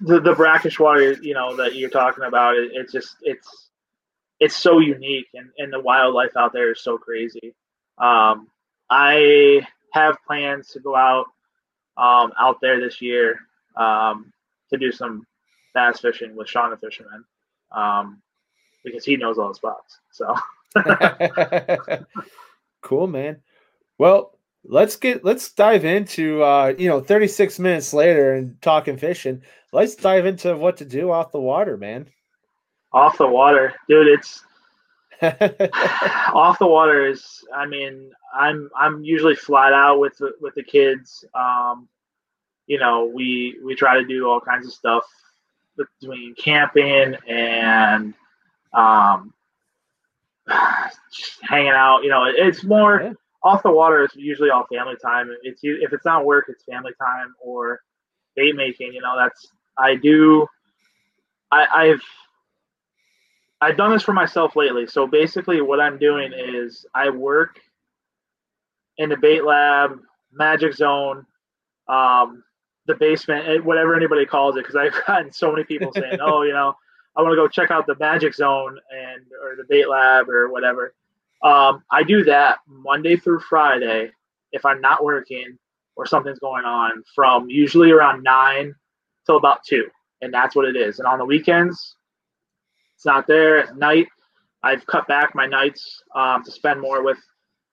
the, 0.00 0.20
the 0.20 0.34
brackish 0.34 0.78
water, 0.78 1.12
you 1.12 1.34
know, 1.34 1.56
that 1.56 1.74
you're 1.74 1.90
talking 1.90 2.24
about, 2.24 2.56
it, 2.56 2.70
it's 2.74 2.92
just 2.92 3.16
it's 3.22 3.68
it's 4.38 4.56
so 4.56 4.78
unique, 4.78 5.28
and 5.34 5.50
and 5.58 5.72
the 5.72 5.80
wildlife 5.80 6.36
out 6.36 6.52
there 6.52 6.72
is 6.72 6.80
so 6.80 6.96
crazy. 6.98 7.54
Um, 7.98 8.48
I 8.88 9.66
have 9.92 10.16
plans 10.26 10.68
to 10.68 10.80
go 10.80 10.96
out 10.96 11.26
um, 11.96 12.32
out 12.38 12.60
there 12.60 12.80
this 12.80 13.02
year 13.02 13.40
um, 13.76 14.32
to 14.70 14.78
do 14.78 14.90
some 14.90 15.26
bass 15.74 16.00
fishing 16.00 16.34
with 16.34 16.48
Sean 16.48 16.70
the 16.70 16.76
fisherman 16.76 17.24
um, 17.72 18.22
because 18.82 19.04
he 19.04 19.16
knows 19.16 19.38
all 19.38 19.48
the 19.48 19.54
spots. 19.54 19.98
So 20.10 20.34
cool, 22.80 23.06
man. 23.06 23.42
Well, 23.98 24.38
let's 24.64 24.96
get 24.96 25.24
let's 25.24 25.52
dive 25.52 25.84
into 25.84 26.42
uh, 26.42 26.74
you 26.78 26.88
know 26.88 27.00
36 27.00 27.58
minutes 27.58 27.92
later 27.92 28.34
and 28.34 28.60
talking 28.62 28.96
fishing. 28.96 29.42
Let's 29.72 29.94
dive 29.94 30.26
into 30.26 30.56
what 30.56 30.78
to 30.78 30.84
do 30.84 31.10
off 31.10 31.32
the 31.32 31.40
water, 31.40 31.76
man. 31.76 32.08
Off 32.92 33.18
the 33.18 33.26
water, 33.26 33.74
dude. 33.88 34.08
It's 34.08 34.42
off 36.32 36.58
the 36.58 36.66
water 36.66 37.06
is 37.06 37.44
i 37.54 37.66
mean 37.66 38.10
i'm 38.34 38.70
i'm 38.74 39.04
usually 39.04 39.34
flat 39.34 39.74
out 39.74 40.00
with 40.00 40.16
the, 40.16 40.32
with 40.40 40.54
the 40.54 40.62
kids 40.62 41.26
um 41.34 41.86
you 42.66 42.78
know 42.78 43.04
we 43.04 43.54
we 43.62 43.74
try 43.74 43.98
to 43.98 44.04
do 44.06 44.28
all 44.28 44.40
kinds 44.40 44.66
of 44.66 44.72
stuff 44.72 45.04
between 45.76 46.34
camping 46.36 47.14
and 47.28 48.14
um 48.72 49.34
just 51.12 51.38
hanging 51.42 51.68
out 51.68 52.02
you 52.02 52.08
know 52.08 52.24
it's 52.24 52.64
more 52.64 53.02
yeah. 53.02 53.12
Off 53.42 53.62
the 53.62 53.70
water 53.70 54.04
is 54.04 54.10
usually 54.14 54.50
all 54.50 54.66
family 54.72 54.96
time 55.02 55.34
it's 55.42 55.60
if 55.62 55.92
it's 55.92 56.04
not 56.04 56.24
work 56.24 56.46
it's 56.48 56.64
family 56.64 56.92
time 57.00 57.34
or 57.40 57.80
bait 58.36 58.54
making. 58.54 58.92
You 58.92 59.00
know, 59.02 59.14
that's 59.16 59.48
I 59.78 59.96
do. 59.96 60.46
I, 61.50 61.66
I've 61.66 62.02
I've 63.60 63.76
done 63.76 63.92
this 63.92 64.02
for 64.02 64.12
myself 64.12 64.56
lately. 64.56 64.86
So 64.86 65.06
basically, 65.06 65.60
what 65.60 65.80
I'm 65.80 65.98
doing 65.98 66.32
is 66.34 66.86
I 66.94 67.10
work 67.10 67.60
in 68.96 69.08
the 69.10 69.16
bait 69.16 69.44
lab, 69.44 69.98
magic 70.32 70.74
zone, 70.74 71.26
um, 71.88 72.42
the 72.86 72.94
basement, 72.94 73.48
eh, 73.48 73.58
whatever 73.58 73.94
anybody 73.94 74.26
calls 74.26 74.56
it, 74.56 74.60
because 74.60 74.76
I've 74.76 74.94
gotten 75.06 75.32
so 75.32 75.50
many 75.50 75.64
people 75.64 75.92
saying, 75.92 76.18
"Oh, 76.22 76.42
you 76.42 76.52
know, 76.52 76.74
I 77.16 77.22
want 77.22 77.32
to 77.32 77.36
go 77.36 77.48
check 77.48 77.70
out 77.70 77.86
the 77.86 77.96
magic 77.98 78.34
zone 78.34 78.78
and 78.90 79.22
or 79.42 79.56
the 79.56 79.64
bait 79.68 79.88
lab 79.88 80.28
or 80.28 80.50
whatever." 80.50 80.94
Um, 81.42 81.82
I 81.90 82.02
do 82.02 82.24
that 82.24 82.58
Monday 82.66 83.16
through 83.16 83.40
Friday 83.40 84.10
if 84.52 84.64
I'm 84.64 84.80
not 84.80 85.02
working 85.04 85.58
or 85.96 86.06
something's 86.06 86.38
going 86.38 86.64
on 86.64 87.02
from 87.14 87.48
usually 87.48 87.90
around 87.90 88.22
nine 88.22 88.74
till 89.26 89.36
about 89.36 89.60
two, 89.66 89.86
and 90.22 90.32
that's 90.32 90.54
what 90.54 90.64
it 90.66 90.76
is. 90.76 90.98
And 90.98 91.06
on 91.08 91.18
the 91.18 91.24
weekends, 91.24 91.96
it's 92.96 93.06
not 93.06 93.26
there 93.26 93.58
at 93.58 93.76
night. 93.76 94.06
I've 94.62 94.84
cut 94.86 95.06
back 95.08 95.34
my 95.34 95.46
nights 95.46 96.02
um, 96.14 96.44
to 96.44 96.50
spend 96.50 96.80
more 96.80 97.02
with 97.02 97.18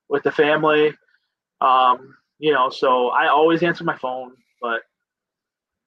with 0.09 0.23
the 0.23 0.31
family. 0.31 0.93
Um, 1.59 2.15
you 2.39 2.53
know, 2.53 2.69
so 2.69 3.09
I 3.09 3.27
always 3.27 3.63
answer 3.63 3.83
my 3.83 3.97
phone, 3.97 4.33
but 4.61 4.81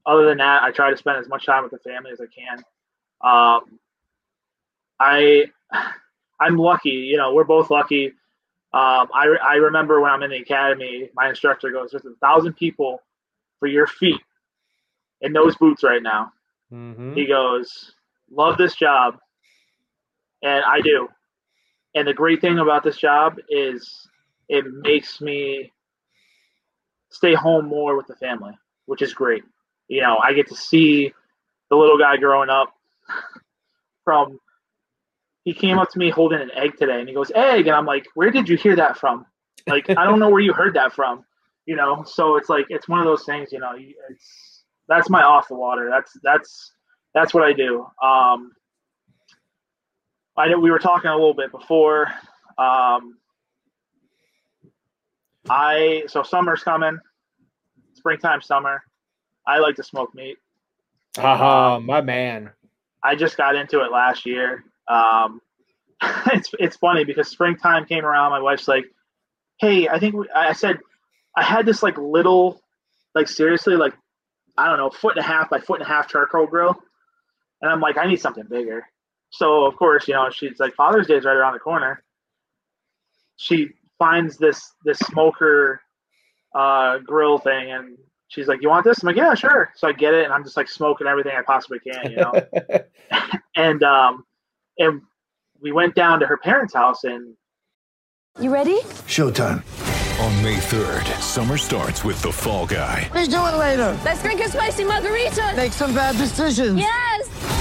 other 0.04 0.26
than 0.26 0.38
that, 0.38 0.62
I 0.62 0.70
try 0.70 0.90
to 0.90 0.96
spend 0.96 1.18
as 1.18 1.28
much 1.28 1.46
time 1.46 1.62
with 1.62 1.72
the 1.72 1.78
family 1.78 2.10
as 2.10 2.20
I 2.20 2.26
can. 2.26 2.58
Um, 3.22 3.78
I 4.98 5.44
I'm 6.40 6.56
lucky. 6.56 6.90
You 6.90 7.16
know, 7.16 7.34
we're 7.34 7.44
both 7.44 7.70
lucky. 7.70 8.06
Um, 8.72 9.08
I, 9.12 9.26
I 9.42 9.54
remember 9.56 10.00
when 10.00 10.10
I'm 10.10 10.22
in 10.22 10.30
the 10.30 10.38
academy, 10.38 11.10
my 11.14 11.28
instructor 11.28 11.70
goes, 11.70 11.90
"There's 11.90 12.04
a 12.04 12.14
thousand 12.20 12.54
people 12.54 13.02
for 13.58 13.66
your 13.66 13.86
feet 13.86 14.20
in 15.20 15.32
those 15.32 15.56
boots 15.56 15.82
right 15.82 16.02
now." 16.02 16.32
Mm-hmm. 16.72 17.14
He 17.14 17.26
goes, 17.26 17.92
"Love 18.30 18.56
this 18.56 18.74
job," 18.74 19.18
and 20.42 20.64
I 20.64 20.80
do. 20.80 21.08
And 21.94 22.06
the 22.06 22.14
great 22.14 22.40
thing 22.40 22.58
about 22.58 22.84
this 22.84 22.96
job 22.96 23.38
is 23.48 24.08
it 24.48 24.64
makes 24.66 25.20
me 25.20 25.72
stay 27.10 27.34
home 27.34 27.66
more 27.66 27.96
with 27.96 28.06
the 28.06 28.14
family, 28.14 28.56
which 28.86 29.02
is 29.02 29.12
great. 29.12 29.42
You 29.88 30.02
know, 30.02 30.18
I 30.22 30.32
get 30.32 30.48
to 30.48 30.54
see 30.54 31.12
the 31.70 31.76
little 31.76 31.98
guy 31.98 32.16
growing 32.16 32.50
up 32.50 32.72
from 34.04 34.38
he 35.44 35.54
came 35.54 35.78
up 35.78 35.90
to 35.90 35.98
me 35.98 36.10
holding 36.10 36.40
an 36.40 36.50
egg 36.54 36.76
today 36.78 37.00
and 37.00 37.08
he 37.08 37.14
goes, 37.14 37.30
Egg. 37.34 37.66
And 37.66 37.76
I'm 37.76 37.86
like, 37.86 38.06
Where 38.14 38.30
did 38.30 38.48
you 38.48 38.56
hear 38.56 38.76
that 38.76 38.98
from? 38.98 39.26
Like, 39.66 39.90
I 39.90 40.04
don't 40.04 40.18
know 40.18 40.28
where 40.28 40.40
you 40.40 40.52
heard 40.52 40.74
that 40.74 40.92
from. 40.92 41.24
You 41.66 41.76
know, 41.76 42.02
so 42.04 42.36
it's 42.36 42.48
like 42.48 42.66
it's 42.68 42.88
one 42.88 42.98
of 42.98 43.04
those 43.04 43.24
things, 43.24 43.52
you 43.52 43.60
know, 43.60 43.72
it's 43.76 44.64
that's 44.88 45.08
my 45.08 45.22
off 45.22 45.48
the 45.48 45.54
water. 45.54 45.88
That's 45.90 46.12
that's 46.22 46.72
that's 47.14 47.32
what 47.32 47.44
I 47.44 47.52
do. 47.52 47.86
Um 48.02 48.52
I 50.36 50.48
know 50.48 50.58
we 50.58 50.70
were 50.70 50.78
talking 50.78 51.10
a 51.10 51.14
little 51.14 51.34
bit 51.34 51.52
before. 51.52 52.08
Um 52.58 53.18
I 55.48 56.04
so 56.08 56.22
summer's 56.22 56.62
coming, 56.62 56.98
springtime, 57.94 58.42
summer. 58.42 58.82
I 59.46 59.58
like 59.58 59.76
to 59.76 59.84
smoke 59.84 60.14
meat. 60.14 60.38
Haha, 61.16 61.78
my 61.80 62.00
man. 62.00 62.50
I 63.02 63.14
just 63.14 63.36
got 63.36 63.54
into 63.54 63.80
it 63.84 63.92
last 63.92 64.26
year. 64.26 64.64
Um, 64.90 65.40
it's 66.32 66.50
it's 66.58 66.76
funny 66.76 67.04
because 67.04 67.28
springtime 67.28 67.86
came 67.86 68.04
around. 68.04 68.30
My 68.30 68.40
wife's 68.40 68.68
like, 68.68 68.84
"Hey, 69.60 69.88
I 69.88 69.98
think 69.98 70.14
we, 70.14 70.28
I 70.34 70.52
said 70.52 70.78
I 71.36 71.44
had 71.44 71.64
this 71.64 71.82
like 71.82 71.96
little, 71.96 72.60
like 73.14 73.28
seriously, 73.28 73.76
like 73.76 73.94
I 74.58 74.66
don't 74.66 74.78
know, 74.78 74.90
foot 74.90 75.16
and 75.16 75.24
a 75.24 75.28
half 75.28 75.48
by 75.48 75.60
foot 75.60 75.80
and 75.80 75.88
a 75.88 75.92
half 75.92 76.08
charcoal 76.08 76.46
grill," 76.46 76.74
and 77.62 77.70
I'm 77.70 77.80
like, 77.80 77.96
"I 77.96 78.06
need 78.06 78.20
something 78.20 78.44
bigger." 78.48 78.86
So 79.30 79.64
of 79.64 79.76
course, 79.76 80.08
you 80.08 80.14
know, 80.14 80.28
she's 80.30 80.58
like, 80.58 80.74
"Father's 80.74 81.06
Day 81.06 81.16
is 81.16 81.24
right 81.24 81.36
around 81.36 81.52
the 81.52 81.60
corner." 81.60 82.02
She 83.36 83.70
finds 83.98 84.38
this 84.38 84.72
this 84.84 84.98
smoker 84.98 85.80
uh, 86.54 86.98
grill 86.98 87.38
thing, 87.38 87.70
and 87.70 87.98
she's 88.28 88.48
like, 88.48 88.62
"You 88.62 88.70
want 88.70 88.84
this?" 88.84 89.02
I'm 89.02 89.06
like, 89.06 89.16
"Yeah, 89.16 89.34
sure." 89.34 89.70
So 89.76 89.86
I 89.86 89.92
get 89.92 90.14
it, 90.14 90.24
and 90.24 90.32
I'm 90.32 90.42
just 90.42 90.56
like 90.56 90.68
smoking 90.68 91.06
everything 91.06 91.32
I 91.36 91.42
possibly 91.42 91.78
can, 91.78 92.10
you 92.10 92.16
know. 92.16 92.32
and 93.56 93.82
um, 93.82 94.24
and 94.80 95.02
we 95.60 95.70
went 95.70 95.94
down 95.94 96.18
to 96.20 96.26
her 96.26 96.38
parents' 96.38 96.74
house, 96.74 97.04
and 97.04 97.36
You 98.40 98.52
ready? 98.52 98.80
Showtime. 99.06 99.62
On 100.20 100.42
May 100.42 100.56
3rd, 100.56 101.20
summer 101.20 101.56
starts 101.56 102.04
with 102.04 102.20
The 102.22 102.32
Fall 102.32 102.66
Guy. 102.66 103.08
Let's 103.14 103.28
do 103.28 103.36
it 103.36 103.56
later. 103.56 103.98
Let's 104.04 104.22
drink 104.22 104.40
a 104.40 104.48
spicy 104.48 104.84
margarita. 104.84 105.54
Make 105.56 105.72
some 105.72 105.94
bad 105.94 106.16
decisions. 106.16 106.78
Yes. 106.78 107.59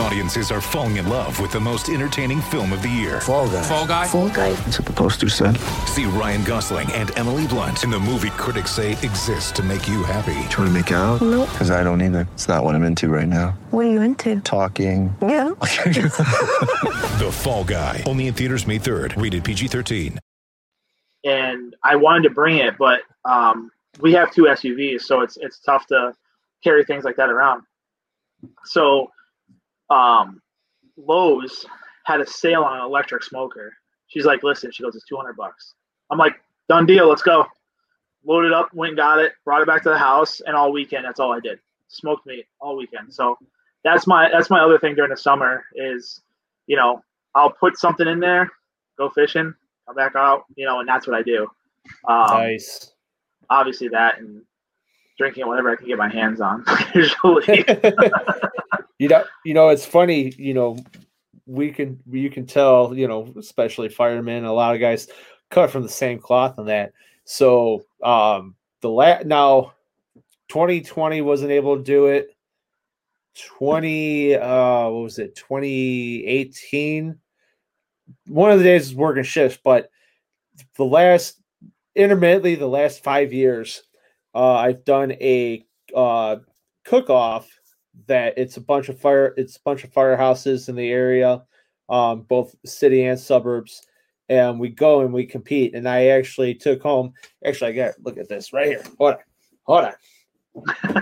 Audiences 0.00 0.50
are 0.50 0.60
falling 0.60 0.96
in 0.96 1.08
love 1.08 1.38
with 1.40 1.52
the 1.52 1.60
most 1.60 1.88
entertaining 1.88 2.40
film 2.42 2.72
of 2.72 2.82
the 2.82 2.88
year. 2.88 3.20
Fall 3.20 3.48
guy. 3.48 3.62
Fall 3.62 3.86
Guy. 3.86 4.06
Fall 4.06 4.28
guy. 4.28 4.52
That's 4.52 4.78
what 4.80 4.86
the 4.86 4.92
poster 4.92 5.28
said. 5.28 5.56
See 5.86 6.04
Ryan 6.04 6.42
Gosling 6.44 6.90
and 6.92 7.16
Emily 7.16 7.46
Blunt 7.46 7.84
in 7.84 7.90
the 7.90 7.98
movie 8.00 8.30
critics 8.30 8.72
say 8.72 8.92
exists 8.92 9.52
to 9.52 9.62
make 9.62 9.86
you 9.88 10.02
happy. 10.02 10.34
Trying 10.50 10.66
to 10.68 10.70
make 10.72 10.90
it 10.90 10.94
out? 10.94 11.22
Nope. 11.22 11.48
Because 11.50 11.70
I 11.70 11.82
don't 11.84 12.02
either. 12.02 12.26
It's 12.34 12.48
not 12.48 12.64
what 12.64 12.74
I'm 12.74 12.82
into 12.82 13.08
right 13.08 13.28
now. 13.28 13.56
What 13.70 13.86
are 13.86 13.90
you 13.90 14.02
into? 14.02 14.40
Talking. 14.40 15.14
Yeah. 15.22 15.50
The 17.14 17.30
Fall 17.32 17.62
Guy. 17.64 18.02
Only 18.06 18.26
in 18.26 18.34
theaters 18.34 18.66
May 18.66 18.78
3rd. 18.80 19.20
Rated 19.22 19.44
PG-13. 19.44 20.18
and 21.24 21.76
I 21.84 21.94
wanted 21.96 22.24
to 22.24 22.30
bring 22.34 22.58
it, 22.58 22.76
but 22.76 23.00
um, 23.24 23.70
we 24.00 24.12
have 24.14 24.32
two 24.32 24.42
SUVs, 24.42 25.02
so 25.02 25.20
it's 25.20 25.36
it's 25.36 25.60
tough 25.60 25.86
to 25.86 26.12
carry 26.64 26.84
things 26.84 27.04
like 27.04 27.16
that 27.16 27.30
around. 27.30 27.62
So, 28.64 29.12
um, 29.90 30.40
Lowe's 30.96 31.66
had 32.04 32.20
a 32.20 32.26
sale 32.26 32.62
on 32.62 32.78
an 32.78 32.84
electric 32.84 33.22
smoker. 33.22 33.72
She's 34.06 34.24
like, 34.24 34.42
"Listen," 34.42 34.70
she 34.72 34.82
goes, 34.82 34.94
"It's 34.94 35.06
two 35.06 35.16
hundred 35.16 35.36
bucks." 35.36 35.74
I'm 36.10 36.18
like, 36.18 36.36
"Done 36.68 36.86
deal, 36.86 37.08
let's 37.08 37.22
go." 37.22 37.46
Loaded 38.26 38.52
up, 38.52 38.72
went 38.72 38.90
and 38.90 38.96
got 38.96 39.18
it, 39.18 39.32
brought 39.44 39.60
it 39.60 39.66
back 39.66 39.82
to 39.82 39.90
the 39.90 39.98
house, 39.98 40.40
and 40.40 40.56
all 40.56 40.72
weekend 40.72 41.04
that's 41.04 41.20
all 41.20 41.32
I 41.32 41.40
did. 41.40 41.58
Smoked 41.88 42.26
meat 42.26 42.46
all 42.60 42.76
weekend. 42.76 43.12
So 43.12 43.38
that's 43.82 44.06
my 44.06 44.30
that's 44.30 44.50
my 44.50 44.60
other 44.60 44.78
thing 44.78 44.94
during 44.94 45.10
the 45.10 45.16
summer 45.16 45.64
is, 45.74 46.22
you 46.66 46.76
know, 46.76 47.02
I'll 47.34 47.50
put 47.50 47.76
something 47.76 48.06
in 48.06 48.20
there, 48.20 48.50
go 48.96 49.10
fishing, 49.10 49.54
come 49.86 49.94
back 49.94 50.16
out, 50.16 50.44
you 50.56 50.64
know, 50.64 50.80
and 50.80 50.88
that's 50.88 51.06
what 51.06 51.16
I 51.16 51.22
do. 51.22 51.46
Um, 52.08 52.26
nice. 52.28 52.92
Obviously, 53.50 53.88
that 53.88 54.18
and 54.18 54.42
drinking 55.18 55.46
whatever 55.46 55.70
I 55.70 55.76
can 55.76 55.86
get 55.86 55.98
my 55.98 56.08
hands 56.08 56.40
on. 56.40 56.64
Usually, 56.94 57.64
you 59.04 59.08
know, 59.10 59.24
you 59.44 59.52
know, 59.54 59.68
it's 59.68 59.84
funny. 59.84 60.32
You 60.38 60.54
know, 60.54 60.78
we 61.46 61.70
can 61.70 62.00
you 62.10 62.30
can 62.30 62.46
tell. 62.46 62.94
You 62.96 63.06
know, 63.06 63.32
especially 63.38 63.90
firemen, 63.90 64.44
a 64.44 64.52
lot 64.52 64.74
of 64.74 64.80
guys 64.80 65.08
cut 65.50 65.70
from 65.70 65.82
the 65.82 65.88
same 65.88 66.18
cloth 66.18 66.58
on 66.58 66.66
that. 66.66 66.92
So 67.24 67.84
um 68.02 68.54
the 68.80 68.88
la- 68.88 69.22
now 69.24 69.74
2020 70.48 71.20
wasn't 71.20 71.50
able 71.50 71.76
to 71.76 71.82
do 71.82 72.06
it. 72.06 72.28
20 73.58 74.36
uh 74.36 74.88
what 74.88 75.02
was 75.02 75.18
it 75.18 75.34
2018 75.34 77.18
one 78.28 78.52
of 78.52 78.58
the 78.58 78.64
days 78.64 78.82
was 78.90 78.94
working 78.94 79.24
shifts 79.24 79.58
but 79.64 79.90
the 80.76 80.84
last 80.84 81.42
intermittently 81.96 82.54
the 82.54 82.68
last 82.68 83.02
five 83.02 83.32
years 83.32 83.82
uh 84.36 84.54
i've 84.54 84.84
done 84.84 85.10
a 85.14 85.66
uh 85.96 86.36
cook 86.84 87.10
off 87.10 87.48
that 88.06 88.34
it's 88.36 88.56
a 88.56 88.60
bunch 88.60 88.88
of 88.88 88.98
fire 88.98 89.34
it's 89.36 89.56
a 89.56 89.60
bunch 89.64 89.84
of 89.84 89.92
firehouses 89.92 90.68
in 90.68 90.74
the 90.76 90.90
area 90.90 91.42
um 91.88 92.22
both 92.22 92.54
city 92.64 93.04
and 93.04 93.18
suburbs 93.18 93.82
and 94.28 94.58
we 94.58 94.68
go 94.68 95.00
and 95.00 95.12
we 95.12 95.24
compete 95.24 95.74
and 95.74 95.88
i 95.88 96.06
actually 96.06 96.54
took 96.54 96.82
home 96.82 97.12
actually 97.44 97.70
i 97.70 97.74
got 97.74 97.94
look 98.02 98.18
at 98.18 98.28
this 98.28 98.52
right 98.52 98.66
here 98.66 98.82
hold 98.98 99.14
on 99.14 99.18
hold 99.64 99.84
on 99.84 99.94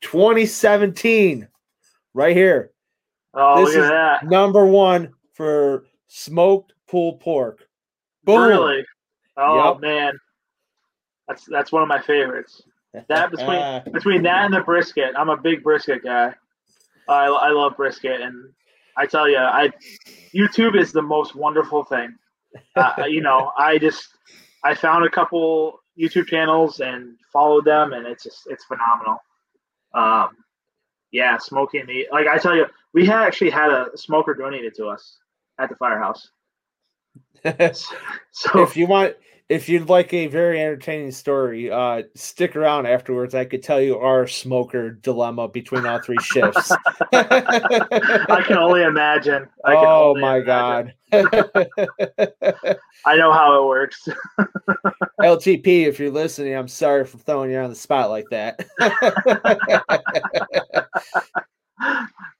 2017 0.00 1.46
right 2.14 2.36
here 2.36 2.72
oh 3.34 3.60
this 3.64 3.74
look 3.74 3.84
is 3.84 3.90
at 3.90 3.90
that. 3.90 4.24
number 4.26 4.66
one 4.66 5.12
for 5.34 5.84
smoked 6.08 6.72
pulled 6.88 7.20
pork 7.20 7.66
Boom. 8.24 8.46
Really? 8.48 8.84
Oh 9.36 9.72
Yep. 9.72 9.80
man, 9.80 10.18
that's 11.26 11.46
that's 11.46 11.72
one 11.72 11.82
of 11.82 11.88
my 11.88 12.00
favorites. 12.02 12.62
That 13.08 13.30
between 13.30 13.82
between 13.92 14.22
that 14.24 14.44
and 14.44 14.54
the 14.54 14.60
brisket, 14.60 15.14
I'm 15.16 15.28
a 15.28 15.36
big 15.36 15.62
brisket 15.62 16.02
guy. 16.02 16.34
I 17.08 17.26
I 17.26 17.50
love 17.50 17.76
brisket, 17.76 18.20
and 18.20 18.52
I 18.96 19.06
tell 19.06 19.28
you, 19.28 19.38
I 19.38 19.70
YouTube 20.34 20.78
is 20.78 20.92
the 20.92 21.02
most 21.02 21.34
wonderful 21.34 21.84
thing. 21.84 22.16
Uh, 22.76 23.04
you 23.08 23.20
know, 23.20 23.52
I 23.56 23.78
just 23.78 24.08
I 24.64 24.74
found 24.74 25.04
a 25.04 25.10
couple 25.10 25.80
YouTube 25.98 26.26
channels 26.26 26.80
and 26.80 27.16
followed 27.32 27.64
them, 27.64 27.92
and 27.92 28.06
it's 28.06 28.24
just 28.24 28.42
it's 28.46 28.64
phenomenal. 28.64 29.18
Um, 29.94 30.36
yeah, 31.12 31.38
smoking 31.38 31.86
meat. 31.86 32.08
Like 32.12 32.26
I 32.26 32.38
tell 32.38 32.56
you, 32.56 32.66
we 32.92 33.06
had 33.06 33.22
actually 33.22 33.50
had 33.50 33.70
a 33.70 33.86
smoker 33.96 34.34
donated 34.34 34.74
to 34.76 34.86
us 34.86 35.18
at 35.58 35.68
the 35.68 35.76
firehouse. 35.76 36.30
So 38.32 38.62
if 38.62 38.76
you 38.76 38.86
want 38.86 39.16
if 39.50 39.68
you'd 39.68 39.88
like 39.88 40.14
a 40.14 40.28
very 40.28 40.60
entertaining 40.60 41.10
story, 41.10 41.72
uh, 41.72 42.04
stick 42.14 42.54
around 42.54 42.86
afterwards. 42.86 43.34
I 43.34 43.44
could 43.44 43.64
tell 43.64 43.80
you 43.80 43.98
our 43.98 44.28
smoker 44.28 44.92
dilemma 44.92 45.48
between 45.48 45.84
all 45.84 45.98
three 45.98 46.20
shifts. 46.22 46.70
I 47.12 48.42
can 48.46 48.58
only 48.58 48.84
imagine. 48.84 49.48
I 49.64 49.74
can 49.74 49.84
oh 49.84 50.10
only 50.10 50.20
my 50.20 50.36
imagine. 50.36 50.94
god. 51.12 51.36
I 53.04 53.16
know 53.16 53.32
how 53.32 53.60
it 53.60 53.66
works. 53.66 54.08
LTP, 55.20 55.88
if 55.88 55.98
you're 55.98 56.12
listening, 56.12 56.54
I'm 56.54 56.68
sorry 56.68 57.04
for 57.04 57.18
throwing 57.18 57.50
you 57.50 57.58
on 57.58 57.70
the 57.70 57.76
spot 57.76 58.08
like 58.08 58.26
that. 58.30 58.64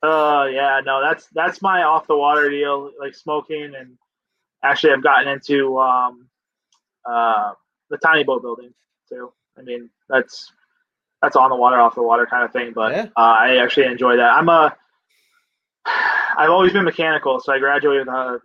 Oh 0.02 0.44
yeah, 0.44 0.80
no, 0.84 1.02
that's 1.02 1.26
that's 1.34 1.60
my 1.60 1.82
off 1.82 2.06
the 2.06 2.16
water 2.16 2.48
deal, 2.48 2.90
like 2.98 3.14
smoking, 3.14 3.74
and 3.78 3.98
actually 4.62 4.92
I've 4.92 5.02
gotten 5.02 5.28
into 5.28 5.78
um, 5.78 6.29
uh, 7.10 7.52
the 7.90 7.98
tiny 7.98 8.24
boat 8.24 8.42
building 8.42 8.72
too. 9.08 9.32
I 9.58 9.62
mean, 9.62 9.90
that's 10.08 10.52
that's 11.22 11.36
on 11.36 11.50
the 11.50 11.56
water, 11.56 11.78
off 11.80 11.94
the 11.94 12.02
water 12.02 12.26
kind 12.26 12.44
of 12.44 12.52
thing. 12.52 12.72
But 12.74 12.92
Yeah. 12.92 13.06
uh, 13.16 13.36
I 13.38 13.56
actually 13.56 13.86
enjoy 13.86 14.16
that. 14.16 14.30
I'm 14.32 14.48
a 14.48 14.74
I've 16.36 16.50
always 16.50 16.72
been 16.72 16.84
mechanical, 16.84 17.40
so 17.40 17.52
I 17.52 17.58
graduated 17.58 18.06
with 18.06 18.14
a 18.14 18.40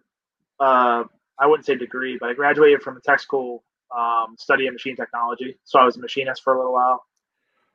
uh, 0.59 1.03
I 1.37 1.47
wouldn't 1.47 1.65
say 1.65 1.75
degree, 1.75 2.17
but 2.19 2.29
I 2.29 2.33
graduated 2.33 2.81
from 2.81 2.97
a 2.97 3.01
tech 3.01 3.19
school 3.19 3.63
um, 3.95 4.35
studying 4.39 4.73
machine 4.73 4.95
technology. 4.95 5.57
So 5.65 5.79
I 5.79 5.85
was 5.85 5.97
a 5.97 5.99
machinist 5.99 6.41
for 6.43 6.53
a 6.53 6.57
little 6.57 6.73
while. 6.73 7.03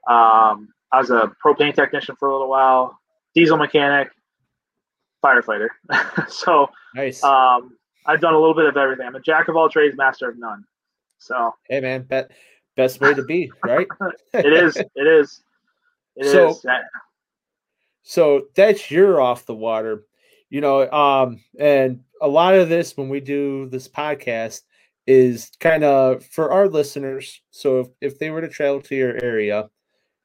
Um, 0.09 0.68
I 0.93 0.99
was 0.99 1.11
a 1.11 1.30
propane 1.45 1.74
technician 1.74 2.16
for 2.18 2.28
a 2.28 2.32
little 2.32 2.49
while, 2.49 2.99
diesel 3.34 3.57
mechanic, 3.59 4.09
firefighter. 5.24 5.68
so 6.28 6.70
nice. 6.95 7.22
um, 7.22 7.76
I've 8.07 8.20
done 8.20 8.34
a 8.34 8.38
little 8.38 8.55
bit 8.55 8.64
of 8.66 8.76
everything. 8.76 9.07
I'm 9.07 9.14
a 9.14 9.20
jack 9.20 9.49
of 9.49 9.57
all 9.57 9.68
trades, 9.68 9.97
master 9.97 10.28
of 10.30 10.38
none. 10.38 10.64
So 11.21 11.55
hey 11.68 11.81
man, 11.81 12.03
bet 12.03 12.31
best 12.77 13.01
way 13.01 13.14
to 13.14 13.23
be, 13.23 13.53
right? 13.64 13.87
it 14.35 14.53
is. 14.53 14.77
It 14.77 15.07
is. 15.07 15.43
It 16.16 16.27
is. 16.27 16.33
So- 16.33 16.61
That- 16.64 16.85
so 18.03 18.47
that's 18.57 18.91
your 18.91 19.21
off 19.21 19.45
the 19.45 19.55
water 19.55 20.05
you 20.49 20.61
know 20.62 20.91
um 20.91 21.39
and 21.59 22.01
a 22.23 22.27
lot 22.27 22.55
of 22.55 22.71
this 22.71 22.97
when 22.97 23.11
we 23.11 23.21
do 23.21 23.68
this 23.68 23.87
podcast 23.87 24.62
is 25.07 25.51
kind 25.61 25.85
of 25.85 26.25
for 26.25 26.51
our 26.51 26.66
listeners 26.66 27.43
so 27.51 27.81
if, 27.81 27.89
if 28.01 28.18
they 28.18 28.31
were 28.31 28.41
to 28.41 28.49
travel 28.49 28.81
to 28.81 28.97
your 28.97 29.23
area 29.23 29.68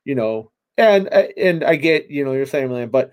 you 0.06 0.16
know 0.16 0.50
and 0.78 1.10
and 1.10 1.66
i 1.66 1.76
get 1.76 2.10
you 2.10 2.24
know 2.24 2.32
your 2.32 2.46
family 2.46 2.86
but 2.86 3.12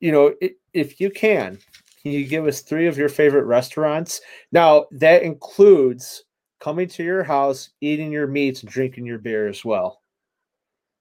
you 0.00 0.12
know 0.12 0.34
if 0.74 1.00
you 1.00 1.10
can 1.10 1.58
can 2.02 2.12
you 2.12 2.26
give 2.26 2.46
us 2.46 2.60
three 2.60 2.86
of 2.86 2.98
your 2.98 3.08
favorite 3.08 3.44
restaurants 3.44 4.20
now 4.52 4.84
that 4.92 5.22
includes 5.22 6.24
coming 6.60 6.88
to 6.88 7.04
your 7.04 7.22
house 7.22 7.70
eating 7.80 8.10
your 8.10 8.26
meats 8.26 8.62
and 8.62 8.70
drinking 8.70 9.06
your 9.06 9.18
beer 9.18 9.48
as 9.48 9.64
well 9.64 10.00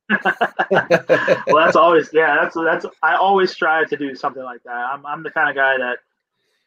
well, 0.72 1.55
that's 1.55 1.76
always 1.76 2.10
yeah. 2.14 2.38
That's 2.41 2.55
that's. 2.55 2.86
I 3.03 3.16
always 3.16 3.51
strive 3.51 3.89
to 3.89 3.97
do 3.97 4.16
something 4.16 4.43
like 4.43 4.64
that. 4.64 4.72
I'm 4.72 5.05
I'm 5.05 5.22
the 5.22 5.32
kind 5.32 5.49
of 5.49 5.55
guy 5.55 5.78
that, 5.78 5.97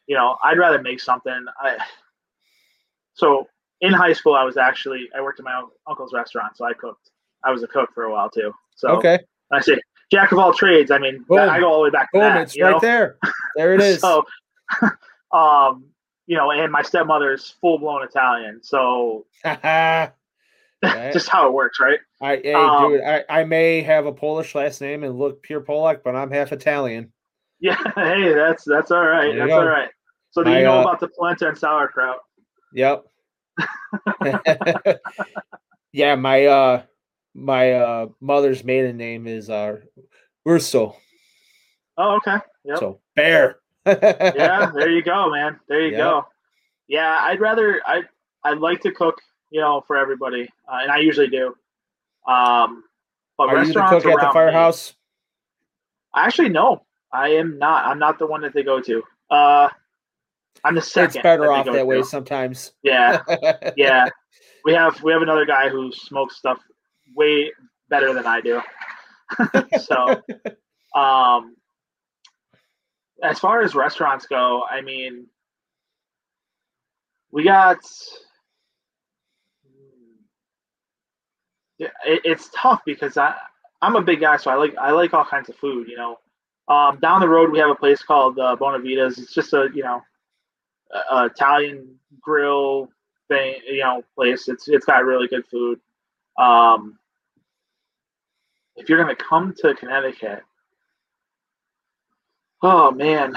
you 0.06 0.14
know, 0.14 0.36
I'd 0.44 0.58
rather 0.58 0.80
make 0.82 1.00
something. 1.00 1.46
I 1.58 1.78
so 3.14 3.48
in 3.80 3.92
high 3.92 4.12
school, 4.12 4.34
I 4.34 4.44
was 4.44 4.58
actually 4.58 5.08
I 5.16 5.22
worked 5.22 5.40
at 5.40 5.44
my 5.44 5.62
uncle's 5.86 6.12
restaurant, 6.12 6.56
so 6.56 6.66
I 6.66 6.74
cooked. 6.74 7.10
I 7.42 7.50
was 7.50 7.62
a 7.62 7.66
cook 7.66 7.90
for 7.94 8.04
a 8.04 8.12
while 8.12 8.28
too. 8.28 8.52
So 8.76 8.88
okay 8.90 9.20
I 9.50 9.60
say 9.60 9.80
jack 10.12 10.32
of 10.32 10.38
all 10.38 10.52
trades. 10.52 10.90
I 10.90 10.98
mean, 10.98 11.24
Boom. 11.28 11.38
I 11.38 11.60
go 11.60 11.68
all 11.68 11.78
the 11.78 11.84
way 11.84 11.90
back 11.90 12.12
to 12.12 12.18
boom 12.18 12.22
that. 12.22 12.42
it's 12.42 12.60
right 12.60 12.72
know? 12.72 12.80
there 12.80 13.16
there 13.56 13.74
it 13.74 13.80
is 13.80 14.00
So, 14.00 14.24
um, 15.32 15.84
you 16.26 16.36
know, 16.36 16.50
and 16.50 16.70
my 16.70 16.82
stepmother's 16.82 17.54
full 17.60 17.78
blown 17.78 18.02
Italian, 18.04 18.60
so 18.62 19.26
just 21.12 21.28
how 21.28 21.46
it 21.46 21.52
works, 21.52 21.78
right? 21.80 21.98
I, 22.22 22.36
hey, 22.36 22.54
Um, 22.54 22.92
dude, 22.92 23.02
I, 23.02 23.24
I 23.28 23.44
may 23.44 23.82
have 23.82 24.06
a 24.06 24.12
Polish 24.12 24.54
last 24.54 24.80
name 24.80 25.04
and 25.04 25.18
look 25.18 25.42
pure 25.42 25.60
Polak, 25.60 26.02
but 26.02 26.16
I'm 26.16 26.30
half 26.30 26.52
Italian. 26.52 27.12
Yeah, 27.60 27.76
hey, 27.94 28.32
that's 28.32 28.64
that's 28.64 28.90
all 28.90 29.04
right. 29.04 29.36
That's 29.36 29.48
go. 29.48 29.60
all 29.60 29.66
right. 29.66 29.90
So 30.30 30.42
do 30.42 30.50
I, 30.50 30.58
you 30.58 30.64
know 30.64 30.78
uh, 30.78 30.82
about 30.82 31.00
the 31.00 31.08
polenta 31.08 31.48
and 31.48 31.58
sauerkraut? 31.58 32.18
Yep. 32.72 33.04
yeah, 35.92 36.14
my 36.14 36.46
uh 36.46 36.82
my 37.34 37.72
uh 37.72 38.06
mother's 38.20 38.64
maiden 38.64 38.96
name 38.96 39.26
is 39.26 39.50
uh 39.50 39.76
Urso. 40.48 40.96
Oh, 41.98 42.16
okay. 42.16 42.38
Yep. 42.64 42.78
So 42.78 43.00
bear. 43.14 43.59
Yeah, 43.86 44.70
there 44.74 44.90
you 44.90 45.02
go, 45.02 45.30
man. 45.30 45.58
There 45.68 45.80
you 45.80 45.90
Yep. 45.92 45.98
go. 45.98 46.26
Yeah, 46.88 47.18
I'd 47.20 47.40
rather 47.40 47.80
I 47.86 48.02
I'd 48.44 48.58
like 48.58 48.80
to 48.82 48.92
cook, 48.92 49.20
you 49.50 49.60
know, 49.60 49.82
for 49.86 49.96
everybody, 49.96 50.48
uh, 50.70 50.78
and 50.82 50.90
I 50.90 50.98
usually 50.98 51.28
do. 51.28 51.54
Um, 52.26 52.84
but 53.38 53.48
Are 53.48 53.64
you 53.64 53.72
the 53.72 53.80
restaurants 53.80 54.04
cook 54.04 54.12
at 54.12 54.20
the 54.20 54.32
firehouse. 54.32 54.90
me- 54.90 54.96
Actually, 56.22 56.48
no, 56.48 56.82
I 57.12 57.28
am 57.30 57.58
not. 57.58 57.86
I'm 57.86 57.98
not 57.98 58.18
the 58.18 58.26
one 58.26 58.40
that 58.42 58.52
they 58.52 58.62
go 58.62 58.80
to. 58.80 59.02
Uh, 59.30 59.68
I'm 60.64 60.74
the 60.74 60.82
second. 60.82 61.16
It's 61.16 61.22
better 61.22 61.42
that 61.44 61.50
off 61.50 61.66
that 61.66 61.86
way 61.86 62.02
sometimes. 62.02 62.72
Yeah, 62.82 63.22
yeah. 63.76 64.08
We 64.64 64.74
have 64.74 65.02
we 65.02 65.12
have 65.12 65.22
another 65.22 65.46
guy 65.46 65.68
who 65.68 65.92
smokes 65.92 66.36
stuff 66.36 66.58
way 67.14 67.52
better 67.88 68.12
than 68.12 68.26
I 68.26 68.40
do. 68.40 68.60
so, 69.80 70.22
um, 70.94 71.54
as 73.22 73.38
far 73.38 73.62
as 73.62 73.74
restaurants 73.74 74.26
go, 74.26 74.64
I 74.70 74.80
mean, 74.80 75.26
we 77.30 77.44
got. 77.44 77.78
It, 81.78 81.90
it's 82.04 82.50
tough 82.54 82.82
because 82.84 83.16
I 83.16 83.34
I'm 83.82 83.96
a 83.96 84.02
big 84.02 84.20
guy, 84.20 84.36
so 84.36 84.50
I 84.50 84.54
like 84.54 84.76
I 84.76 84.90
like 84.90 85.14
all 85.14 85.24
kinds 85.24 85.48
of 85.48 85.56
food. 85.56 85.88
You 85.88 85.96
know, 85.96 86.18
um, 86.68 86.98
down 87.00 87.20
the 87.20 87.28
road 87.28 87.50
we 87.50 87.58
have 87.58 87.70
a 87.70 87.74
place 87.74 88.02
called 88.02 88.38
uh, 88.38 88.56
Bonavitas. 88.60 89.18
It's 89.18 89.32
just 89.34 89.52
a 89.54 89.68
you 89.74 89.82
know, 89.82 90.02
a, 90.92 91.14
a 91.16 91.24
Italian 91.26 91.98
grill 92.20 92.90
thing. 93.28 93.54
You 93.66 93.80
know, 93.80 94.02
place. 94.14 94.48
It's 94.48 94.68
it's 94.68 94.84
got 94.84 95.04
really 95.04 95.28
good 95.28 95.46
food. 95.46 95.80
Um, 96.38 96.98
if 98.76 98.88
you're 98.88 98.98
gonna 98.98 99.16
come 99.16 99.54
to 99.58 99.74
Connecticut, 99.74 100.42
oh 102.62 102.90
man, 102.90 103.34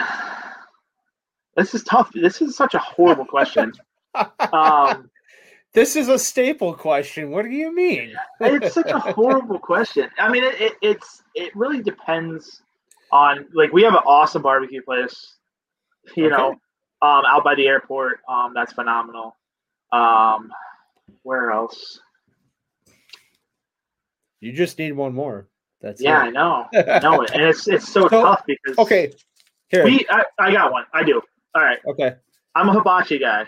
this 1.56 1.74
is 1.74 1.84
tough. 1.84 2.12
This 2.14 2.42
is 2.42 2.56
such 2.56 2.74
a 2.74 2.80
horrible 2.80 3.26
question. 3.26 3.74
um, 4.54 5.10
This 5.74 5.96
is 5.96 6.08
a 6.08 6.20
staple 6.20 6.76
question. 6.76 7.32
What 7.32 7.46
do 7.46 7.50
you 7.50 7.74
mean? 7.74 8.14
it's 8.40 8.76
such 8.76 8.92
a 8.92 9.00
horrible 9.00 9.58
question. 9.58 10.08
I 10.20 10.30
mean, 10.30 10.44
it, 10.44 10.62
it, 10.62 10.74
it's 10.84 11.24
it 11.34 11.56
really 11.56 11.82
depends 11.82 12.62
on 13.12 13.48
like 13.54 13.74
we 13.74 13.82
have 13.84 13.94
an 13.94 14.04
awesome 14.06 14.44
barbecue 14.44 14.84
place, 14.84 15.34
you 16.16 16.30
know, 16.30 16.52
um, 17.02 17.24
out 17.26 17.44
by 17.44 17.56
the 17.56 17.68
airport. 17.68 18.20
Um, 18.30 18.54
that's 18.54 18.74
phenomenal. 18.74 19.36
Um, 19.92 20.52
where 21.24 21.50
else? 21.50 22.00
You 24.42 24.52
just 24.52 24.78
need 24.78 24.92
one 24.92 25.14
more. 25.14 25.48
That's 25.84 26.02
yeah, 26.02 26.24
it. 26.24 26.28
I 26.28 26.30
know, 26.32 26.66
I 26.74 27.00
know 27.00 27.22
it, 27.22 27.32
and 27.34 27.44
it's 27.44 27.68
it's 27.68 27.88
so, 27.88 28.08
So- 28.08 28.22
tough 28.24 28.44
because 28.48 28.78
Okay. 28.80 29.14
Here. 29.70 29.84
we 29.84 30.06
I, 30.10 30.24
I 30.40 30.52
got 30.52 30.72
one. 30.72 30.86
I 30.94 31.04
do. 31.04 31.22
All 31.54 31.62
right, 31.62 31.78
okay. 31.86 32.16
I'm 32.56 32.70
a 32.70 32.74
hibachi 32.74 33.20
guy. 33.20 33.46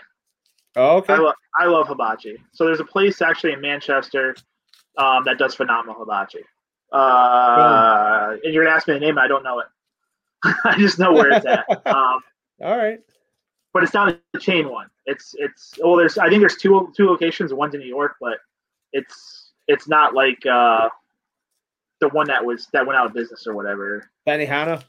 Oh, 0.76 0.98
okay. 0.98 1.14
I, 1.14 1.16
lo- 1.16 1.32
I 1.58 1.64
love 1.66 1.88
hibachi. 1.88 2.36
So 2.52 2.66
there's 2.66 2.80
a 2.80 2.84
place 2.84 3.22
actually 3.22 3.52
in 3.54 3.60
Manchester 3.60 4.36
um, 4.98 5.24
that 5.24 5.38
does 5.38 5.54
phenomenal 5.54 5.96
hibachi. 5.98 6.40
Uh, 6.92 8.36
and 8.44 8.52
you're 8.52 8.64
gonna 8.64 8.76
ask 8.76 8.86
me 8.88 8.94
the 8.94 9.00
name, 9.00 9.18
I 9.18 9.26
don't 9.28 9.42
know 9.42 9.60
it. 9.60 9.66
I 10.64 10.76
just 10.78 10.98
know 10.98 11.12
where 11.12 11.30
it's 11.30 11.46
at. 11.46 11.64
Um, 11.86 12.20
All 12.62 12.76
right. 12.76 13.00
but 13.72 13.82
it's 13.82 13.94
not 13.94 14.18
a 14.34 14.38
chain 14.38 14.68
one. 14.68 14.88
It's 15.06 15.34
it's 15.38 15.78
well, 15.82 15.96
there's 15.96 16.18
I 16.18 16.28
think 16.28 16.40
there's 16.40 16.56
two 16.56 16.92
two 16.96 17.06
locations. 17.06 17.52
One's 17.54 17.74
in 17.74 17.80
New 17.80 17.86
York, 17.86 18.16
but 18.20 18.38
it's 18.92 19.52
it's 19.68 19.88
not 19.88 20.14
like 20.14 20.44
uh, 20.46 20.88
the 22.00 22.08
one 22.08 22.26
that 22.28 22.44
was 22.44 22.68
that 22.72 22.86
went 22.86 22.98
out 22.98 23.06
of 23.06 23.14
business 23.14 23.46
or 23.46 23.54
whatever. 23.54 24.10
Benihana. 24.26 24.82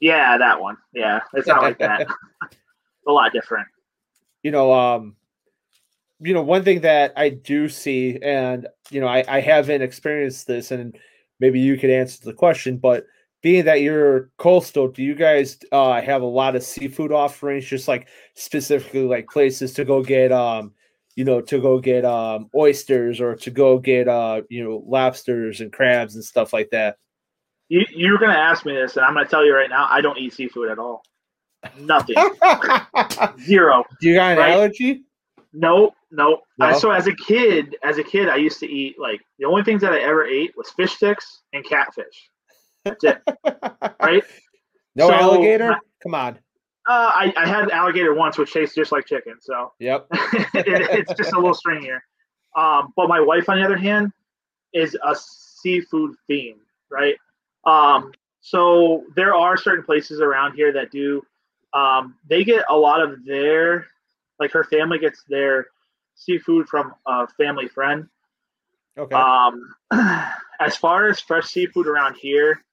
Yeah, 0.00 0.38
that 0.38 0.60
one. 0.60 0.76
Yeah, 0.94 1.20
it's 1.34 1.46
not 1.46 1.62
like 1.62 1.78
that. 1.78 2.06
a 3.08 3.12
lot 3.12 3.32
different. 3.32 3.66
you 4.42 4.50
know, 4.50 4.72
um, 4.72 5.16
you 6.20 6.34
know, 6.34 6.42
one 6.42 6.64
thing 6.64 6.80
that 6.82 7.12
I 7.16 7.30
do 7.30 7.68
see, 7.68 8.18
and 8.22 8.66
you 8.90 9.00
know, 9.00 9.06
I, 9.06 9.24
I 9.28 9.40
haven't 9.40 9.82
experienced 9.82 10.46
this, 10.46 10.70
and 10.70 10.96
maybe 11.40 11.60
you 11.60 11.76
could 11.76 11.90
answer 11.90 12.24
the 12.24 12.34
question, 12.34 12.76
but 12.76 13.06
being 13.42 13.64
that 13.64 13.80
you're 13.80 14.30
coastal, 14.36 14.88
do 14.88 15.02
you 15.02 15.14
guys 15.14 15.58
uh, 15.72 16.00
have 16.02 16.20
a 16.20 16.26
lot 16.26 16.56
of 16.56 16.62
seafood 16.62 17.10
offerings, 17.10 17.64
just 17.64 17.88
like 17.88 18.08
specifically 18.34 19.02
like 19.02 19.28
places 19.30 19.72
to 19.74 19.84
go 19.84 20.02
get, 20.02 20.30
um, 20.30 20.72
you 21.20 21.24
know, 21.26 21.42
to 21.42 21.60
go 21.60 21.78
get 21.78 22.06
um, 22.06 22.48
oysters 22.54 23.20
or 23.20 23.36
to 23.36 23.50
go 23.50 23.78
get, 23.78 24.08
uh, 24.08 24.40
you 24.48 24.64
know, 24.64 24.82
lobsters 24.86 25.60
and 25.60 25.70
crabs 25.70 26.14
and 26.14 26.24
stuff 26.24 26.54
like 26.54 26.70
that? 26.70 26.96
You 27.68 27.84
you're 27.94 28.16
gonna 28.16 28.32
ask 28.32 28.64
me 28.64 28.72
this, 28.72 28.96
and 28.96 29.04
I'm 29.04 29.12
gonna 29.12 29.28
tell 29.28 29.44
you 29.44 29.54
right 29.54 29.68
now, 29.68 29.86
I 29.90 30.00
don't 30.00 30.16
eat 30.16 30.32
seafood 30.32 30.70
at 30.70 30.78
all. 30.78 31.02
Nothing. 31.78 32.16
Zero. 33.38 33.84
Do 34.00 34.08
you 34.08 34.14
got 34.14 34.32
an 34.32 34.38
Right. 34.38 34.52
allergy? 34.52 35.02
Nope, 35.52 35.92
nope. 36.10 36.40
No? 36.56 36.78
so 36.78 36.90
as 36.90 37.06
a 37.06 37.14
kid, 37.14 37.76
as 37.84 37.98
a 37.98 38.02
kid, 38.02 38.30
I 38.30 38.36
used 38.36 38.58
to 38.60 38.66
eat 38.66 38.98
like 38.98 39.20
the 39.38 39.44
only 39.44 39.62
things 39.62 39.82
that 39.82 39.92
I 39.92 39.98
ever 40.00 40.24
ate 40.24 40.56
was 40.56 40.70
fish 40.70 40.94
sticks 40.94 41.42
and 41.52 41.62
catfish. 41.66 42.30
That's 42.86 43.04
it. 43.04 43.20
right? 44.00 44.24
No 44.96 45.08
So, 45.08 45.12
alligator? 45.12 45.76
Come 46.02 46.14
on. 46.14 46.38
Uh, 46.90 47.12
I, 47.14 47.32
I 47.36 47.46
had 47.46 47.70
alligator 47.70 48.12
once, 48.12 48.36
which 48.36 48.52
tastes 48.52 48.74
just 48.74 48.90
like 48.90 49.06
chicken. 49.06 49.34
So 49.40 49.72
Yep. 49.78 50.08
it, 50.12 50.48
it's 50.56 51.14
just 51.14 51.32
a 51.32 51.36
little 51.36 51.54
stringier. 51.54 52.00
Um, 52.56 52.92
but 52.96 53.08
my 53.08 53.20
wife, 53.20 53.48
on 53.48 53.60
the 53.60 53.64
other 53.64 53.76
hand, 53.76 54.10
is 54.74 54.96
a 55.06 55.14
seafood 55.14 56.16
fiend, 56.26 56.58
right? 56.90 57.14
Um, 57.64 58.10
so 58.40 59.04
there 59.14 59.36
are 59.36 59.56
certain 59.56 59.84
places 59.84 60.20
around 60.20 60.56
here 60.56 60.72
that 60.72 60.90
do. 60.90 61.22
Um, 61.72 62.16
they 62.28 62.42
get 62.42 62.64
a 62.68 62.76
lot 62.76 63.00
of 63.00 63.24
their, 63.24 63.86
like 64.40 64.50
her 64.50 64.64
family 64.64 64.98
gets 64.98 65.22
their 65.28 65.68
seafood 66.16 66.66
from 66.66 66.92
a 67.06 67.28
family 67.28 67.68
friend. 67.68 68.08
Okay. 68.98 69.14
Um, 69.14 69.76
as 70.60 70.76
far 70.76 71.08
as 71.08 71.20
fresh 71.20 71.46
seafood 71.46 71.86
around 71.86 72.16
here, 72.16 72.64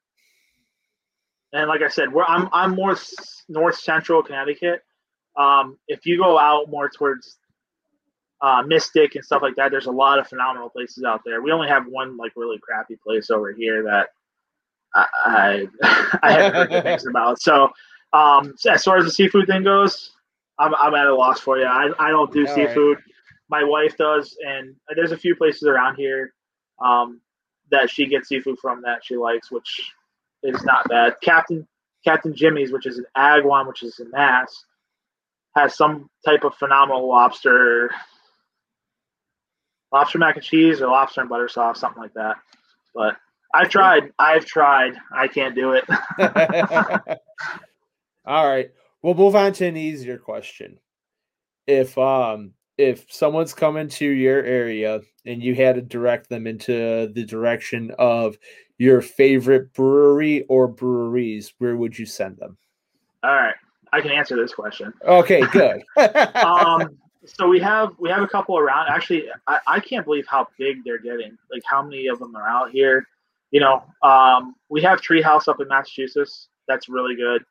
and 1.54 1.68
like 1.68 1.82
I 1.82 1.88
said, 1.90 2.12
we're, 2.14 2.24
I'm 2.26 2.50
I'm 2.54 2.76
more 2.76 2.92
s- 2.94 3.44
north 3.50 3.78
central 3.80 4.24
Connecticut. 4.24 4.84
Um, 5.38 5.78
if 5.88 6.06
you 6.06 6.18
go 6.18 6.38
out 6.38 6.70
more 6.70 6.90
towards 6.90 7.38
uh, 8.42 8.64
Mystic 8.66 9.16
and 9.16 9.24
stuff 9.24 9.42
like 9.42 9.56
that, 9.56 9.72
there's 9.72 9.88
a 9.88 9.92
lot 9.92 10.20
of 10.20 10.28
phenomenal 10.28 10.70
places 10.70 11.04
out 11.04 11.22
there. 11.26 11.42
We 11.42 11.52
only 11.52 11.68
have 11.68 11.86
one 11.88 12.18
like 12.18 12.34
really 12.36 12.60
crappy 12.60 12.98
place 13.04 13.30
over 13.30 13.52
here 13.52 13.84
that 13.84 14.10
I 14.96 15.68
I, 15.82 16.20
I 16.24 16.32
haven't 16.32 16.54
heard 16.54 16.72
good 16.72 16.84
things 16.84 17.06
about. 17.08 17.42
So, 17.42 17.70
um, 18.14 18.54
so 18.58 18.72
as 18.72 18.84
far 18.84 18.98
as 18.98 19.06
the 19.06 19.12
seafood 19.12 19.48
thing 19.48 19.64
goes, 19.64 20.12
I'm 20.60 20.74
I'm 20.76 20.96
at 20.96 21.08
a 21.08 21.16
loss 21.16 21.40
for 21.40 21.58
you. 21.58 21.66
I 21.66 21.90
I 22.00 22.10
don't 22.10 22.32
do 22.32 22.46
All 22.46 22.54
right. 22.54 22.86
seafood. 22.86 22.98
My 23.50 23.64
wife 23.64 23.98
does, 23.98 24.36
and 24.46 24.76
there's 24.96 25.12
a 25.12 25.18
few 25.18 25.36
places 25.36 25.64
around 25.64 25.96
here 25.96 26.34
um, 26.84 27.22
that 27.72 27.90
she 27.90 28.06
gets 28.08 28.28
seafood 28.30 28.60
from 28.60 28.82
that 28.84 29.04
she 29.04 29.16
likes, 29.18 29.52
which 29.52 29.92
is 30.44 30.64
not 30.64 30.88
bad. 30.90 31.16
Captain 31.22 31.68
Captain 32.04 32.36
Jimmy's, 32.36 32.72
which 32.72 32.86
is 32.86 32.98
an 32.98 33.06
ag 33.16 33.44
one, 33.44 33.68
which 33.68 33.84
is 33.84 34.00
a 34.00 34.06
Mass, 34.06 34.66
has 35.56 35.76
some 35.76 36.10
type 36.26 36.44
of 36.44 36.54
phenomenal 36.56 37.08
lobster, 37.08 37.92
lobster 39.92 40.20
mac 40.20 40.36
and 40.36 40.46
cheese 40.46 40.82
or 40.82 40.88
lobster 40.88 41.22
and 41.22 41.30
butter 41.30 41.50
sauce, 41.50 41.80
something 41.80 42.02
like 42.02 42.14
that. 42.14 42.38
But 42.94 43.18
I've 43.54 43.70
tried. 43.70 44.12
I've 44.20 44.46
tried. 44.46 44.94
I 45.14 45.28
can't 45.28 45.56
do 45.56 45.74
it. 45.74 45.86
All 48.26 48.48
right. 48.48 48.72
We'll 49.02 49.16
move 49.16 49.36
on 49.36 49.54
to 49.54 49.66
an 49.66 49.78
easier 49.78 50.18
question. 50.18 50.80
If 51.66 51.98
um 51.98 52.54
if 52.78 53.12
someone's 53.12 53.54
coming 53.54 53.88
to 53.90 54.06
your 54.06 54.44
area 54.44 55.02
and 55.26 55.42
you 55.42 55.56
had 55.56 55.76
to 55.76 55.82
direct 55.82 56.30
them 56.30 56.48
into 56.48 57.08
the 57.14 57.26
direction 57.26 57.92
of 57.98 58.38
your 58.78 59.02
favorite 59.02 59.74
brewery 59.74 60.44
or 60.44 60.68
breweries, 60.68 61.54
where 61.58 61.76
would 61.76 61.98
you 61.98 62.06
send 62.06 62.38
them? 62.38 62.58
All 63.24 63.34
right, 63.34 63.56
I 63.92 64.02
can 64.02 64.12
answer 64.12 64.36
this 64.36 64.54
question. 64.54 64.94
Okay, 65.04 65.42
good. 65.52 65.84
um, 66.36 66.98
so 67.26 67.48
we 67.48 67.60
have 67.60 67.94
we 68.00 68.10
have 68.10 68.22
a 68.22 68.28
couple 68.28 68.58
around. 68.58 68.88
Actually, 68.90 69.26
I, 69.48 69.60
I 69.68 69.80
can't 69.80 70.06
believe 70.06 70.28
how 70.28 70.48
big 70.58 70.84
they're 70.84 71.00
getting. 71.00 71.38
Like 71.52 71.64
how 71.66 71.82
many 71.82 72.08
of 72.08 72.20
them 72.20 72.36
are 72.36 72.48
out 72.48 72.72
here. 72.72 73.08
You 73.52 73.62
know, 73.62 73.84
um, 74.04 74.56
we 74.70 74.82
have 74.84 75.02
Treehouse 75.02 75.48
up 75.48 75.60
in 75.60 75.68
Massachusetts. 75.68 76.50
That's 76.68 76.90
really 76.90 77.16
good. 77.16 77.44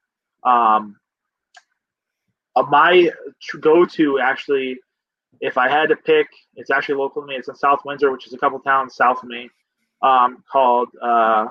Um, 0.45 0.97
uh, 2.55 2.63
my 2.63 3.11
go-to 3.61 4.19
actually, 4.19 4.79
if 5.41 5.59
I 5.59 5.69
had 5.69 5.89
to 5.89 5.97
pick, 5.97 6.29
it's 6.55 6.71
actually 6.71 6.97
local 6.97 7.23
to 7.23 7.29
me. 7.29 7.35
It's 7.35 7.49
in 7.49 7.55
South 7.55 7.81
Windsor, 7.85 8.11
which 8.11 8.27
is 8.27 8.33
a 8.33 8.39
couple 8.39 8.59
towns 8.61 8.95
south 8.95 9.23
of 9.23 9.29
me, 9.29 9.51
um, 10.03 10.43
called 10.51 10.89
uh, 11.03 11.47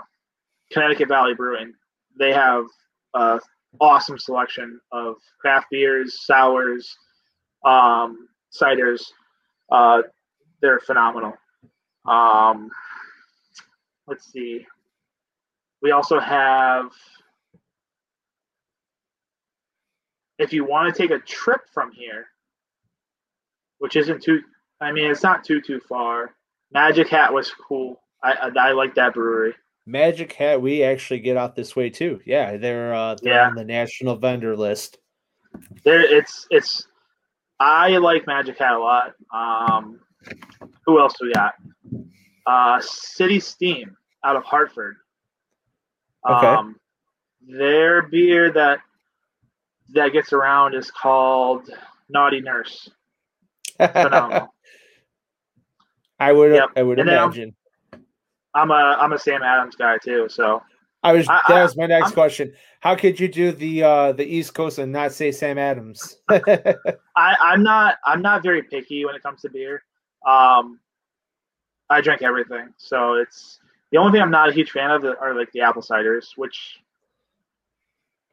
Connecticut 0.71 1.07
Valley 1.07 1.33
Brewing. 1.33 1.73
They 2.17 2.33
have 2.33 2.65
uh, 3.13 3.39
awesome 3.79 4.17
selection 4.17 4.79
of 4.91 5.15
craft 5.39 5.67
beers, 5.71 6.25
sours, 6.25 6.95
um, 7.63 8.27
ciders. 8.51 9.03
Uh, 9.71 10.01
they're 10.61 10.79
phenomenal. 10.79 11.33
Um, 12.05 12.69
let's 14.07 14.31
see. 14.31 14.65
We 15.81 15.91
also 15.91 16.19
have, 16.19 16.91
if 20.39 20.53
you 20.53 20.65
want 20.65 20.93
to 20.93 21.01
take 21.01 21.11
a 21.11 21.19
trip 21.19 21.61
from 21.73 21.91
here, 21.91 22.27
which 23.79 23.95
isn't 23.95 24.23
too, 24.23 24.41
I 24.81 24.91
mean, 24.91 25.09
it's 25.09 25.23
not 25.23 25.43
too, 25.43 25.61
too 25.61 25.79
far. 25.87 26.35
Magic 26.71 27.07
Hat 27.09 27.33
was 27.33 27.51
cool. 27.51 28.01
I, 28.23 28.33
I, 28.33 28.69
I 28.69 28.71
like 28.71 28.95
that 28.95 29.13
brewery. 29.13 29.53
Magic 29.85 30.33
Hat, 30.33 30.61
we 30.61 30.83
actually 30.83 31.19
get 31.19 31.37
out 31.37 31.55
this 31.55 31.75
way 31.75 31.89
too. 31.89 32.19
Yeah, 32.25 32.57
they're 32.57 32.93
uh 32.93 33.15
they're 33.21 33.33
Yeah. 33.33 33.47
on 33.47 33.55
the 33.55 33.63
national 33.63 34.15
vendor 34.15 34.55
list. 34.57 34.97
There, 35.83 36.01
it's 36.01 36.47
it's. 36.49 36.87
I 37.59 37.97
like 37.97 38.25
Magic 38.27 38.57
Hat 38.57 38.73
a 38.73 38.79
lot. 38.79 39.13
Um, 39.33 39.99
who 40.85 40.99
else 40.99 41.13
we 41.21 41.31
got? 41.33 41.53
Uh, 42.45 42.81
City 42.81 43.39
Steam 43.39 43.95
out 44.23 44.35
of 44.35 44.43
Hartford. 44.43 44.97
Okay. 46.29 46.47
Um, 46.47 46.75
their 47.47 48.01
beer 48.01 48.51
that 48.51 48.79
that 49.93 50.09
gets 50.13 50.33
around 50.33 50.73
is 50.73 50.89
called 50.91 51.69
Naughty 52.09 52.41
Nurse. 52.41 52.89
Phenomenal. 53.77 54.53
I 56.19 56.31
would 56.31 56.53
Yep. 56.53 56.69
I 56.77 56.83
would 56.83 56.99
And 56.99 57.09
I'm- 57.09 57.23
imagine. 57.23 57.55
I'm 58.53 58.71
a 58.71 58.97
I'm 58.99 59.11
a 59.13 59.19
Sam 59.19 59.43
Adams 59.43 59.75
guy 59.75 59.97
too. 59.97 60.29
So 60.29 60.61
I 61.03 61.11
was 61.11 61.27
I- 61.27 61.41
that 61.49 61.57
I- 61.57 61.63
was 61.63 61.75
my 61.75 61.87
next 61.87 62.05
I'm- 62.05 62.13
question. 62.13 62.53
How 62.79 62.95
could 62.95 63.19
you 63.19 63.27
do 63.27 63.51
the 63.51 63.83
uh 63.83 64.11
the 64.13 64.23
East 64.25 64.53
Coast 64.53 64.77
and 64.79 64.91
not 64.91 65.11
say 65.11 65.31
Sam 65.31 65.57
Adams? 65.57 66.17
I, 66.29 66.75
I'm 67.17 67.63
not 67.63 67.97
I'm 68.05 68.21
not 68.21 68.43
very 68.43 68.63
picky 68.63 69.03
when 69.05 69.15
it 69.15 69.23
comes 69.23 69.41
to 69.41 69.49
beer. 69.49 69.83
Um, 70.25 70.79
I 71.89 71.99
drink 72.01 72.21
everything, 72.21 72.69
so 72.77 73.15
it's 73.15 73.59
the 73.91 73.97
only 73.97 74.11
thing 74.13 74.21
I'm 74.21 74.31
not 74.31 74.49
a 74.49 74.53
huge 74.53 74.71
fan 74.71 74.89
of 74.91 75.03
are 75.03 75.35
like 75.37 75.51
the 75.51 75.61
apple 75.61 75.81
ciders, 75.81 76.29
which 76.37 76.77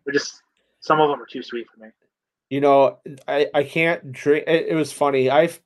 are 0.09 0.13
just 0.13 0.41
some 0.81 1.01
of 1.01 1.11
them 1.11 1.21
are 1.21 1.27
too 1.27 1.43
sweet 1.43 1.67
for 1.69 1.85
me. 1.85 1.91
You 2.53 2.61
know, 2.61 2.99
I 3.27 3.47
I 3.55 3.65
can't 3.65 4.13
drink. 4.13 4.45
It, 4.47 4.67
it 4.69 4.75
was 4.75 4.93
funny. 4.93 5.31
I've 5.31 5.59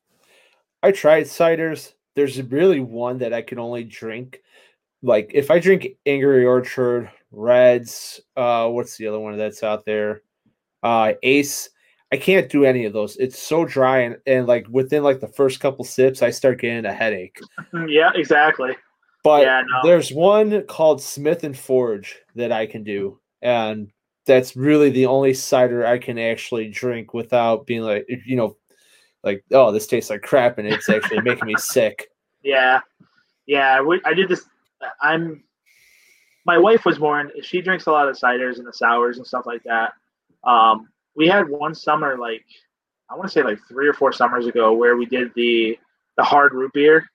I 0.81 0.93
tried 0.93 1.25
ciders. 1.25 1.91
There's 2.15 2.41
really 2.41 2.79
one 2.79 3.17
that 3.17 3.33
I 3.33 3.41
can 3.41 3.59
only 3.59 3.83
drink. 3.83 4.41
Like 5.01 5.31
if 5.33 5.51
I 5.51 5.59
drink 5.59 5.89
Angry 6.05 6.45
Orchard, 6.45 7.11
Redd's, 7.29 8.21
uh, 8.37 8.69
what's 8.69 8.95
the 8.95 9.07
other 9.07 9.19
one 9.19 9.37
that's 9.37 9.63
out 9.63 9.83
there? 9.83 10.21
Uh, 10.81 11.11
Ace. 11.23 11.69
I 12.13 12.15
can't 12.15 12.49
do 12.49 12.63
any 12.63 12.85
of 12.85 12.93
those. 12.93 13.17
It's 13.17 13.37
so 13.37 13.65
dry 13.65 14.03
and, 14.03 14.15
and 14.25 14.47
like 14.47 14.65
within 14.69 15.03
like 15.03 15.19
the 15.19 15.27
first 15.27 15.59
couple 15.59 15.83
sips, 15.83 16.21
I 16.21 16.29
start 16.29 16.61
getting 16.61 16.85
a 16.85 16.93
headache. 16.93 17.37
yeah, 17.89 18.11
exactly. 18.15 18.77
But 19.25 19.41
Yeah, 19.41 19.61
no. 19.67 19.89
there's 19.89 20.13
one 20.13 20.61
called 20.67 21.01
Smith 21.01 21.43
and 21.43 21.57
Forge 21.57 22.17
that 22.35 22.53
I 22.53 22.65
can 22.65 22.85
do, 22.85 23.19
and 23.41 23.91
that's 24.27 24.55
really 24.55 24.91
the 24.91 25.07
only 25.07 25.33
cider 25.33 25.85
I 25.85 25.97
can 25.97 26.19
actually 26.19 26.69
drink 26.69 27.13
without 27.13 27.65
being 27.65 27.81
like, 27.81 28.05
you 28.25 28.35
know, 28.35 28.57
like 29.23 29.43
oh, 29.51 29.71
this 29.71 29.87
tastes 29.87 30.09
like 30.09 30.21
crap, 30.21 30.57
and 30.57 30.67
it's 30.67 30.89
actually 30.89 31.21
making 31.21 31.47
me 31.47 31.55
sick. 31.57 32.09
Yeah, 32.43 32.81
yeah. 33.47 33.81
We, 33.81 34.01
I 34.05 34.13
did 34.13 34.29
this. 34.29 34.45
I'm. 35.01 35.43
My 36.45 36.57
wife 36.57 36.85
was 36.85 36.99
more. 36.99 37.19
In, 37.19 37.31
she 37.41 37.61
drinks 37.61 37.87
a 37.87 37.91
lot 37.91 38.07
of 38.07 38.17
ciders 38.17 38.57
and 38.57 38.67
the 38.67 38.73
sours 38.73 39.17
and 39.17 39.25
stuff 39.25 39.45
like 39.45 39.63
that. 39.63 39.93
Um, 40.43 40.87
we 41.15 41.27
had 41.27 41.49
one 41.49 41.73
summer, 41.73 42.17
like 42.17 42.45
I 43.09 43.15
want 43.15 43.27
to 43.27 43.33
say, 43.33 43.43
like 43.43 43.59
three 43.67 43.87
or 43.87 43.93
four 43.93 44.13
summers 44.13 44.45
ago, 44.45 44.73
where 44.73 44.95
we 44.95 45.05
did 45.05 45.33
the 45.35 45.77
the 46.15 46.23
hard 46.23 46.53
root 46.53 46.71
beer. 46.73 47.05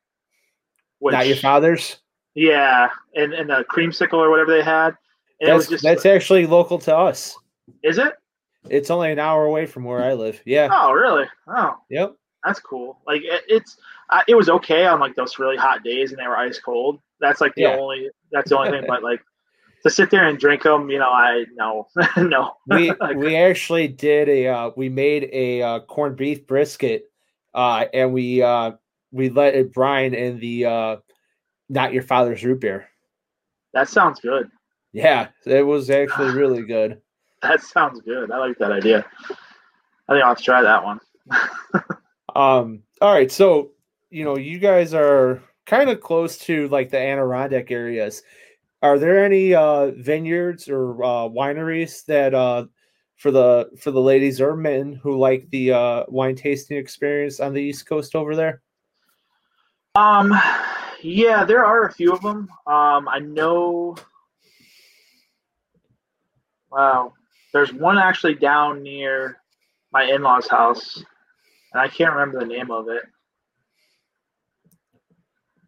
Which, 0.99 1.13
Not 1.13 1.27
your 1.27 1.37
father's. 1.37 1.99
Yeah, 2.35 2.89
and 3.15 3.33
and 3.33 3.49
the 3.49 3.65
creamsicle 3.71 4.15
or 4.15 4.31
whatever 4.31 4.53
they 4.53 4.63
had. 4.63 4.97
And 5.43 5.51
That's 5.51 5.69
just. 5.69 5.83
that's 5.83 6.07
actually 6.07 6.47
local 6.47 6.79
to 6.79 6.97
us. 6.97 7.37
is 7.83 7.99
it? 7.99 8.15
It's 8.71 8.91
only 8.91 9.11
an 9.11 9.19
hour 9.19 9.45
away 9.45 9.67
from 9.67 9.83
where 9.85 10.01
I 10.05 10.13
live. 10.15 10.41
Yeah. 10.47 10.69
Oh, 10.73 10.93
really? 10.93 11.25
Oh, 11.49 11.75
Yep. 11.91 12.15
that's 12.45 12.61
cool. 12.61 13.01
Like 13.09 13.23
it, 13.25 13.43
it's, 13.49 13.77
I, 14.09 14.23
it 14.29 14.37
was 14.37 14.49
okay 14.49 14.87
on 14.87 15.01
like 15.01 15.17
those 15.17 15.39
really 15.41 15.57
hot 15.57 15.83
days, 15.83 16.13
and 16.13 16.21
they 16.21 16.29
were 16.29 16.37
ice 16.37 16.61
cold. 16.61 17.01
That's 17.21 17.41
like 17.41 17.55
the 17.57 17.63
Yeah. 17.63 17.77
only. 17.77 18.09
That's 18.31 18.51
the 18.51 18.57
only 18.59 18.71
thing. 18.71 18.85
But 18.87 19.03
like 19.03 19.21
to 19.83 19.91
sit 19.91 20.11
there 20.13 20.29
and 20.29 20.39
drink 20.39 20.63
them, 20.63 20.89
you 20.91 21.01
know, 21.01 21.11
I 21.11 21.45
no, 21.57 21.89
no. 22.17 22.53
we 22.69 22.93
we 23.17 23.35
actually 23.37 23.89
did 23.89 24.29
a 24.29 24.47
uh, 24.47 24.71
we 24.77 24.89
made 24.89 25.29
a 25.33 25.61
uh, 25.63 25.81
corned 25.81 26.17
beef 26.17 26.47
brisket 26.47 27.11
uh, 27.55 27.87
and 27.93 28.13
we 28.13 28.43
uh, 28.43 28.73
we 29.11 29.29
let 29.29 29.57
it 29.57 29.73
brine 29.73 30.15
in 30.15 30.39
the 30.39 30.67
uh, 30.67 30.97
not 31.69 31.93
your 31.93 32.05
father's 32.05 32.45
root 32.45 32.61
beer. 32.61 32.89
that 33.75 33.89
sounds 33.89 34.21
good. 34.21 34.49
Yeah, 34.93 35.29
it 35.47 35.67
was 35.67 35.91
actually 35.91 36.33
really 36.35 36.63
good. 36.63 37.01
That 37.43 37.63
sounds 37.63 38.01
good. 38.01 38.31
I 38.31 38.39
like 38.39 38.59
that 38.59 38.73
idea. 38.73 39.05
I 40.09 40.15
think 40.15 40.25
I'll 40.25 40.31
have 40.31 40.39
to 40.39 40.45
try 40.45 40.63
that 40.63 40.85
one. 40.85 41.01
Um, 42.35 42.83
all 43.01 43.13
right, 43.13 43.31
so 43.31 43.73
you 44.11 44.25
know, 44.25 44.37
you 44.37 44.59
guys 44.59 44.95
are 44.95 45.43
kind 45.67 45.91
of 45.91 46.01
close 46.01 46.39
to 46.39 46.69
like 46.69 46.91
the 46.91 46.99
Adirondack 46.99 47.71
areas. 47.71 48.23
Are 48.83 48.99
there 48.99 49.25
any 49.25 49.55
uh, 49.55 49.93
vineyards 49.93 50.69
or 50.69 51.03
uh, 51.03 51.29
wineries 51.29 52.05
that 52.07 52.35
uh, 52.35 52.67
for 53.17 53.31
the 53.31 53.71
for 53.79 53.91
the 53.91 54.01
ladies 54.01 54.41
or 54.41 54.57
men 54.57 54.99
who 55.03 55.17
like 55.17 55.49
the 55.51 55.73
uh, 55.73 56.05
wine 56.09 56.35
tasting 56.35 56.77
experience 56.77 57.39
on 57.39 57.53
the 57.53 57.63
East 57.63 57.87
Coast 57.87 58.15
over 58.15 58.35
there? 58.35 58.63
Um, 59.95 60.35
yeah, 61.03 61.45
there 61.45 61.65
are 61.65 61.85
a 61.85 61.93
few 61.93 62.13
of 62.13 62.23
them. 62.23 62.49
Um, 62.67 63.09
I 63.09 63.21
know. 63.21 63.97
Wow, 66.73 67.13
there's 67.53 67.73
one 67.73 67.99
actually 67.99 68.35
down 68.35 68.83
near 68.83 69.37
my 69.93 70.05
in-laws' 70.05 70.49
house, 70.49 70.97
and 71.73 71.81
I 71.81 71.89
can't 71.89 72.13
remember 72.15 72.41
the 72.41 72.47
name 72.47 72.71
of 72.71 72.89
it. 72.89 73.03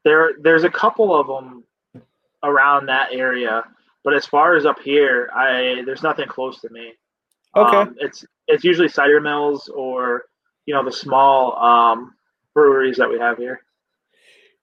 There, 0.02 0.32
there's 0.40 0.64
a 0.64 0.70
couple 0.70 1.14
of 1.14 1.26
them 1.26 1.64
around 2.42 2.86
that 2.86 3.12
area, 3.12 3.64
but 4.02 4.14
as 4.14 4.24
far 4.24 4.56
as 4.56 4.64
up 4.64 4.80
here, 4.80 5.30
I 5.34 5.82
there's 5.84 6.02
nothing 6.02 6.28
close 6.28 6.60
to 6.62 6.70
me. 6.70 6.92
Okay. 7.56 7.76
Um, 7.76 7.96
it's 7.98 8.24
it's 8.48 8.64
usually 8.64 8.88
cider 8.88 9.20
mills 9.20 9.68
or 9.68 10.24
you 10.66 10.74
know 10.74 10.84
the 10.84 10.92
small 10.92 11.56
um, 11.56 12.14
breweries 12.54 12.96
that 12.96 13.08
we 13.08 13.18
have 13.18 13.36
here. 13.36 13.60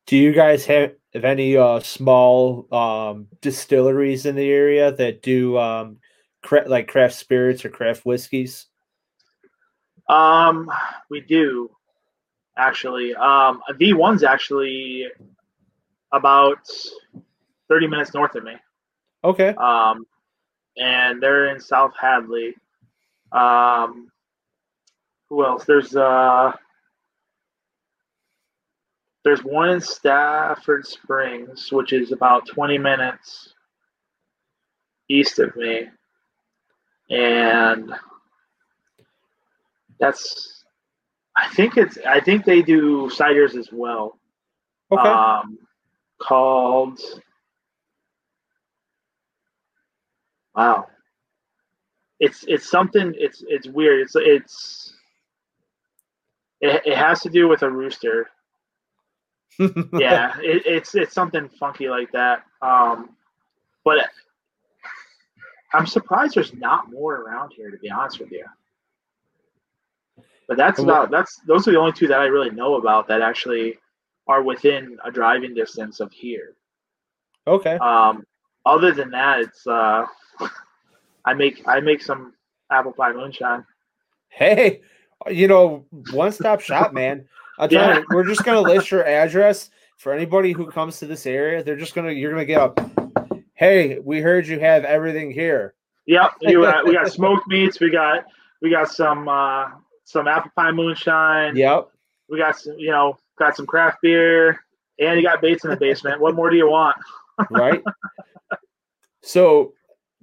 Do 0.08 0.18
you 0.18 0.32
guys 0.34 0.66
have, 0.66 0.94
have 1.14 1.26
any 1.26 1.56
uh, 1.56 1.80
small 1.80 2.68
um, 2.74 3.28
distilleries 3.42 4.26
in 4.26 4.36
the 4.36 4.50
area 4.50 4.92
that 4.92 5.22
do 5.22 5.58
um, 5.58 5.98
cra- 6.42 6.68
like 6.68 6.88
craft 6.88 7.16
spirits 7.16 7.64
or 7.66 7.70
craft 7.70 8.06
whiskeys? 8.06 8.68
Um, 10.10 10.70
we 11.10 11.22
do 11.22 11.72
actually. 12.58 13.14
Um, 13.16 13.62
V 13.78 13.94
one's 13.94 14.24
actually 14.24 15.08
about 16.12 16.60
thirty 17.68 17.88
minutes 17.88 18.14
north 18.14 18.36
of 18.36 18.44
me. 18.44 18.56
Okay. 19.24 19.50
Um, 19.50 20.06
and 20.78 21.22
they're 21.22 21.54
in 21.54 21.60
South 21.60 21.94
Hadley. 22.00 22.56
Um, 23.32 24.10
who 25.30 25.46
else? 25.46 25.64
There's 25.66 25.96
uh, 25.96 26.52
there's 29.24 29.44
one 29.44 29.70
in 29.70 29.80
Stafford 29.80 30.86
Springs, 30.86 31.72
which 31.72 31.94
is 31.94 32.12
about 32.12 32.48
twenty 32.48 32.78
minutes 32.78 33.54
east 35.10 35.40
of 35.40 35.56
me, 35.56 35.88
and 37.12 37.94
that's 40.00 40.64
I 41.38 41.48
think 41.50 41.78
it's 41.78 41.98
I 42.08 42.20
think 42.20 42.46
they 42.46 42.62
do 42.62 43.10
ciders 43.10 43.56
as 43.56 43.70
well. 43.72 44.18
Okay. 44.92 45.08
Um, 45.08 45.60
called 46.20 47.00
Wow. 50.56 50.88
It's 52.20 52.44
it's 52.48 52.70
something 52.70 53.14
it's 53.18 53.44
it's 53.48 53.68
weird. 53.68 54.02
It's 54.02 54.16
it's 54.16 54.94
it, 56.60 56.82
it 56.86 56.98
has 56.98 57.22
to 57.22 57.30
do 57.30 57.48
with 57.48 57.64
a 57.64 57.70
rooster. 57.70 58.30
yeah, 59.60 60.38
it, 60.40 60.64
it's 60.66 60.94
it's 60.96 61.14
something 61.14 61.50
funky 61.60 61.90
like 61.90 62.12
that. 62.12 62.44
Um, 62.62 63.16
but 63.84 64.10
I'm 65.74 65.88
surprised 65.88 66.36
there's 66.36 66.54
not 66.54 66.92
more 66.92 67.16
around 67.16 67.54
here, 67.56 67.72
to 67.72 67.78
be 67.78 67.90
honest 67.90 68.20
with 68.20 68.32
you. 68.32 68.46
But 70.48 70.58
that's 70.58 70.80
about 70.80 71.12
that's 71.12 71.38
those 71.48 71.68
are 71.68 71.72
the 71.72 71.80
only 71.80 71.94
two 71.94 72.08
that 72.08 72.20
I 72.20 72.26
really 72.26 72.50
know 72.50 72.76
about 72.76 73.08
that 73.08 73.22
actually 73.22 73.78
are 74.28 74.42
within 74.42 74.98
a 75.06 75.12
driving 75.12 75.54
distance 75.54 76.00
of 76.00 76.12
here. 76.12 76.56
Okay. 77.48 77.76
Um, 77.78 78.26
other 78.66 78.92
than 78.92 79.12
that, 79.12 79.40
it's 79.40 79.66
uh, 79.66 80.06
I 81.26 81.34
make 81.34 81.66
I 81.68 81.80
make 81.80 82.02
some 82.02 82.34
apple 82.70 82.92
pie 82.92 83.14
moonshine. 83.14 83.66
Hey, 84.30 84.82
you 85.30 85.48
know, 85.48 85.86
one 86.12 86.32
stop 86.34 86.60
shop, 86.60 86.94
man. 86.94 87.26
I'm 87.58 87.70
Yeah. 87.70 87.94
to, 88.00 88.06
we're 88.12 88.26
just 88.26 88.44
gonna 88.44 88.62
list 88.62 88.92
your 88.92 89.06
address 89.06 89.70
for 89.98 90.14
anybody 90.14 90.52
who 90.52 90.70
comes 90.70 91.00
to 91.00 91.06
this 91.06 91.26
area. 91.26 91.64
They're 91.64 91.78
just 91.78 91.96
gonna 91.96 92.12
you're 92.12 92.32
gonna 92.32 92.46
get 92.46 92.60
a 92.60 93.01
hey, 93.62 94.00
we 94.00 94.20
heard 94.20 94.48
you 94.48 94.60
have 94.60 94.84
everything 94.84 95.32
here. 95.32 95.76
Yep, 96.08 96.32
you 96.42 96.64
got, 96.64 96.84
we 96.84 96.94
got 96.94 97.10
smoked 97.12 97.48
meats. 97.48 97.80
We 97.80 97.90
got 97.90 98.26
we 98.62 98.70
got 98.70 98.92
some 98.92 99.30
uh, 99.30 99.68
some 100.04 100.28
apple 100.28 100.52
pie 100.58 100.72
moonshine. 100.72 101.56
Yep. 101.56 101.88
We 102.28 102.38
got 102.38 102.60
some 102.60 102.78
you 102.78 102.92
know 102.92 103.18
got 103.40 103.56
some 103.56 103.66
craft 103.66 104.00
beer, 104.02 104.60
and 105.00 105.18
you 105.18 105.24
got 105.26 105.42
baits 105.42 105.64
in 105.64 105.70
the 105.70 105.78
basement. 105.78 106.20
what 106.20 106.36
more 106.36 106.50
do 106.50 106.58
you 106.58 106.70
want? 106.70 106.98
right? 107.50 107.82
so, 109.22 109.74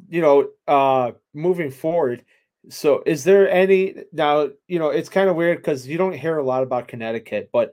you 0.08 0.20
know, 0.20 0.48
uh 0.66 1.12
moving 1.32 1.70
forward, 1.70 2.24
so 2.68 3.02
is 3.06 3.24
there 3.24 3.48
any 3.48 3.94
now, 4.12 4.50
you 4.66 4.78
know, 4.78 4.90
it's 4.90 5.08
kind 5.08 5.30
of 5.30 5.36
weird 5.36 5.58
because 5.58 5.86
you 5.86 5.96
don't 5.96 6.12
hear 6.12 6.38
a 6.38 6.42
lot 6.42 6.62
about 6.62 6.88
Connecticut, 6.88 7.50
but 7.52 7.72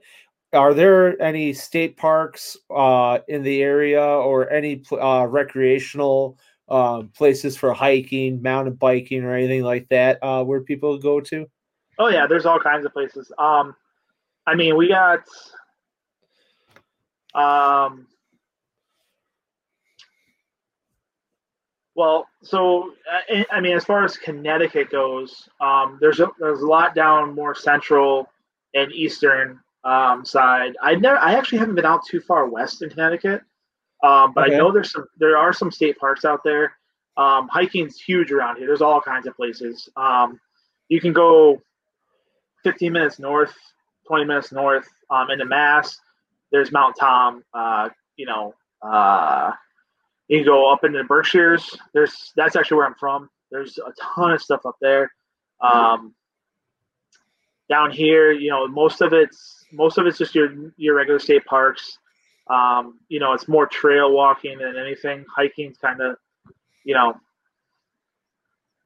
are 0.56 0.74
there 0.74 1.20
any 1.22 1.52
state 1.52 1.96
parks 1.96 2.56
uh 2.74 3.18
in 3.28 3.42
the 3.42 3.62
area 3.62 4.02
or 4.02 4.50
any 4.50 4.82
uh 4.92 5.26
recreational 5.28 6.38
um 6.68 7.08
places 7.16 7.56
for 7.56 7.72
hiking, 7.72 8.42
mountain 8.42 8.74
biking 8.74 9.22
or 9.22 9.34
anything 9.34 9.62
like 9.62 9.88
that 9.88 10.18
uh 10.22 10.42
where 10.42 10.60
people 10.60 10.98
go 10.98 11.20
to? 11.20 11.46
Oh 11.98 12.08
yeah, 12.08 12.26
there's 12.26 12.46
all 12.46 12.58
kinds 12.58 12.84
of 12.84 12.92
places. 12.92 13.32
Um, 13.38 13.74
I 14.46 14.54
mean, 14.54 14.76
we 14.76 14.88
got 14.88 15.20
um. 17.34 18.06
Well, 21.94 22.28
so 22.42 22.92
I, 23.30 23.46
I 23.50 23.60
mean, 23.60 23.74
as 23.74 23.84
far 23.86 24.04
as 24.04 24.18
Connecticut 24.18 24.90
goes, 24.90 25.48
um, 25.60 25.96
there's 26.00 26.20
a 26.20 26.28
there's 26.38 26.60
a 26.60 26.66
lot 26.66 26.94
down 26.94 27.34
more 27.34 27.54
central 27.54 28.28
and 28.74 28.92
eastern 28.92 29.60
um, 29.86 30.24
side. 30.24 30.76
I 30.82 30.96
never, 30.96 31.16
I 31.18 31.34
actually 31.34 31.58
haven't 31.58 31.76
been 31.76 31.86
out 31.86 32.04
too 32.04 32.20
far 32.20 32.48
west 32.48 32.82
in 32.82 32.90
Connecticut, 32.90 33.42
um, 34.02 34.32
but 34.34 34.44
Okay. 34.46 34.54
I 34.54 34.58
know 34.58 34.72
there's 34.72 34.90
some 34.92 35.06
there 35.16 35.36
are 35.38 35.52
some 35.52 35.70
state 35.70 35.96
parks 35.98 36.24
out 36.24 36.40
there. 36.44 36.76
Um, 37.16 37.48
hiking's 37.48 37.98
huge 37.98 38.30
around 38.32 38.56
here. 38.56 38.66
There's 38.66 38.82
all 38.82 39.00
kinds 39.00 39.26
of 39.26 39.36
places. 39.36 39.88
Um, 39.96 40.38
you 40.88 41.00
can 41.00 41.12
go 41.12 41.62
15 42.64 42.92
minutes 42.92 43.18
north, 43.18 43.54
20 44.08 44.24
minutes 44.24 44.52
north 44.52 44.88
um, 45.08 45.30
into 45.30 45.44
Mass. 45.46 45.98
There's 46.52 46.72
Mount 46.72 46.96
Tom. 46.98 47.42
Uh, 47.54 47.88
you 48.16 48.26
know, 48.26 48.54
uh, 48.82 49.52
you 50.28 50.38
can 50.38 50.46
go 50.46 50.70
up 50.70 50.84
into 50.84 50.98
the 50.98 51.04
Berkshires. 51.04 51.78
There's 51.94 52.32
that's 52.36 52.56
actually 52.56 52.78
where 52.78 52.86
I'm 52.86 52.94
from. 52.96 53.30
There's 53.52 53.78
a 53.78 53.92
ton 54.14 54.32
of 54.32 54.42
stuff 54.42 54.66
up 54.66 54.76
there. 54.80 55.10
Um, 55.60 56.14
down 57.68 57.90
here, 57.90 58.32
you 58.32 58.50
know, 58.50 58.66
most 58.66 59.00
of 59.00 59.12
it's 59.12 59.64
most 59.72 59.98
of 59.98 60.06
it's 60.06 60.18
just 60.18 60.34
your 60.34 60.72
your 60.76 60.94
regular 60.94 61.18
state 61.18 61.44
parks. 61.44 61.98
Um, 62.48 63.00
you 63.08 63.18
know, 63.18 63.32
it's 63.32 63.48
more 63.48 63.66
trail 63.66 64.12
walking 64.12 64.58
than 64.58 64.76
anything. 64.76 65.24
Hiking's 65.34 65.78
kind 65.78 66.00
of, 66.00 66.16
you 66.84 66.94
know, 66.94 67.14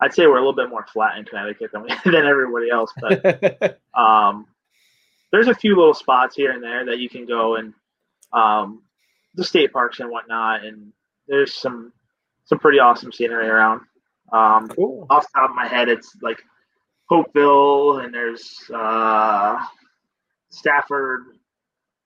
I'd 0.01 0.15
say 0.15 0.27
we're 0.27 0.37
a 0.39 0.41
little 0.41 0.55
bit 0.55 0.71
more 0.71 0.87
flat 0.93 1.19
in 1.19 1.25
Connecticut 1.25 1.71
than 1.73 1.83
we, 1.83 1.89
than 2.11 2.27
everybody 2.27 2.71
else, 2.71 2.93
but 2.99 3.79
um, 3.95 4.47
there's 5.31 5.49
a 5.49 5.55
few 5.55 5.77
little 5.77 5.95
spots 5.95 6.35
here 6.37 6.53
and 6.53 6.63
there 6.63 6.87
that 6.87 6.99
you 6.99 7.09
can 7.09 7.27
go 7.27 7.57
and 7.57 7.75
um, 8.33 8.83
the 9.35 9.45
state 9.45 9.73
parks 9.73 10.01
and 10.01 10.11
whatnot, 10.11 10.65
and 10.65 10.93
there's 11.29 11.55
some 11.55 11.93
some 12.47 12.59
pretty 12.59 12.79
awesome 12.79 13.13
scenery 13.13 13.49
around. 13.49 13.83
Um, 14.33 14.69
cool. 14.69 15.07
Off 15.11 15.25
the 15.25 15.41
top 15.41 15.51
of 15.51 15.57
my 15.57 15.67
head, 15.67 15.89
it's 15.89 16.17
like 16.23 16.43
Hopeville, 17.11 18.05
and 18.05 18.15
there's 18.15 18.61
uh, 18.73 19.59
Stafford 20.49 21.25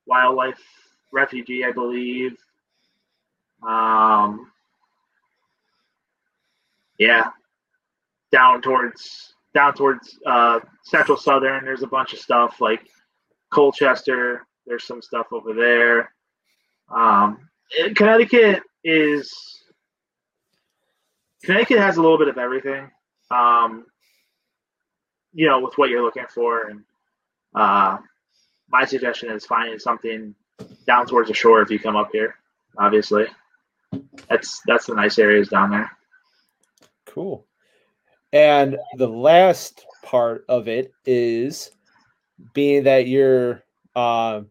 Wildlife 0.07 0.61
Refugee, 1.13 1.65
I 1.65 1.73
believe. 1.73 2.37
Um, 3.67 4.51
yeah, 6.99 7.25
down 8.33 8.63
towards 8.63 9.35
down 9.53 9.75
towards 9.75 10.19
uh, 10.27 10.61
Central 10.85 11.19
Southern. 11.19 11.65
There's 11.65 11.83
a 11.83 11.87
bunch 11.87 12.13
of 12.15 12.19
stuff 12.19 12.61
like 12.61 12.89
Colchester. 13.51 14.47
There's 14.67 14.85
some 14.85 15.03
stuff 15.03 15.27
over 15.33 15.53
there. 15.53 16.13
Um, 16.95 17.49
Connecticut 17.95 18.63
is 18.83 19.33
Connecticut 21.45 21.79
has 21.79 21.99
a 21.99 22.03
little 22.03 22.19
bit 22.19 22.29
of 22.29 22.39
everything. 22.39 22.91
Um, 23.31 23.85
you 25.35 25.47
know, 25.49 25.61
with 25.61 25.76
what 25.76 25.91
you're 25.91 26.03
looking 26.03 26.26
for, 26.32 26.68
and 26.68 26.85
uh, 27.55 27.99
my 28.68 28.85
suggestion 28.85 29.30
is 29.30 29.45
finding 29.45 29.78
something 29.78 30.35
down 30.87 31.07
towards 31.07 31.28
the 31.28 31.35
shore 31.35 31.61
if 31.61 31.70
you 31.70 31.78
come 31.78 31.97
up 31.97 32.11
here. 32.12 32.37
Obviously, 32.78 33.26
that's 34.28 34.62
that's 34.66 34.87
the 34.87 34.95
nice 34.95 35.18
areas 35.18 35.49
down 35.49 35.70
there. 35.70 35.91
Cool. 37.07 37.47
And 38.32 38.78
the 38.97 39.09
last 39.09 39.85
part 40.03 40.45
of 40.49 40.66
it 40.66 40.93
is 41.05 41.70
being 42.53 42.85
that 42.85 43.07
you're, 43.07 43.62
uh, 43.95 44.43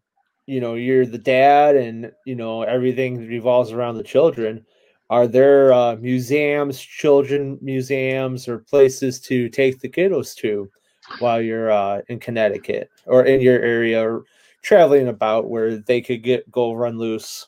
you 0.45 0.61
know, 0.61 0.75
you're 0.75 1.05
the 1.05 1.17
dad, 1.17 1.75
and 1.75 2.11
you 2.25 2.35
know 2.35 2.63
everything 2.63 3.27
revolves 3.27 3.71
around 3.71 3.97
the 3.97 4.03
children. 4.03 4.65
Are 5.13 5.27
there 5.27 5.71
uh, 5.71 5.95
museums, 5.97 6.81
children 6.81 7.59
museums, 7.61 8.47
or 8.47 8.57
places 8.57 9.19
to 9.19 9.47
take 9.47 9.79
the 9.79 9.87
kiddos 9.87 10.35
to 10.37 10.71
while 11.19 11.39
you're 11.39 11.71
uh, 11.71 12.01
in 12.07 12.19
Connecticut 12.19 12.89
or 13.05 13.23
in 13.23 13.39
your 13.39 13.59
area 13.59 14.03
or 14.03 14.23
traveling 14.63 15.09
about 15.09 15.51
where 15.51 15.77
they 15.77 16.01
could 16.01 16.23
get 16.23 16.49
go 16.49 16.73
run 16.73 16.97
loose? 16.97 17.47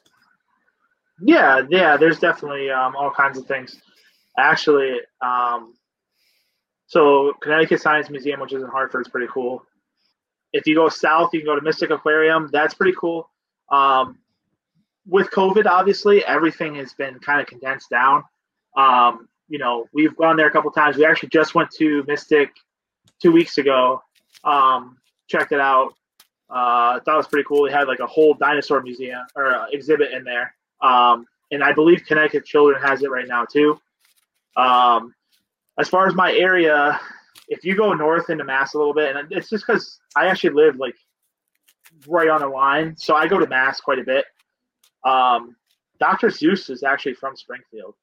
Yeah, 1.19 1.63
yeah. 1.71 1.97
There's 1.97 2.19
definitely 2.19 2.69
um, 2.69 2.95
all 2.95 3.09
kinds 3.09 3.39
of 3.39 3.47
things. 3.47 3.81
Actually, 4.37 4.99
um, 5.21 5.73
so 6.85 7.33
Connecticut 7.41 7.81
Science 7.81 8.11
Museum, 8.11 8.41
which 8.41 8.53
is 8.53 8.61
in 8.61 8.69
Hartford, 8.69 9.07
is 9.07 9.09
pretty 9.09 9.31
cool. 9.33 9.63
If 10.53 10.67
you 10.67 10.75
go 10.75 10.87
south, 10.87 11.31
you 11.33 11.39
can 11.39 11.47
go 11.47 11.55
to 11.55 11.63
Mystic 11.63 11.89
Aquarium. 11.89 12.47
That's 12.51 12.75
pretty 12.75 12.95
cool. 12.95 13.27
Um, 13.71 14.19
with 15.07 15.29
COVID, 15.31 15.65
obviously, 15.65 16.25
everything 16.25 16.75
has 16.75 16.93
been 16.93 17.19
kind 17.19 17.41
of 17.41 17.47
condensed 17.47 17.89
down. 17.89 18.23
Um, 18.75 19.27
you 19.47 19.59
know, 19.59 19.85
we've 19.93 20.15
gone 20.15 20.37
there 20.37 20.47
a 20.47 20.51
couple 20.51 20.71
times. 20.71 20.97
We 20.97 21.05
actually 21.05 21.29
just 21.29 21.53
went 21.55 21.69
to 21.71 22.03
Mystic 22.07 22.49
two 23.21 23.31
weeks 23.31 23.57
ago. 23.57 24.01
Um, 24.43 24.97
checked 25.27 25.51
it 25.51 25.59
out. 25.59 25.93
Uh, 26.49 26.99
thought 26.99 27.13
it 27.15 27.17
was 27.17 27.27
pretty 27.27 27.45
cool. 27.47 27.65
They 27.65 27.71
had 27.71 27.87
like 27.87 27.99
a 27.99 28.07
whole 28.07 28.33
dinosaur 28.33 28.81
museum 28.81 29.21
or 29.35 29.55
uh, 29.55 29.65
exhibit 29.71 30.11
in 30.11 30.23
there. 30.23 30.53
Um, 30.81 31.25
and 31.51 31.63
I 31.63 31.73
believe 31.73 32.03
Connecticut 32.07 32.45
Children 32.45 32.81
has 32.81 33.01
it 33.03 33.09
right 33.09 33.27
now 33.27 33.45
too. 33.45 33.79
Um, 34.57 35.13
as 35.79 35.89
far 35.89 36.07
as 36.07 36.13
my 36.13 36.33
area, 36.33 36.99
if 37.47 37.63
you 37.63 37.75
go 37.75 37.93
north 37.93 38.29
into 38.29 38.43
Mass 38.43 38.73
a 38.73 38.77
little 38.77 38.93
bit, 38.93 39.15
and 39.15 39.31
it's 39.31 39.49
just 39.49 39.65
because 39.67 39.99
I 40.15 40.27
actually 40.27 40.51
live 40.51 40.77
like 40.77 40.95
right 42.07 42.29
on 42.29 42.41
the 42.41 42.47
line, 42.47 42.95
so 42.97 43.15
I 43.15 43.27
go 43.27 43.39
to 43.39 43.47
Mass 43.47 43.81
quite 43.81 43.99
a 43.99 44.03
bit. 44.03 44.25
Um, 45.05 45.55
Dr. 45.99 46.27
Seuss 46.27 46.69
is 46.69 46.83
actually 46.83 47.13
from 47.13 47.35
Springfield. 47.35 47.95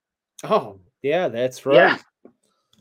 Oh, 0.45 0.79
yeah, 1.03 1.29
that's 1.29 1.67
right. 1.67 2.01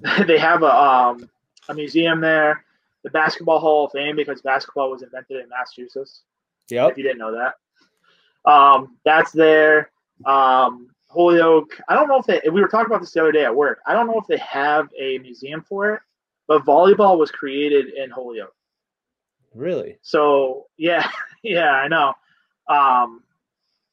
Yeah. 0.04 0.24
they 0.26 0.38
have 0.38 0.64
a 0.64 0.74
um, 0.74 1.30
a 1.70 1.74
museum 1.74 2.22
there, 2.22 2.64
the 3.04 3.10
Basketball 3.10 3.60
Hall 3.60 3.86
of 3.86 3.92
Fame, 3.92 4.16
because 4.16 4.42
basketball 4.42 4.90
was 4.90 5.04
invented 5.04 5.38
in 5.38 5.50
Massachusetts. 5.50 6.24
Yep. 6.70 6.92
If 6.92 6.98
you 6.98 7.04
didn't 7.04 7.20
know 7.20 7.34
that, 7.34 8.52
um, 8.52 8.98
that's 9.06 9.32
there. 9.32 9.92
Um, 10.26 10.90
Holyoke. 11.10 11.78
I 11.90 11.96
don't 11.96 12.08
know 12.08 12.18
if 12.18 12.26
they. 12.26 12.42
We 12.50 12.62
were 12.62 12.68
talking 12.68 12.88
about 12.88 13.02
this 13.02 13.12
the 13.12 13.22
other 13.22 13.32
day 13.32 13.44
at 13.44 13.56
work. 13.56 13.80
I 13.86 13.94
don't 13.94 14.08
know 14.08 14.20
if 14.20 14.28
they 14.28 14.38
have 14.38 14.88
a 14.98 15.18
museum 15.20 15.62
for 15.62 15.94
it, 15.94 16.02
but 16.48 16.64
volleyball 16.64 17.18
was 17.18 17.32
created 17.32 17.94
in 17.94 18.10
Holyoke. 18.10 18.56
Really? 19.54 19.98
So 20.02 20.68
yeah, 20.78 21.10
yeah, 21.44 21.72
I 21.72 21.88
know. 21.88 22.14
Um, 22.68 23.24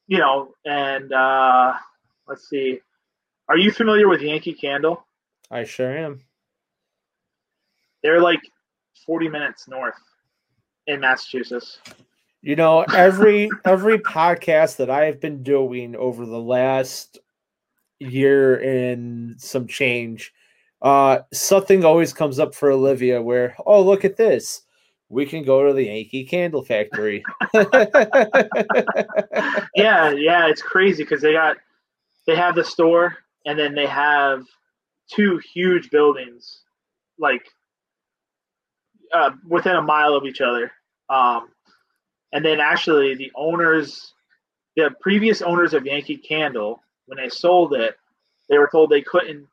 you 0.09 0.17
know, 0.17 0.55
and 0.65 1.13
uh, 1.13 1.73
let's 2.27 2.49
see. 2.49 2.79
Are 3.47 3.57
you 3.57 3.71
familiar 3.71 4.09
with 4.09 4.21
Yankee 4.21 4.53
Candle? 4.53 5.05
I 5.51 5.63
sure 5.63 5.95
am. 5.95 6.21
They're 8.01 8.19
like 8.19 8.41
40 9.05 9.29
minutes 9.29 9.67
north 9.67 9.99
in 10.87 10.99
Massachusetts. 10.99 11.79
You 12.41 12.55
know, 12.55 12.85
every 12.93 13.49
every 13.65 13.99
podcast 13.99 14.77
that 14.77 14.89
I 14.89 15.05
have 15.05 15.21
been 15.21 15.43
doing 15.43 15.95
over 15.95 16.25
the 16.25 16.41
last 16.41 17.19
year 17.99 18.55
and 18.55 19.39
some 19.39 19.67
change, 19.67 20.33
uh, 20.81 21.19
something 21.31 21.85
always 21.85 22.13
comes 22.13 22.39
up 22.39 22.55
for 22.55 22.71
Olivia 22.71 23.21
where, 23.21 23.55
oh, 23.63 23.83
look 23.83 24.05
at 24.05 24.17
this. 24.17 24.63
We 25.09 25.25
can 25.25 25.43
go 25.43 25.67
to 25.67 25.73
the 25.73 25.85
Yankee 25.85 26.23
Candle 26.23 26.63
Factory. 26.63 27.23
yeah, 29.75 30.11
yeah, 30.11 30.47
it's 30.47 30.61
crazy 30.61 31.03
because 31.03 31.21
they 31.21 31.33
got 31.33 31.57
they 32.27 32.35
have 32.35 32.55
the 32.55 32.63
store 32.63 33.17
and 33.45 33.57
then 33.57 33.73
they 33.73 33.87
have 33.87 34.43
two 35.11 35.39
huge 35.53 35.89
buildings 35.89 36.61
like 37.17 37.43
uh, 39.13 39.31
within 39.47 39.75
a 39.75 39.81
mile 39.81 40.13
of 40.13 40.25
each 40.25 40.41
other. 40.41 40.71
Um, 41.09 41.49
and 42.31 42.45
then 42.45 42.59
actually 42.59 43.15
the 43.15 43.31
owners, 43.35 44.13
the 44.75 44.91
previous 45.01 45.41
owners 45.41 45.73
of 45.73 45.85
Yankee 45.85 46.17
Candle, 46.17 46.83
when 47.07 47.17
they 47.17 47.29
sold 47.29 47.73
it, 47.73 47.97
they 48.49 48.57
were 48.57 48.69
told 48.71 48.89
they 48.89 49.01
couldn't 49.01 49.47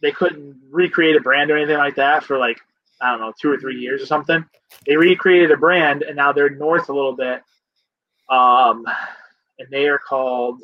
they 0.00 0.12
couldn't 0.12 0.60
recreate 0.70 1.16
a 1.16 1.20
brand 1.20 1.50
or 1.50 1.56
anything 1.56 1.78
like 1.78 1.96
that 1.96 2.22
for 2.24 2.38
like 2.38 2.60
I 3.00 3.10
don't 3.10 3.20
know 3.20 3.32
two 3.40 3.50
or 3.50 3.58
three 3.58 3.76
years 3.78 4.02
or 4.02 4.06
something. 4.06 4.44
They 4.86 4.96
recreated 4.96 5.50
a 5.50 5.56
brand 5.56 6.02
and 6.02 6.16
now 6.16 6.32
they're 6.32 6.50
north 6.50 6.88
a 6.88 6.92
little 6.92 7.14
bit, 7.16 7.42
um, 8.28 8.84
and 9.58 9.68
they 9.70 9.86
are 9.88 9.98
called. 9.98 10.62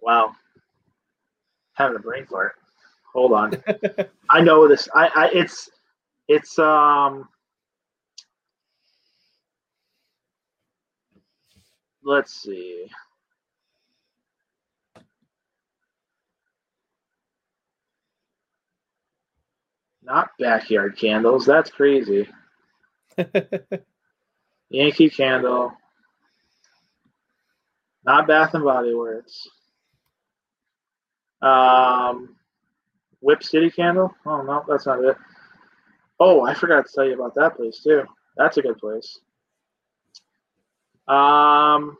Wow, 0.00 0.34
having 1.74 1.96
a 1.96 2.00
brain 2.00 2.26
fart. 2.26 2.54
Hold 3.12 3.32
on. 3.32 3.62
I 4.30 4.40
know 4.40 4.68
this. 4.68 4.88
I, 4.94 5.08
I 5.14 5.30
it's 5.32 5.70
it's 6.28 6.58
um 6.58 7.28
let's 12.04 12.34
see. 12.42 12.86
Not 20.04 20.30
backyard 20.38 20.96
candles. 20.98 21.46
That's 21.46 21.70
crazy. 21.70 22.28
Yankee 24.70 25.10
candle. 25.10 25.72
Not 28.04 28.26
Bath 28.28 28.54
and 28.54 28.64
Body 28.64 28.94
Works. 28.94 29.48
Um 31.42 32.36
Whip 33.20 33.42
City 33.42 33.70
Candle. 33.70 34.14
Oh 34.26 34.42
no, 34.42 34.64
that's 34.68 34.86
not 34.86 35.02
it. 35.02 35.16
Oh, 36.20 36.44
I 36.44 36.54
forgot 36.54 36.86
to 36.86 36.92
tell 36.94 37.06
you 37.06 37.14
about 37.14 37.34
that 37.36 37.56
place 37.56 37.80
too. 37.82 38.02
That's 38.36 38.56
a 38.58 38.62
good 38.62 38.78
place. 38.78 39.18
Um. 41.08 41.96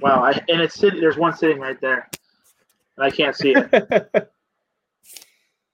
Wow, 0.00 0.22
I, 0.24 0.32
and 0.48 0.60
it's 0.60 0.74
sitting. 0.74 1.00
There's 1.00 1.16
one 1.16 1.34
sitting 1.36 1.58
right 1.58 1.80
there, 1.80 2.08
and 2.96 3.06
I 3.06 3.10
can't 3.10 3.36
see 3.36 3.54
it. 3.56 4.30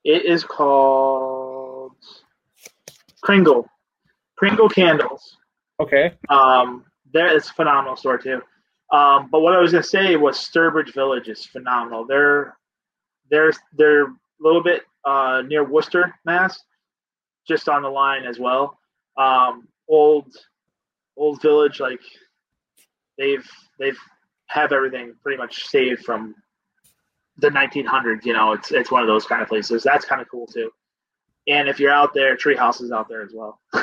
it 0.05 0.25
is 0.25 0.45
called 0.45 1.93
Kringle. 3.23 3.69
Kringle 4.37 4.69
Candles. 4.69 5.37
Okay. 5.79 6.13
Um, 6.29 6.85
there 7.13 7.35
it's 7.35 7.51
a 7.51 7.55
phenomenal 7.55 7.97
store 7.97 8.19
too. 8.19 8.41
Um, 8.93 9.29
but 9.31 9.41
what 9.41 9.55
I 9.55 9.59
was 9.59 9.73
gonna 9.73 9.83
say 9.83 10.17
was 10.17 10.37
Sturbridge 10.37 10.95
Village 10.95 11.29
is 11.29 11.45
phenomenal. 11.45 12.07
They're 12.07 12.57
they're 13.31 13.53
they're 13.77 14.07
a 14.07 14.15
little 14.41 14.63
bit 14.63 14.83
uh, 15.05 15.43
near 15.47 15.65
Worcester, 15.65 16.15
Mass, 16.25 16.59
just 17.47 17.69
on 17.69 17.83
the 17.83 17.89
line 17.89 18.25
as 18.25 18.39
well. 18.39 18.79
Um, 19.17 19.69
old 19.89 20.35
old 21.17 21.43
village, 21.43 21.81
like 21.81 22.01
they've 23.19 23.49
they've 23.79 23.99
have 24.47 24.73
everything 24.73 25.15
pretty 25.23 25.39
much 25.39 25.67
saved 25.69 26.05
from 26.05 26.35
the 27.41 27.49
1900s. 27.49 28.25
You 28.25 28.33
know, 28.35 28.53
it's 28.53 28.71
it's 28.73 28.91
one 28.91 29.03
of 29.03 29.09
those 29.09 29.27
kind 29.27 29.43
of 29.43 29.49
places. 29.49 29.83
That's 29.83 30.05
kind 30.05 30.21
of 30.23 30.29
cool 30.31 30.47
too. 30.47 30.71
And 31.49 31.69
if 31.69 31.81
you're 31.81 31.93
out 31.93 32.13
there, 32.15 32.37
Treehouse 32.37 32.81
is 32.83 32.93
out 32.93 33.09
there 33.09 33.23
as 33.23 33.33
well. 33.35 33.61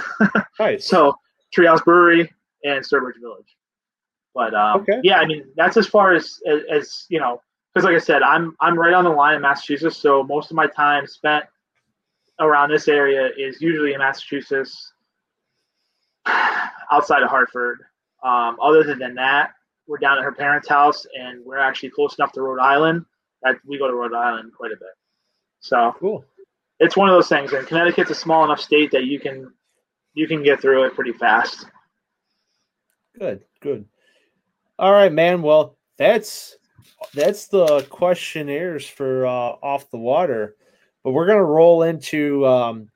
Right. 0.60 0.82
So 0.82 1.14
Treehouse 1.56 1.84
Brewery 1.86 2.34
and 2.64 2.84
Sturbridge 2.84 3.20
Village. 3.22 3.56
But 4.34 4.56
um, 4.56 4.82
Okay. 4.82 5.00
yeah, 5.04 5.20
I 5.20 5.26
mean 5.26 5.46
that's 5.56 5.78
as 5.78 5.86
far 5.88 6.14
as 6.16 6.40
as, 6.48 6.62
as 6.72 7.06
you 7.10 7.20
know, 7.20 7.42
because 7.74 7.86
like 7.86 7.96
I 7.96 8.00
said, 8.00 8.24
I'm 8.24 8.56
I'm 8.60 8.78
right 8.78 8.94
on 8.94 9.04
the 9.04 9.10
line 9.12 9.36
in 9.36 9.42
Massachusetts, 9.42 9.98
so 9.98 10.24
most 10.24 10.50
of 10.52 10.56
my 10.56 10.66
time 10.68 11.06
spent 11.06 11.46
around 12.40 12.70
this 12.72 12.88
area 12.88 13.30
is 13.38 13.62
usually 13.62 13.94
in 13.94 14.00
Massachusetts, 14.00 14.94
outside 16.92 17.24
of 17.24 17.30
Hartford. 17.30 17.80
Um, 18.24 18.58
other 18.62 18.84
than 18.84 19.14
that, 19.16 19.52
we're 19.88 19.98
down 20.00 20.18
at 20.18 20.24
her 20.24 20.32
parents' 20.32 20.68
house, 20.68 21.06
and 21.18 21.44
we're 21.46 21.58
actually 21.60 21.90
close 21.92 22.16
enough 22.18 22.32
to 22.34 22.42
Rhode 22.42 22.60
Island 22.60 23.06
that 23.44 23.56
we 23.66 23.78
go 23.78 23.88
to 23.88 23.94
Rhode 23.94 24.14
Island 24.14 24.52
quite 24.56 24.72
a 24.72 24.78
bit. 24.78 24.90
So 25.60 25.96
cool. 26.00 26.26
It's 26.80 26.96
one 26.96 27.10
of 27.10 27.16
those 27.16 27.30
things, 27.30 27.54
and 27.54 27.66
Connecticut's 27.68 28.12
a 28.12 28.16
small 28.16 28.44
enough 28.44 28.60
state 28.60 28.92
that 28.92 29.06
you 29.06 29.20
can 29.20 29.52
you 30.14 30.28
can 30.28 30.44
get 30.44 30.62
through 30.62 30.86
it 30.86 30.96
pretty 30.96 31.14
fast. 31.14 31.66
Good, 33.18 33.44
good. 33.62 33.86
All 34.80 34.92
right, 34.92 35.12
man. 35.12 35.42
Well, 35.42 35.78
that's 35.98 36.58
that's 37.14 37.48
the 37.48 37.82
questionnaires 37.90 38.88
for 38.88 39.26
uh, 39.26 39.30
off 39.30 39.90
the 39.92 39.98
water, 39.98 40.56
but 41.04 41.12
we're 41.12 41.28
gonna 41.28 41.44
roll 41.44 41.84
into 41.84 42.46
um, 42.46 42.90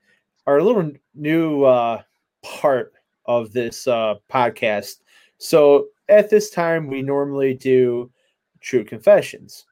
our 0.45 0.61
little 0.61 0.91
new 1.15 1.63
uh, 1.63 2.01
part 2.43 2.93
of 3.25 3.51
this 3.53 3.87
uh, 3.87 4.15
podcast. 4.31 4.97
So 5.37 5.87
at 6.07 6.29
this 6.29 6.49
time, 6.49 6.87
we 6.87 7.01
normally 7.01 7.53
do 7.55 8.11
true 8.59 8.83
confessions. 8.83 9.65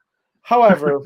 However, 0.50 1.00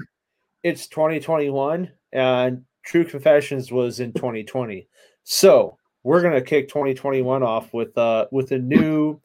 it's 0.64 0.88
2021 0.88 1.92
and 2.14 2.64
True 2.84 3.04
Confessions 3.04 3.74
was 3.74 4.00
in 4.00 4.14
2020. 4.14 4.88
So 5.26 5.78
we're 6.04 6.22
gonna 6.22 6.42
kick 6.42 6.70
2021 6.70 7.44
off 7.44 7.74
with 7.74 7.98
uh 7.98 8.28
with 8.32 8.54
a 8.54 8.58
new 8.58 9.20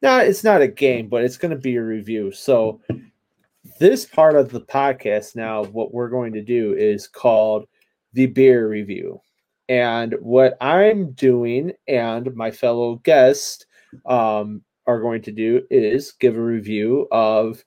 no, 0.00 0.16
it's 0.16 0.44
not 0.44 0.62
a 0.62 0.68
game, 0.68 1.10
but 1.10 1.24
it's 1.24 1.36
gonna 1.36 1.58
be 1.58 1.76
a 1.76 1.82
review. 1.82 2.32
So 2.32 2.80
this 3.78 4.06
part 4.06 4.34
of 4.34 4.48
the 4.48 4.62
podcast 4.62 5.36
now, 5.36 5.64
what 5.64 5.92
we're 5.92 6.08
going 6.08 6.32
to 6.32 6.42
do 6.42 6.72
is 6.72 7.06
called 7.06 7.66
the 8.14 8.24
beer 8.24 8.66
review. 8.66 9.20
And 9.68 10.14
what 10.20 10.56
I'm 10.62 11.12
doing 11.12 11.72
and 11.86 12.34
my 12.34 12.50
fellow 12.50 12.94
guests 12.96 13.66
um, 14.06 14.62
are 14.86 15.00
going 15.00 15.20
to 15.20 15.32
do 15.32 15.66
is 15.70 16.12
give 16.12 16.34
a 16.34 16.42
review 16.42 17.08
of 17.12 17.62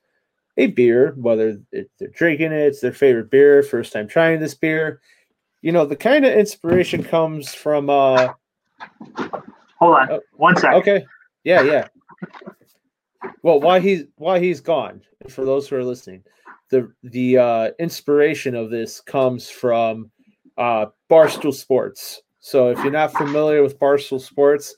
a 0.58 0.66
beer, 0.66 1.14
whether 1.16 1.58
they're 1.72 2.08
drinking 2.12 2.52
it, 2.52 2.60
it's 2.60 2.80
their 2.80 2.92
favorite 2.92 3.30
beer, 3.30 3.62
first 3.62 3.92
time 3.92 4.06
trying 4.06 4.40
this 4.40 4.54
beer. 4.54 5.00
You 5.62 5.72
know, 5.72 5.86
the 5.86 5.96
kind 5.96 6.24
of 6.24 6.34
inspiration 6.34 7.02
comes 7.02 7.54
from. 7.54 7.88
uh 7.88 8.28
Hold 9.80 9.96
on, 9.96 10.12
uh, 10.12 10.18
one 10.36 10.56
second. 10.56 10.78
Okay, 10.78 11.06
yeah, 11.44 11.62
yeah. 11.62 11.88
Well, 13.42 13.60
why 13.60 13.80
he's 13.80 14.04
why 14.16 14.40
he's 14.40 14.60
gone? 14.60 15.00
For 15.28 15.44
those 15.44 15.68
who 15.68 15.76
are 15.76 15.84
listening, 15.84 16.24
the 16.70 16.92
the 17.02 17.38
uh, 17.38 17.70
inspiration 17.78 18.54
of 18.54 18.70
this 18.70 19.00
comes 19.00 19.48
from 19.48 20.10
uh, 20.56 20.86
Barstool 21.10 21.54
Sports. 21.54 22.22
So 22.40 22.70
if 22.70 22.78
you're 22.78 22.90
not 22.90 23.12
familiar 23.12 23.62
with 23.62 23.78
Barstool 23.78 24.20
Sports, 24.20 24.74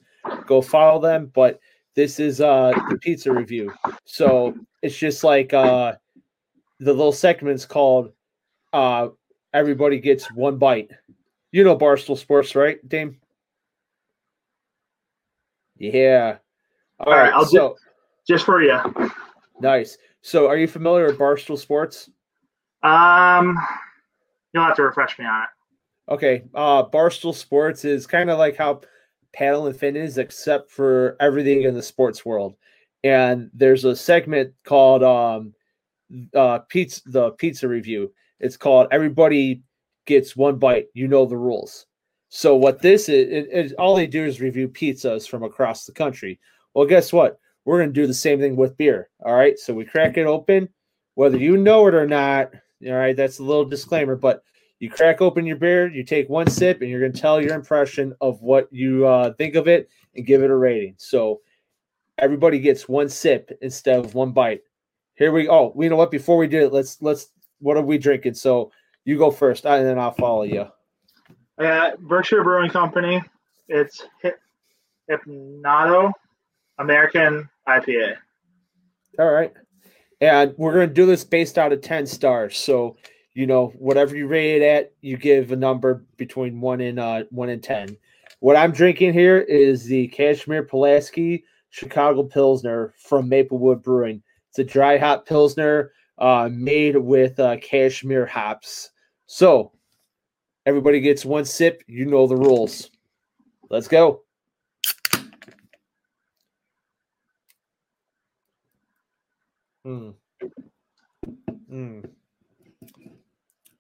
go 0.47 0.61
follow 0.61 1.01
them. 1.01 1.31
But 1.35 1.61
this 1.95 2.21
is 2.21 2.41
uh, 2.41 2.73
the 2.89 2.99
pizza 2.99 3.33
review. 3.33 3.73
So 4.05 4.55
it's 4.83 4.97
just 4.97 5.25
like 5.25 5.53
uh, 5.53 5.95
the 6.79 6.93
little 6.93 7.13
segments 7.13 7.67
called 7.67 8.13
uh, 8.73 9.09
"Everybody 9.53 9.99
Gets 9.99 10.33
One 10.33 10.57
Bite." 10.57 10.91
You 11.53 11.65
know 11.65 11.77
Barstool 11.77 12.17
Sports, 12.17 12.55
right, 12.55 12.87
Dame? 12.89 13.17
Yeah. 15.77 16.37
All, 17.01 17.13
All 17.13 17.19
right, 17.19 17.33
I'll 17.33 17.47
so, 17.47 17.71
just, 17.71 17.83
just 18.29 18.45
for 18.45 18.63
you. 18.63 18.79
Nice. 19.61 19.97
So, 20.23 20.47
are 20.49 20.57
you 20.57 20.69
familiar 20.69 21.07
with 21.07 21.19
Barstool 21.19 21.59
Sports? 21.59 22.11
Um, 22.83 23.59
you'll 24.53 24.65
have 24.65 24.77
to 24.77 24.83
refresh 24.83 25.19
me 25.19 25.25
on 25.25 25.43
it. 25.43 26.13
Okay, 26.13 26.43
uh, 26.55 26.85
Barstool 26.85 27.35
Sports 27.35 27.85
is 27.85 28.07
kind 28.07 28.31
of 28.31 28.39
like 28.39 28.57
how 28.57 28.81
Paddle 29.33 29.67
and 29.67 29.77
Fin 29.77 29.97
is, 29.97 30.19
except 30.19 30.71
for 30.71 31.17
everything 31.21 31.63
in 31.63 31.75
the 31.75 31.83
sports 31.83 32.25
world. 32.25 32.55
And 33.03 33.51
there's 33.55 33.85
a 33.85 33.97
segment 33.97 34.53
called 34.65 35.03
um, 35.03 35.55
uh, 36.35 36.61
pizza, 36.69 37.03
the 37.07 37.31
pizza 37.33 37.67
review. 37.67 38.13
It's 38.41 38.57
called 38.57 38.89
"Everybody 38.91 39.63
Gets 40.07 40.37
One 40.37 40.59
Bite." 40.59 40.87
You 40.95 41.09
know 41.09 41.27
the 41.27 41.37
rules. 41.37 41.87
So 42.31 42.55
what 42.55 42.81
this 42.81 43.09
is, 43.09 43.29
it, 43.29 43.49
it, 43.51 43.73
all 43.79 43.97
they 43.97 44.07
do 44.07 44.25
is 44.25 44.41
review 44.41 44.69
pizzas 44.69 45.29
from 45.29 45.43
across 45.43 45.85
the 45.85 45.93
country. 45.93 46.39
Well, 46.75 46.87
guess 46.87 47.13
what? 47.13 47.41
We're 47.65 47.85
to 47.85 47.93
do 47.93 48.07
the 48.07 48.15
same 48.15 48.39
thing 48.39 48.57
with 48.57 48.77
beer. 48.77 49.11
All 49.25 49.35
right. 49.35 49.59
So 49.59 49.75
we 49.75 49.85
crack 49.85 50.17
it 50.17 50.27
open, 50.27 50.69
whether 51.15 51.37
you 51.37 51.57
know 51.57 51.87
it 51.89 51.95
or 51.95 52.07
not. 52.07 52.53
All 52.87 52.93
right. 52.93 53.17
That's 53.17 53.41
a 53.41 53.45
little 53.45 53.65
disclaimer, 53.65 54.15
but 54.15 54.43
you 54.79 54.89
crack 54.89 55.21
open 55.21 55.45
your 55.45 55.57
beer, 55.57 55.89
you 55.89 56.03
take 56.03 56.31
one 56.31 56.49
sip, 56.49 56.81
and 56.81 56.89
you're 56.89 57.07
to 57.07 57.21
tell 57.21 57.43
your 57.43 57.55
impression 57.55 58.15
of 58.21 58.41
what 58.41 58.67
you 58.73 59.07
uh, 59.07 59.35
think 59.35 59.55
of 59.57 59.69
it 59.69 59.91
and 60.15 60.25
give 60.25 60.43
it 60.43 60.51
a 60.51 60.57
rating. 60.57 60.95
So 60.97 61.41
everybody 62.21 62.59
gets 62.59 62.89
one 62.89 63.09
sip 63.09 63.51
instead 63.63 63.99
of 63.99 64.15
one 64.15 64.33
bite. 64.33 64.63
Here 65.15 65.33
we 65.33 65.45
go. 65.45 65.51
Oh, 65.51 65.83
you 65.83 65.91
know 65.91 65.97
what? 65.97 66.11
Before 66.11 66.37
we 66.37 66.47
do 66.47 66.61
it, 66.61 66.73
let's 66.73 67.01
let's. 67.03 67.29
What 67.61 67.77
are 67.77 67.83
we 67.83 67.99
drinking? 67.99 68.35
So 68.35 68.73
you 69.05 69.19
go 69.19 69.31
first, 69.31 69.67
and 69.67 69.87
then 69.87 69.99
I'll 69.99 70.13
follow 70.13 70.45
you. 70.45 70.67
Uh, 71.59 71.91
Berkshire 71.99 72.43
Brewing 72.43 72.71
Company. 72.71 73.23
It's 73.69 74.03
Hypnoto 75.11 76.13
American 76.79 77.49
IPA. 77.69 78.17
All 79.19 79.31
right. 79.31 79.53
And 80.23 80.55
we're 80.57 80.73
going 80.73 80.89
to 80.89 80.95
do 80.95 81.07
this 81.07 81.25
based 81.25 81.59
out 81.59 81.73
of 81.73 81.81
10 81.81 82.07
stars. 82.07 82.59
So 82.59 82.97
you 83.35 83.47
know, 83.47 83.69
whatever 83.79 84.17
you 84.17 84.27
rate 84.27 84.57
it 84.57 84.63
at, 84.63 84.93
you 85.01 85.17
give 85.17 85.53
a 85.53 85.57
number 85.57 86.05
between 86.17 86.61
one 86.61 86.81
and 86.81 86.99
uh, 86.99 87.25
one 87.31 87.49
and 87.49 87.63
ten. 87.63 87.97
What 88.41 88.57
I'm 88.57 88.73
drinking 88.73 89.13
here 89.13 89.39
is 89.39 89.85
the 89.85 90.09
Kazimierz 90.09 90.69
Pulaski 90.69 91.45
Chicago 91.71 92.25
Pilsner 92.25 92.95
from 92.99 93.29
Maplewood 93.29 93.83
Brewing. 93.83 94.23
It's 94.51 94.59
a 94.59 94.65
dry 94.65 94.99
hop 94.99 95.27
Pilsner 95.27 95.93
uh, 96.19 96.49
made 96.53 96.97
with 96.97 97.39
uh, 97.39 97.57
Kazimierz 97.57 98.29
hops. 98.29 98.91
So 99.27 99.73
everybody 100.67 101.01
gets 101.01 101.25
one 101.25 101.45
sip. 101.45 101.83
You 101.87 102.07
know 102.07 102.27
the 102.27 102.37
rules. 102.37 102.91
Let's 103.71 103.89
go. 103.89 104.23
Hmm. 109.85 110.11
Hmm. 111.69 112.01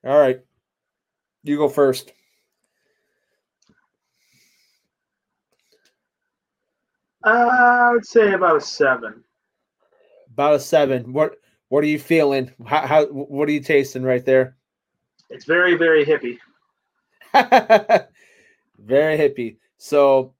All 0.04 0.18
right. 0.18 0.40
You 1.42 1.56
go 1.56 1.68
first. 1.68 2.12
I 7.24 7.90
would 7.92 8.06
say 8.06 8.32
about 8.32 8.56
a 8.56 8.60
seven. 8.60 9.22
About 10.32 10.54
a 10.54 10.60
seven. 10.60 11.12
What 11.12 11.36
What 11.68 11.84
are 11.84 11.88
you 11.88 11.98
feeling? 11.98 12.52
How, 12.66 12.86
how 12.86 13.06
What 13.06 13.48
are 13.48 13.52
you 13.52 13.60
tasting 13.60 14.02
right 14.02 14.24
there? 14.24 14.56
It's 15.32 15.44
very 15.44 15.76
very 15.76 16.04
hippie. 16.04 16.38
very 18.78 19.16
hippie. 19.16 19.58
So, 19.78 20.34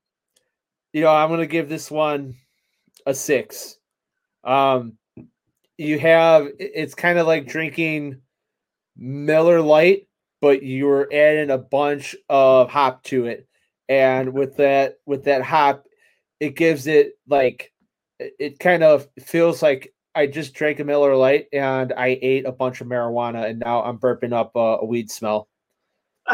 you 0.93 1.03
know, 1.03 1.15
I'm 1.15 1.29
gonna 1.29 1.47
give 1.47 1.69
this 1.69 1.93
one 1.93 2.35
a 3.07 3.15
six. 3.15 3.79
Um, 4.43 4.99
you 5.79 5.99
have 6.01 6.49
it's 6.59 6.97
kind 6.97 7.21
of 7.21 7.29
like 7.29 7.47
drinking 7.47 8.21
Miller 8.97 9.61
Lite, 9.61 10.09
but 10.41 10.65
you're 10.65 11.09
adding 11.13 11.51
a 11.51 11.59
bunch 11.59 12.17
of 12.29 12.69
hop 12.69 13.05
to 13.05 13.27
it. 13.27 13.47
And 13.89 14.33
with 14.33 14.57
that 14.57 14.99
with 15.07 15.25
that 15.25 15.43
hop, 15.43 15.87
it 16.41 16.57
gives 16.57 16.87
it 16.87 17.19
like 17.29 17.73
it 18.19 18.59
kind 18.59 18.83
of 18.83 19.07
feels 19.21 19.63
like 19.63 19.95
I 20.15 20.27
just 20.27 20.55
drank 20.55 20.81
a 20.81 20.85
Miller 20.85 21.15
Lite 21.15 21.47
and 21.53 21.93
I 21.93 22.19
ate 22.21 22.45
a 22.47 22.53
bunch 22.53 22.81
of 22.81 22.89
marijuana 22.89 23.49
and 23.49 23.61
now 23.61 23.83
I'm 23.83 23.99
burping 23.99 24.33
up 24.33 24.53
a, 24.57 24.79
a 24.81 24.85
weed 24.85 25.11
smell. 25.11 25.49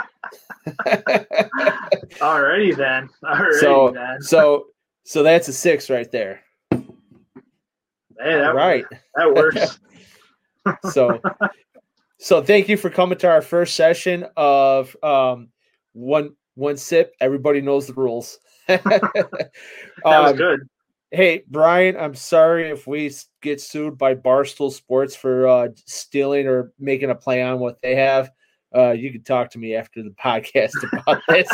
Alrighty 2.19 2.77
then. 2.77 3.09
Alrighty 3.23 3.61
so, 3.61 3.91
then. 3.95 4.23
so 4.23 4.67
so 5.05 5.23
that's 5.23 5.49
a 5.49 5.53
six 5.53 5.91
right 5.91 6.11
there. 6.11 6.41
Hey, 6.71 6.81
that, 8.19 8.55
right. 8.55 8.85
That 9.15 9.35
works. 9.35 9.79
so 10.91 11.21
so 12.19 12.43
thank 12.43 12.69
you 12.69 12.77
for 12.77 12.91
coming 12.91 13.19
to 13.19 13.29
our 13.29 13.43
first 13.43 13.77
session 13.77 14.27
of 14.37 14.97
um, 15.03 15.49
one 15.93 16.35
one 16.55 16.77
sip. 16.77 17.15
Everybody 17.21 17.61
knows 17.61 17.87
the 17.87 17.93
rules. 17.95 18.39
that 18.85 19.51
was 20.05 20.31
um, 20.31 20.37
good. 20.37 20.61
Hey 21.11 21.45
Brian, 21.49 21.97
I'm 21.97 22.15
sorry 22.15 22.71
if 22.71 22.87
we 22.87 23.13
get 23.43 23.61
sued 23.61 23.97
by 23.97 24.15
Barstool 24.15 24.73
Sports 24.73 25.15
for 25.15 25.47
uh, 25.47 25.69
stealing 25.87 26.47
or 26.47 26.73
making 26.79 27.11
a 27.11 27.15
play 27.15 27.43
on 27.43 27.61
what 27.61 27.81
they 27.83 27.95
have. 27.95 28.31
Uh, 28.75 28.91
you 28.91 29.13
can 29.13 29.23
talk 29.23 29.51
to 29.51 29.59
me 29.59 29.75
after 29.75 30.03
the 30.03 30.11
podcast 30.23 30.73
about 30.93 31.23
this. 31.29 31.49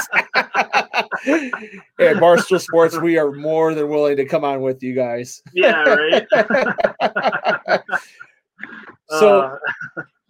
At 2.01 2.17
Barstool 2.17 2.61
Sports, 2.61 2.99
we 2.99 3.19
are 3.19 3.33
more 3.33 3.75
than 3.75 3.89
willing 3.89 4.17
to 4.17 4.25
come 4.25 4.45
on 4.45 4.63
with 4.63 4.83
you 4.83 4.95
guys. 4.95 5.43
Yeah, 5.53 5.83
right. 5.83 6.27
so, 9.11 9.41
uh 9.41 9.59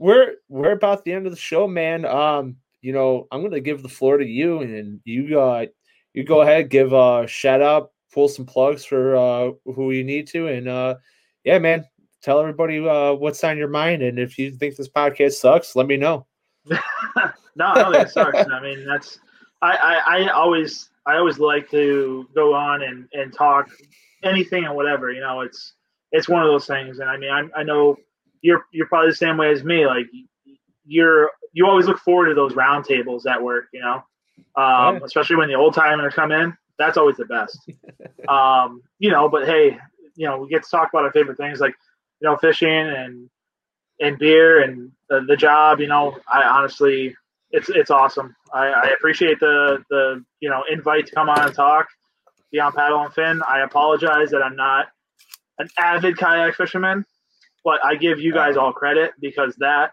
we're 0.03 0.35
we're 0.49 0.73
about 0.73 1.05
the 1.05 1.13
end 1.13 1.27
of 1.27 1.33
the 1.33 1.39
show, 1.39 1.69
man. 1.69 2.05
Um, 2.05 2.57
you 2.81 2.93
know, 2.93 3.29
I'm 3.31 3.41
gonna 3.41 3.61
give 3.61 3.83
the 3.83 3.89
floor 3.89 4.19
to 4.19 4.27
you, 4.27 4.61
and 4.61 5.01
you 5.05 5.41
uh, 5.41 5.67
you 6.15 6.25
go 6.25 6.43
ahead, 6.43 6.71
give 6.71 6.93
a 6.93 7.27
shout 7.27 7.63
out, 7.63 7.93
pull 8.13 8.29
some 8.29 8.47
plugs 8.47 8.85
for 8.85 9.17
uh, 9.17 9.51
who 9.65 9.93
you 9.93 10.05
need 10.05 10.27
to, 10.29 10.49
and 10.49 10.69
uh, 10.69 10.97
yeah, 11.45 11.59
man, 11.59 11.85
tell 12.23 12.41
everybody 12.41 12.87
uh, 12.87 13.13
what's 13.13 13.43
on 13.45 13.59
your 13.59 13.69
mind, 13.69 14.03
and 14.03 14.19
if 14.19 14.39
you 14.39 14.51
think 14.53 14.77
this 14.77 14.89
podcast 14.89 15.33
sucks, 15.33 15.77
let 15.77 15.87
me 15.87 15.97
know. 15.97 16.27
no, 17.57 17.75
think 17.75 18.07
it 18.07 18.11
sucks. 18.11 18.39
I 18.51 18.61
mean, 18.61 18.87
that's 18.87 19.19
I, 19.61 19.77
I 19.77 20.19
I 20.19 20.29
always 20.29 20.91
I 21.07 21.17
always 21.17 21.39
like 21.39 21.71
to 21.71 22.29
go 22.35 22.55
on 22.55 22.83
and 22.83 23.09
and 23.13 23.33
talk 23.33 23.69
anything 24.23 24.65
and 24.65 24.75
whatever. 24.75 25.11
You 25.11 25.21
know, 25.21 25.41
it's 25.41 25.75
it's 26.13 26.29
one 26.29 26.43
of 26.43 26.49
those 26.49 26.67
things, 26.67 26.99
and 26.99 27.09
I 27.09 27.17
mean, 27.17 27.31
I 27.31 27.61
I 27.61 27.63
know 27.63 27.97
you're 28.43 28.67
you're 28.73 28.87
probably 28.87 29.11
the 29.11 29.17
same 29.17 29.37
way 29.37 29.51
as 29.51 29.65
me. 29.65 29.87
Like 29.87 30.07
you're 30.85 31.31
you 31.53 31.67
always 31.67 31.87
look 31.87 31.99
forward 31.99 32.29
to 32.29 32.35
those 32.35 32.53
roundtables 32.53 33.27
at 33.27 33.43
work, 33.43 33.67
you 33.73 33.81
know, 33.81 34.03
um, 34.57 35.03
especially 35.03 35.37
when 35.37 35.49
the 35.49 35.55
old 35.55 35.75
timers 35.75 36.15
come 36.15 36.33
in. 36.33 36.57
That's 36.79 36.97
always 36.97 37.17
the 37.17 37.27
best. 37.27 37.59
um, 38.29 38.83
you 38.99 39.11
know, 39.11 39.29
but 39.29 39.47
hey, 39.47 39.79
you 40.17 40.27
know, 40.27 40.39
we 40.39 40.49
get 40.49 40.65
to 40.65 40.71
talk 40.71 40.89
about 40.93 41.05
our 41.05 41.13
favorite 41.13 41.37
things 41.37 41.61
like 41.61 41.75
you 42.21 42.29
know 42.29 42.37
fishing 42.37 42.69
and 42.69 43.31
and 44.01 44.19
beer 44.19 44.63
and 44.63 44.93
the, 45.09 45.25
the 45.27 45.37
job. 45.37 45.81
You 45.81 45.89
know, 45.89 46.17
I 46.31 46.43
honestly, 46.43 47.15
it's 47.51 47.69
it's 47.69 47.91
awesome. 47.91 48.35
I, 48.53 48.67
I 48.67 48.95
appreciate 48.97 49.41
the 49.41 49.85
the 49.91 50.25
you 50.41 50.51
know 50.51 50.63
invite 50.71 51.07
to 51.07 51.15
come 51.15 51.29
on 51.29 51.41
and 51.41 51.55
talk. 51.55 51.89
Beyond 52.51 52.75
paddle 52.75 53.01
and 53.01 53.15
fin. 53.15 53.41
I 53.49 53.61
apologize 53.61 54.31
that 54.31 54.43
I'm 54.43 54.57
not 54.57 54.89
an 55.59 55.69
avid 55.79 56.19
kayak 56.19 56.55
fisherman, 56.55 57.07
but 57.65 57.83
I 57.83 57.95
give 57.95 58.21
you 58.21 58.35
guys 58.35 58.59
all 58.59 58.75
credit 58.75 59.13
because 59.19 59.57
that 59.57 59.93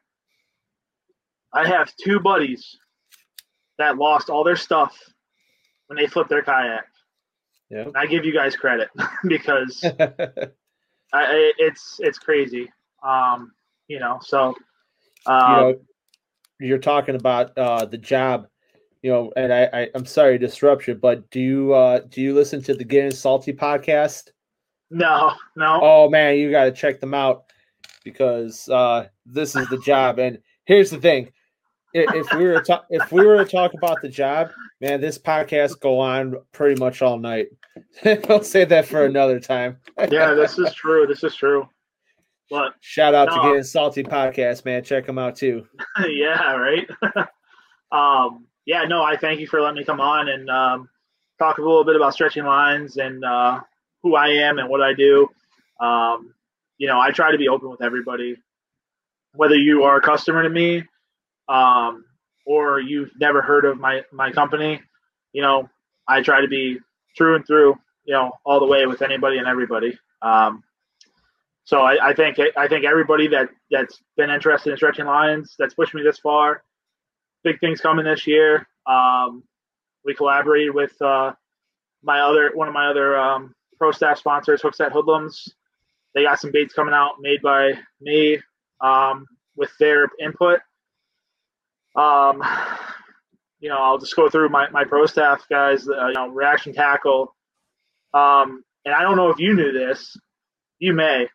I 1.53 1.67
have 1.67 1.93
two 1.95 2.19
buddies 2.19 2.77
that 3.79 3.97
lost 3.97 4.29
all 4.29 4.43
their 4.43 4.55
stuff 4.55 4.95
when 5.87 5.97
they 5.97 6.05
flipped 6.05 6.29
their 6.29 6.43
kayak. 6.43 6.85
Yeah. 7.71 7.85
I 7.95 8.05
give 8.05 8.25
you 8.25 8.33
guys 8.33 8.55
credit 8.55 8.89
because 9.27 9.83
I, 11.13 11.51
it's 11.57 11.99
it's 11.99 12.19
crazy. 12.19 12.71
Um, 13.01 13.53
you 13.87 13.99
know, 13.99 14.19
so 14.21 14.53
um, 15.25 15.51
you 15.51 15.57
know, 15.57 15.79
you're 16.59 16.77
talking 16.77 17.15
about 17.15 17.57
uh, 17.57 17.85
the 17.85 17.97
job, 17.97 18.47
you 19.01 19.11
know, 19.11 19.31
and 19.35 19.53
I, 19.53 19.69
I 19.73 19.89
I'm 19.95 20.05
sorry 20.05 20.37
to 20.37 20.45
disrupt 20.45 20.87
you, 20.87 20.95
but 20.95 21.29
do 21.31 21.39
you 21.39 21.73
uh, 21.73 22.01
do 22.09 22.21
you 22.21 22.33
listen 22.33 22.61
to 22.63 22.75
the 22.75 22.83
Getting 22.83 23.11
Salty 23.11 23.53
podcast? 23.53 24.29
No, 24.91 25.33
no. 25.55 25.79
Oh 25.81 26.09
man, 26.09 26.37
you 26.37 26.51
got 26.51 26.65
to 26.65 26.71
check 26.71 26.99
them 26.99 27.13
out 27.13 27.45
because 28.03 28.67
uh, 28.69 29.07
this 29.25 29.55
is 29.55 29.69
the 29.69 29.79
job. 29.79 30.19
And 30.19 30.39
here's 30.65 30.89
the 30.89 30.97
thing: 30.97 31.31
if, 31.93 32.33
we 32.33 32.45
were 32.45 32.61
to, 32.61 32.81
if 32.89 33.11
we 33.11 33.25
were 33.25 33.43
to 33.43 33.49
talk 33.49 33.73
about 33.73 34.01
the 34.01 34.09
job, 34.09 34.51
man, 34.81 35.01
this 35.01 35.17
podcast 35.17 35.79
go 35.79 35.99
on 35.99 36.35
pretty 36.51 36.79
much 36.79 37.01
all 37.01 37.17
night. 37.17 37.47
I'll 38.29 38.43
say 38.43 38.65
that 38.65 38.85
for 38.85 39.05
another 39.05 39.39
time. 39.39 39.77
yeah, 40.11 40.33
this 40.35 40.57
is 40.57 40.73
true. 40.73 41.07
This 41.07 41.23
is 41.23 41.35
true. 41.35 41.67
But 42.49 42.73
shout 42.79 43.13
out 43.13 43.29
no. 43.29 43.35
to 43.35 43.49
Getting 43.49 43.63
Salty 43.63 44.03
podcast, 44.03 44.65
man. 44.65 44.83
Check 44.83 45.05
them 45.05 45.19
out 45.19 45.35
too. 45.35 45.67
yeah, 46.09 46.55
right. 46.55 46.87
um, 47.91 48.47
yeah, 48.65 48.85
no, 48.85 49.03
I 49.03 49.17
thank 49.17 49.39
you 49.39 49.47
for 49.47 49.61
letting 49.61 49.77
me 49.77 49.85
come 49.85 50.01
on 50.01 50.29
and 50.29 50.49
um, 50.49 50.89
talk 51.37 51.59
a 51.59 51.61
little 51.61 51.83
bit 51.83 51.95
about 51.95 52.13
stretching 52.13 52.45
lines 52.45 52.97
and 52.97 53.23
uh, 53.23 53.61
who 54.01 54.15
I 54.15 54.29
am 54.29 54.57
and 54.57 54.67
what 54.67 54.81
I 54.81 54.93
do. 54.93 55.27
Um, 55.79 56.33
you 56.77 56.87
know, 56.87 56.99
I 56.99 57.11
try 57.11 57.31
to 57.31 57.37
be 57.37 57.49
open 57.49 57.69
with 57.69 57.83
everybody, 57.83 58.35
whether 59.33 59.55
you 59.55 59.83
are 59.83 59.97
a 59.97 60.01
customer 60.01 60.41
to 60.41 60.49
me 60.49 60.83
um, 61.49 62.05
or 62.45 62.79
you've 62.79 63.11
never 63.19 63.41
heard 63.41 63.65
of 63.65 63.77
my 63.77 64.03
my 64.13 64.31
company. 64.31 64.81
You 65.33 65.41
know, 65.41 65.69
I 66.07 66.21
try 66.21 66.41
to 66.41 66.47
be 66.47 66.79
through 67.17 67.35
and 67.35 67.45
through. 67.45 67.75
You 68.05 68.13
know, 68.13 68.31
all 68.45 68.59
the 68.59 68.65
way 68.65 68.85
with 68.85 69.01
anybody 69.01 69.37
and 69.37 69.47
everybody. 69.47 69.97
Um, 70.21 70.63
so 71.69 71.81
I, 71.81 72.09
I, 72.09 72.13
think 72.15 72.37
I 72.57 72.67
think 72.67 72.83
everybody 72.83 73.27
that 73.27 73.49
that's 73.69 74.01
been 74.17 74.31
interested 74.31 74.71
in 74.71 74.77
stretching 74.77 75.05
lines 75.05 75.53
that's 75.59 75.75
pushed 75.75 75.93
me 75.93 76.01
this 76.01 76.17
far. 76.17 76.63
Big 77.43 77.59
things 77.59 77.79
coming 77.79 78.05
this 78.05 78.25
year. 78.25 78.67
Um, 78.87 79.43
we 80.03 80.15
collaborated 80.15 80.73
with 80.73 80.99
uh, 80.99 81.33
my 82.01 82.21
other 82.21 82.51
one 82.55 82.67
of 82.67 82.73
my 82.73 82.87
other 82.87 83.15
um, 83.15 83.53
pro 83.77 83.91
staff 83.91 84.17
sponsors, 84.17 84.63
Hookset 84.63 84.91
Hoodlums. 84.91 85.53
They 86.15 86.23
got 86.23 86.39
some 86.39 86.51
baits 86.51 86.73
coming 86.73 86.95
out 86.95 87.17
made 87.19 87.43
by 87.43 87.73
me 88.01 88.39
um, 88.81 89.27
with 89.55 89.69
their 89.79 90.07
input. 90.19 90.61
Um, 91.95 92.43
you 93.59 93.69
know, 93.69 93.77
I'll 93.77 93.97
just 93.97 94.15
go 94.15 94.29
through 94.29 94.49
my, 94.49 94.69
my 94.69 94.85
pro 94.85 95.05
staff 95.05 95.45
guys. 95.49 95.87
Uh, 95.87 96.07
you 96.07 96.13
know, 96.13 96.27
reaction 96.29 96.73
tackle. 96.73 97.35
Um, 98.13 98.63
and 98.85 98.93
I 98.95 99.01
don't 99.01 99.17
know 99.17 99.29
if 99.29 99.39
you 99.39 99.53
knew 99.53 99.71
this. 99.71 100.17
You 100.79 100.93
may 100.93 101.27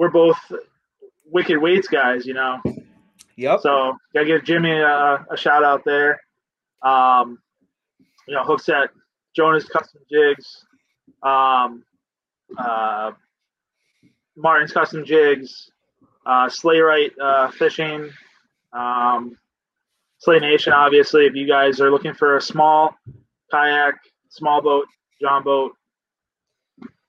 we're 0.00 0.08
both 0.08 0.38
wicked 1.26 1.58
weights 1.58 1.86
guys, 1.88 2.24
you 2.24 2.32
know. 2.32 2.58
Yep. 3.36 3.60
So 3.60 3.96
gotta 4.14 4.26
give 4.26 4.44
Jimmy 4.44 4.72
a, 4.72 5.26
a 5.30 5.36
shout 5.36 5.62
out 5.62 5.84
there. 5.84 6.22
Um, 6.82 7.38
you 8.26 8.34
know, 8.34 8.42
hooks 8.42 8.70
at 8.70 8.90
Jonas 9.36 9.64
Custom 9.64 10.00
Jigs, 10.10 10.64
um, 11.22 11.84
uh, 12.56 13.12
Martin's 14.36 14.72
Custom 14.72 15.04
Jigs, 15.04 15.70
uh, 16.24 16.48
Sleigh 16.48 16.80
Right 16.80 17.12
uh, 17.20 17.50
Fishing, 17.50 18.10
um, 18.72 19.36
Slay 20.20 20.38
Nation. 20.38 20.72
Obviously, 20.72 21.26
if 21.26 21.34
you 21.34 21.46
guys 21.46 21.80
are 21.80 21.90
looking 21.90 22.14
for 22.14 22.36
a 22.36 22.40
small 22.40 22.94
kayak, 23.50 23.94
small 24.28 24.62
boat, 24.62 24.86
John 25.20 25.42
boat, 25.42 25.72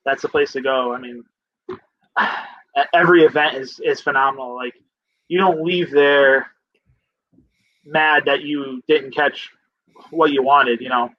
that's 0.04 0.22
the 0.22 0.28
place 0.28 0.52
to 0.52 0.60
go. 0.62 0.92
I 0.92 0.98
mean 0.98 1.24
every 2.94 3.24
event 3.24 3.56
is 3.56 3.80
is 3.84 4.00
phenomenal. 4.00 4.54
Like 4.54 4.74
you 5.28 5.38
don't 5.38 5.62
leave 5.64 5.90
there 5.90 6.48
mad 7.84 8.24
that 8.26 8.42
you 8.42 8.82
didn't 8.88 9.14
catch 9.14 9.50
what 10.10 10.32
you 10.32 10.42
wanted. 10.42 10.80
You 10.80 10.88
know, 10.88 11.10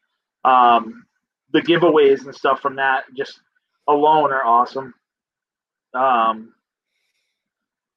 um, 0.45 1.05
the 1.51 1.61
giveaways 1.61 2.25
and 2.25 2.35
stuff 2.35 2.59
from 2.61 2.77
that 2.77 3.03
just 3.15 3.39
alone 3.87 4.31
are 4.31 4.43
awesome. 4.43 4.93
Um, 5.93 6.53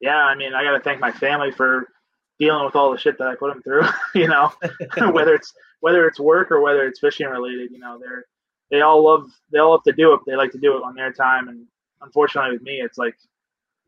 yeah, 0.01 0.17
I 0.19 0.35
mean, 0.35 0.53
I 0.53 0.63
got 0.63 0.73
to 0.73 0.81
thank 0.81 1.01
my 1.01 1.13
family 1.13 1.51
for 1.51 1.89
dealing 2.39 2.65
with 2.65 2.77
all 2.77 2.93
the 2.93 2.99
shit 2.99 3.19
that 3.19 3.29
I 3.29 3.35
put 3.35 3.53
them 3.53 3.63
through. 3.63 3.85
you 4.15 4.29
know, 4.29 4.53
whether 5.13 5.35
it's 5.35 5.53
whether 5.81 6.07
it's 6.07 6.21
work 6.21 6.51
or 6.51 6.61
whether 6.61 6.87
it's 6.87 7.01
fishing 7.01 7.29
related. 7.29 7.71
You 7.71 7.79
know, 7.79 7.99
they're 7.99 8.25
they 8.71 8.81
all 8.81 9.05
love 9.05 9.31
they 9.53 9.59
all 9.59 9.71
love 9.71 9.85
to 9.85 9.93
do 9.93 10.13
it. 10.15 10.21
but 10.25 10.31
They 10.31 10.37
like 10.37 10.53
to 10.53 10.59
do 10.59 10.77
it 10.77 10.83
on 10.83 10.95
their 10.95 11.13
time, 11.13 11.49
and 11.49 11.67
unfortunately 12.03 12.53
with 12.53 12.63
me, 12.63 12.81
it's 12.81 12.99
like 12.99 13.17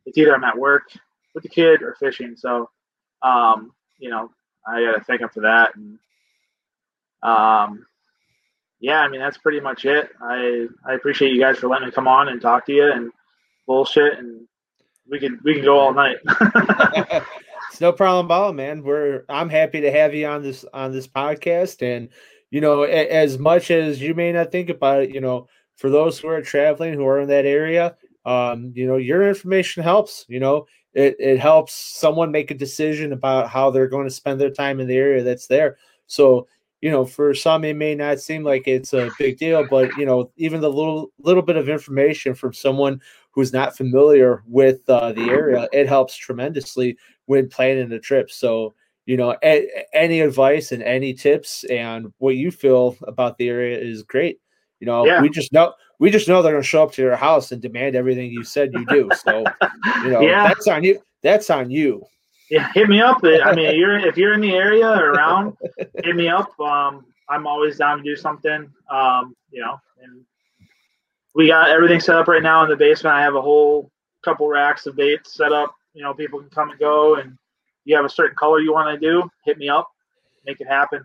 it's 0.07 0.17
either 0.17 0.35
I'm 0.35 0.45
at 0.45 0.57
work 0.59 0.91
with 1.35 1.43
the 1.43 1.49
kid 1.49 1.83
or 1.83 1.95
fishing. 2.01 2.35
So, 2.37 2.71
um, 3.23 3.73
you 3.99 4.11
know, 4.11 4.31
I 4.67 4.83
got 4.83 4.99
to 4.99 5.05
thank 5.05 5.21
him 5.21 5.29
for 5.29 5.41
that. 5.41 5.77
And, 5.77 5.99
um, 7.23 7.87
yeah, 8.81 9.01
I 9.01 9.09
mean, 9.09 9.21
that's 9.21 9.39
pretty 9.39 9.61
much 9.61 9.85
it. 9.85 10.11
I, 10.21 10.67
I 10.85 10.95
appreciate 10.95 11.33
you 11.33 11.41
guys 11.41 11.59
for 11.59 11.69
letting 11.69 11.87
me 11.87 11.93
come 11.93 12.09
on 12.09 12.29
and 12.29 12.41
talk 12.41 12.67
to 12.67 12.73
you 12.73 12.91
and 12.91 13.13
bullshit. 13.67 14.19
And 14.19 14.47
we 15.11 15.19
can, 15.19 15.39
we 15.45 15.55
can 15.55 15.65
go 15.65 15.79
all 15.79 15.93
night. 15.95 16.17
it's 17.79 17.83
no 17.83 17.93
problem 17.93 18.27
about 18.27 18.51
it, 18.51 18.55
man. 18.55 18.83
We're, 18.83 19.23
I'm 19.29 19.49
happy 19.49 19.81
to 19.81 19.93
have 19.93 20.13
you 20.13 20.27
on 20.27 20.43
this, 20.43 20.65
on 20.75 20.91
this 20.91 21.07
podcast. 21.07 21.81
And, 21.81 22.09
you 22.51 22.61
know, 22.61 22.83
as 22.83 23.39
much 23.39 23.71
as 23.71 24.03
you 24.03 24.15
may 24.15 24.33
not 24.33 24.51
think 24.51 24.69
about 24.69 25.05
it, 25.05 25.15
you 25.15 25.21
know, 25.21 25.47
for 25.77 25.89
those 25.89 26.19
who 26.19 26.27
are 26.27 26.43
traveling, 26.43 26.95
who 26.95 27.07
are 27.07 27.21
in 27.21 27.29
that 27.29 27.47
area, 27.47 27.97
um, 28.27 28.73
you 28.75 28.85
know, 28.85 28.97
your 28.97 29.29
information 29.29 29.85
helps. 29.85 30.25
You 30.29 30.41
know, 30.41 30.67
it, 30.93 31.15
it 31.21 31.39
helps 31.39 31.73
someone 31.73 32.33
make 32.33 32.51
a 32.51 32.55
decision 32.55 33.13
about 33.13 33.49
how 33.49 33.71
they're 33.71 33.87
going 33.87 34.09
to 34.09 34.13
spend 34.13 34.41
their 34.41 34.51
time 34.51 34.81
in 34.81 34.89
the 34.89 34.97
area 34.97 35.23
that's 35.23 35.47
there. 35.47 35.77
So, 36.09 36.49
you 36.81 36.91
know, 36.91 37.05
for 37.05 37.33
some 37.33 37.65
it 37.65 37.77
may 37.77 37.95
not 37.95 38.19
seem 38.19 38.43
like 38.43 38.67
it's 38.67 38.93
a 38.93 39.09
big 39.21 39.39
deal, 39.39 39.65
but 39.71 39.97
you 39.97 40.05
know, 40.05 40.33
even 40.37 40.61
the 40.61 40.69
little 40.69 41.13
little 41.21 41.43
bit 41.43 41.57
of 41.57 41.69
information 41.69 42.35
from 42.35 42.53
someone 42.53 43.01
who's 43.31 43.53
not 43.53 43.77
familiar 43.77 44.43
with 44.47 44.81
uh, 44.89 45.13
the 45.13 45.29
area, 45.29 45.69
it 45.73 45.89
helps 45.89 46.17
tremendously 46.17 46.97
when 47.29 47.49
planning 47.49 47.93
a 47.93 47.99
trip. 47.99 48.31
So, 48.31 48.75
you 49.07 49.17
know, 49.17 49.37
a- 49.45 49.69
any 49.95 50.21
advice 50.23 50.73
and 50.73 50.83
any 50.83 51.13
tips 51.15 51.65
and 51.65 52.13
what 52.19 52.37
you 52.37 52.51
feel 52.51 52.97
about 53.03 53.37
the 53.39 53.49
area 53.49 53.79
is 53.79 54.03
great. 54.03 54.41
You 54.81 54.87
know, 54.87 55.05
Yeah. 55.07 55.21
we 55.23 55.29
just 55.29 55.53
know 55.53 55.75
we 56.01 56.11
just 56.11 56.29
know 56.29 56.41
they're 56.43 56.53
going 56.53 56.63
to 56.63 56.69
show 56.69 56.85
up 56.85 56.93
to 56.93 57.03
your 57.03 57.17
house 57.17 57.51
and 57.53 57.61
demand 57.61 57.97
everything 57.97 58.31
you 58.31 58.45
said 58.45 58.71
you 58.73 58.87
do. 58.87 59.09
So, 59.25 59.43
you 60.05 60.11
know, 60.11 60.21
Yeah. 60.21 60.47
that's 60.49 60.67
on 60.69 60.85
you. 60.85 61.01
That's 61.23 61.51
on 61.51 61.71
you. 61.71 62.05
yeah, 62.51 62.71
hit 62.73 62.89
me 62.89 63.01
up. 63.01 63.19
I 63.25 63.53
mean, 63.57 63.75
you're 63.77 63.99
if 63.99 64.17
you're 64.17 64.33
in 64.33 64.41
the 64.41 64.55
area 64.55 64.89
or 64.89 65.11
around, 65.13 65.57
hit 66.05 66.17
me 66.17 66.29
up. 66.29 66.59
Um, 66.61 67.05
I'm 67.29 67.47
always 67.47 67.77
down 67.77 67.99
to 67.99 68.03
do 68.05 68.17
something. 68.17 68.71
Um, 68.91 69.35
you 69.51 69.61
know, 69.61 69.79
and 70.03 70.25
we 71.35 71.49
got 71.49 71.69
everything 71.71 72.01
set 72.01 72.17
up 72.17 72.27
right 72.29 72.43
now 72.43 72.63
in 72.65 72.71
the 72.71 72.77
basement. 72.77 73.15
I 73.17 73.21
have 73.23 73.35
a 73.35 73.43
whole 73.43 73.91
couple 74.25 74.49
racks 74.49 74.87
of 74.87 74.97
baits 74.97 75.35
set 75.35 75.53
up. 75.53 75.75
You 75.99 76.05
know, 76.05 76.15
people 76.15 76.39
can 76.39 76.49
come 76.51 76.71
and 76.71 76.79
go, 76.79 77.17
and 77.17 77.37
you 77.85 77.97
have 77.97 78.05
a 78.05 78.09
certain 78.09 78.37
color 78.37 78.61
you 78.61 78.73
want 78.73 78.89
to 78.95 79.05
do, 79.05 79.29
hit 79.45 79.59
me 79.59 79.69
up, 79.69 79.89
make 80.47 80.61
it 80.61 80.69
happen. 80.69 81.05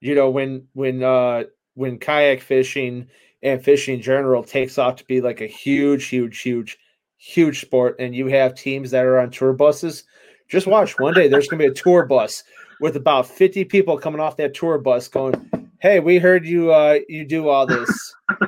You 0.00 0.14
know, 0.14 0.28
when 0.28 0.68
when 0.74 1.02
uh 1.02 1.44
when 1.72 1.98
kayak 1.98 2.42
fishing 2.42 3.08
and 3.42 3.64
fishing 3.64 3.94
in 3.94 4.02
general 4.02 4.44
takes 4.44 4.76
off 4.76 4.96
to 4.96 5.04
be 5.06 5.22
like 5.22 5.40
a 5.40 5.46
huge, 5.46 6.08
huge, 6.08 6.42
huge, 6.42 6.76
huge 7.16 7.62
sport, 7.62 7.96
and 7.98 8.14
you 8.14 8.26
have 8.26 8.54
teams 8.54 8.90
that 8.90 9.06
are 9.06 9.18
on 9.18 9.30
tour 9.30 9.54
buses, 9.54 10.04
just 10.46 10.66
watch. 10.66 10.98
One 10.98 11.14
day 11.14 11.28
there's 11.28 11.48
going 11.48 11.60
to 11.60 11.64
be 11.64 11.72
a 11.72 11.82
tour 11.82 12.04
bus 12.04 12.44
with 12.82 12.96
about 12.96 13.26
50 13.26 13.64
people 13.64 13.96
coming 13.96 14.20
off 14.20 14.36
that 14.36 14.52
tour 14.52 14.76
bus 14.76 15.08
going, 15.08 15.67
"Hey, 15.80 16.00
we 16.00 16.18
heard 16.18 16.46
you 16.46 16.72
uh 16.72 16.98
you 17.08 17.24
do 17.24 17.48
all 17.48 17.66
this." 17.66 18.14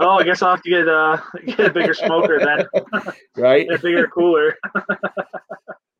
Oh, 0.00 0.18
I 0.18 0.24
guess 0.24 0.42
I'll 0.42 0.56
have 0.56 0.62
to 0.62 0.70
get 0.70 0.88
uh 0.88 1.18
get 1.46 1.60
a 1.60 1.70
bigger 1.70 1.94
smoker 1.94 2.40
then, 2.40 3.12
right? 3.36 3.70
a 3.70 3.78
bigger 3.78 4.08
cooler. 4.08 4.56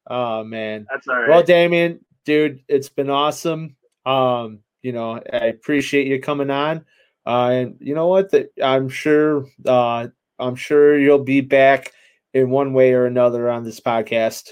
Oh 0.08 0.44
man. 0.44 0.86
That's 0.90 1.08
all 1.08 1.20
right. 1.20 1.28
Well, 1.28 1.42
Damian, 1.42 2.04
dude, 2.26 2.60
it's 2.68 2.90
been 2.90 3.08
awesome. 3.08 3.76
Um, 4.04 4.58
you 4.82 4.92
know, 4.92 5.22
I 5.32 5.46
appreciate 5.46 6.06
you 6.06 6.20
coming 6.20 6.50
on. 6.50 6.84
Uh, 7.24 7.48
and 7.50 7.76
you 7.78 7.94
know 7.94 8.08
what? 8.08 8.30
That 8.32 8.50
I'm 8.62 8.88
sure 8.90 9.46
uh 9.64 10.08
I'm 10.38 10.56
sure 10.56 10.98
you'll 10.98 11.24
be 11.24 11.40
back 11.40 11.92
in 12.34 12.50
one 12.50 12.72
way 12.72 12.92
or 12.92 13.06
another 13.06 13.48
on 13.48 13.64
this 13.64 13.80
podcast. 13.80 14.50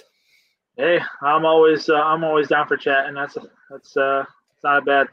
Hey, 0.76 1.00
I'm 1.22 1.44
always 1.44 1.88
uh, 1.88 1.94
I'm 1.94 2.24
always 2.24 2.48
down 2.48 2.66
for 2.66 2.76
chatting. 2.76 3.14
That's 3.14 3.36
that's 3.68 3.96
uh, 3.96 4.24
it's 4.60 4.64
not 4.64 4.82
a 4.82 5.06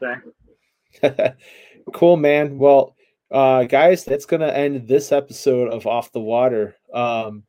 bad 1.00 1.02
thing. 1.02 1.32
cool, 1.94 2.16
man. 2.16 2.58
Well, 2.58 2.94
uh, 3.30 3.64
guys, 3.64 4.04
that's 4.04 4.26
gonna 4.26 4.48
end 4.48 4.86
this 4.86 5.12
episode 5.12 5.72
of 5.72 5.86
Off 5.86 6.12
the 6.12 6.20
Water. 6.20 6.76
Um, 6.92 7.44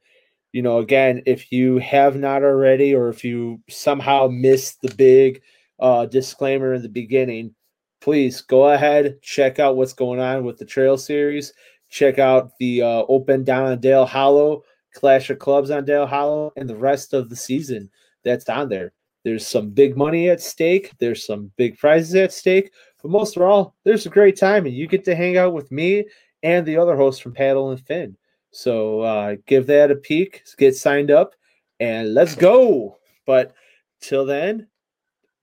you 0.53 0.61
know, 0.61 0.79
again, 0.79 1.23
if 1.25 1.51
you 1.51 1.77
have 1.79 2.15
not 2.15 2.43
already, 2.43 2.95
or 2.95 3.09
if 3.09 3.23
you 3.23 3.59
somehow 3.69 4.27
missed 4.27 4.81
the 4.81 4.93
big 4.95 5.41
uh, 5.79 6.05
disclaimer 6.05 6.73
in 6.73 6.81
the 6.81 6.89
beginning, 6.89 7.53
please 8.01 8.41
go 8.41 8.69
ahead 8.69 9.19
check 9.21 9.59
out 9.59 9.75
what's 9.75 9.93
going 9.93 10.19
on 10.19 10.43
with 10.43 10.57
the 10.57 10.65
Trail 10.65 10.97
Series. 10.97 11.53
Check 11.89 12.17
out 12.19 12.51
the 12.59 12.81
uh, 12.81 13.03
Open 13.09 13.43
down 13.43 13.65
on 13.65 13.79
Dale 13.81 14.05
Hollow, 14.05 14.63
Clash 14.93 15.29
of 15.29 15.39
Clubs 15.39 15.69
on 15.69 15.85
Dale 15.85 16.07
Hollow, 16.07 16.53
and 16.55 16.69
the 16.69 16.77
rest 16.77 17.13
of 17.13 17.29
the 17.29 17.35
season 17.35 17.89
that's 18.23 18.47
on 18.47 18.69
there. 18.69 18.93
There's 19.23 19.45
some 19.45 19.69
big 19.69 19.97
money 19.97 20.29
at 20.29 20.41
stake. 20.41 20.91
There's 20.99 21.25
some 21.25 21.51
big 21.57 21.77
prizes 21.77 22.15
at 22.15 22.33
stake. 22.33 22.71
But 23.01 23.11
most 23.11 23.35
of 23.35 23.43
all, 23.43 23.75
there's 23.83 24.05
a 24.05 24.09
great 24.09 24.37
time, 24.37 24.65
and 24.65 24.75
you 24.75 24.87
get 24.87 25.03
to 25.05 25.15
hang 25.15 25.37
out 25.37 25.53
with 25.53 25.71
me 25.71 26.05
and 26.43 26.65
the 26.65 26.77
other 26.77 26.95
hosts 26.95 27.21
from 27.21 27.33
Paddle 27.33 27.71
and 27.71 27.79
Fin. 27.79 28.17
So 28.51 29.01
uh, 29.01 29.35
give 29.45 29.67
that 29.67 29.91
a 29.91 29.95
peek, 29.95 30.43
get 30.57 30.75
signed 30.75 31.11
up, 31.11 31.35
and 31.79 32.13
let's 32.13 32.35
go. 32.35 32.97
But 33.25 33.53
till 34.01 34.25
then, 34.25 34.67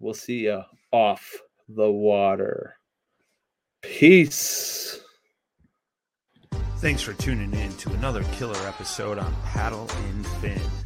we'll 0.01 0.15
see 0.15 0.45
you 0.45 0.63
off 0.91 1.41
the 1.69 1.91
water. 1.91 2.79
Peace. 3.83 5.01
Thanks 6.79 7.03
for 7.03 7.15
tuning 7.15 7.55
in 7.55 7.73
to 7.79 7.91
another 7.93 8.25
killer 8.33 8.59
episode 8.67 9.19
on 9.19 9.35
Paddle 9.45 9.89
and 9.91 10.27
Fin. 10.27 10.86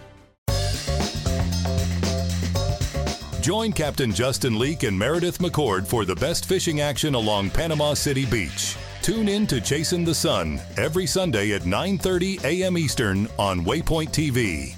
Join 3.41 3.71
Captain 3.71 4.11
Justin 4.11 4.59
Leake 4.59 4.83
and 4.83 4.97
Meredith 4.97 5.39
McCord 5.39 5.87
for 5.87 6.05
the 6.05 6.15
best 6.15 6.45
fishing 6.45 6.81
action 6.81 7.15
along 7.15 7.49
Panama 7.49 7.95
City 7.95 8.23
Beach. 8.27 8.77
Tune 9.01 9.27
in 9.27 9.47
to 9.47 9.59
Chasing 9.59 10.05
the 10.05 10.13
Sun 10.13 10.61
every 10.77 11.07
Sunday 11.07 11.53
at 11.53 11.63
9:30 11.63 12.43
a.m. 12.43 12.77
Eastern 12.77 13.27
on 13.39 13.65
Waypoint 13.65 14.11
TV. 14.11 14.75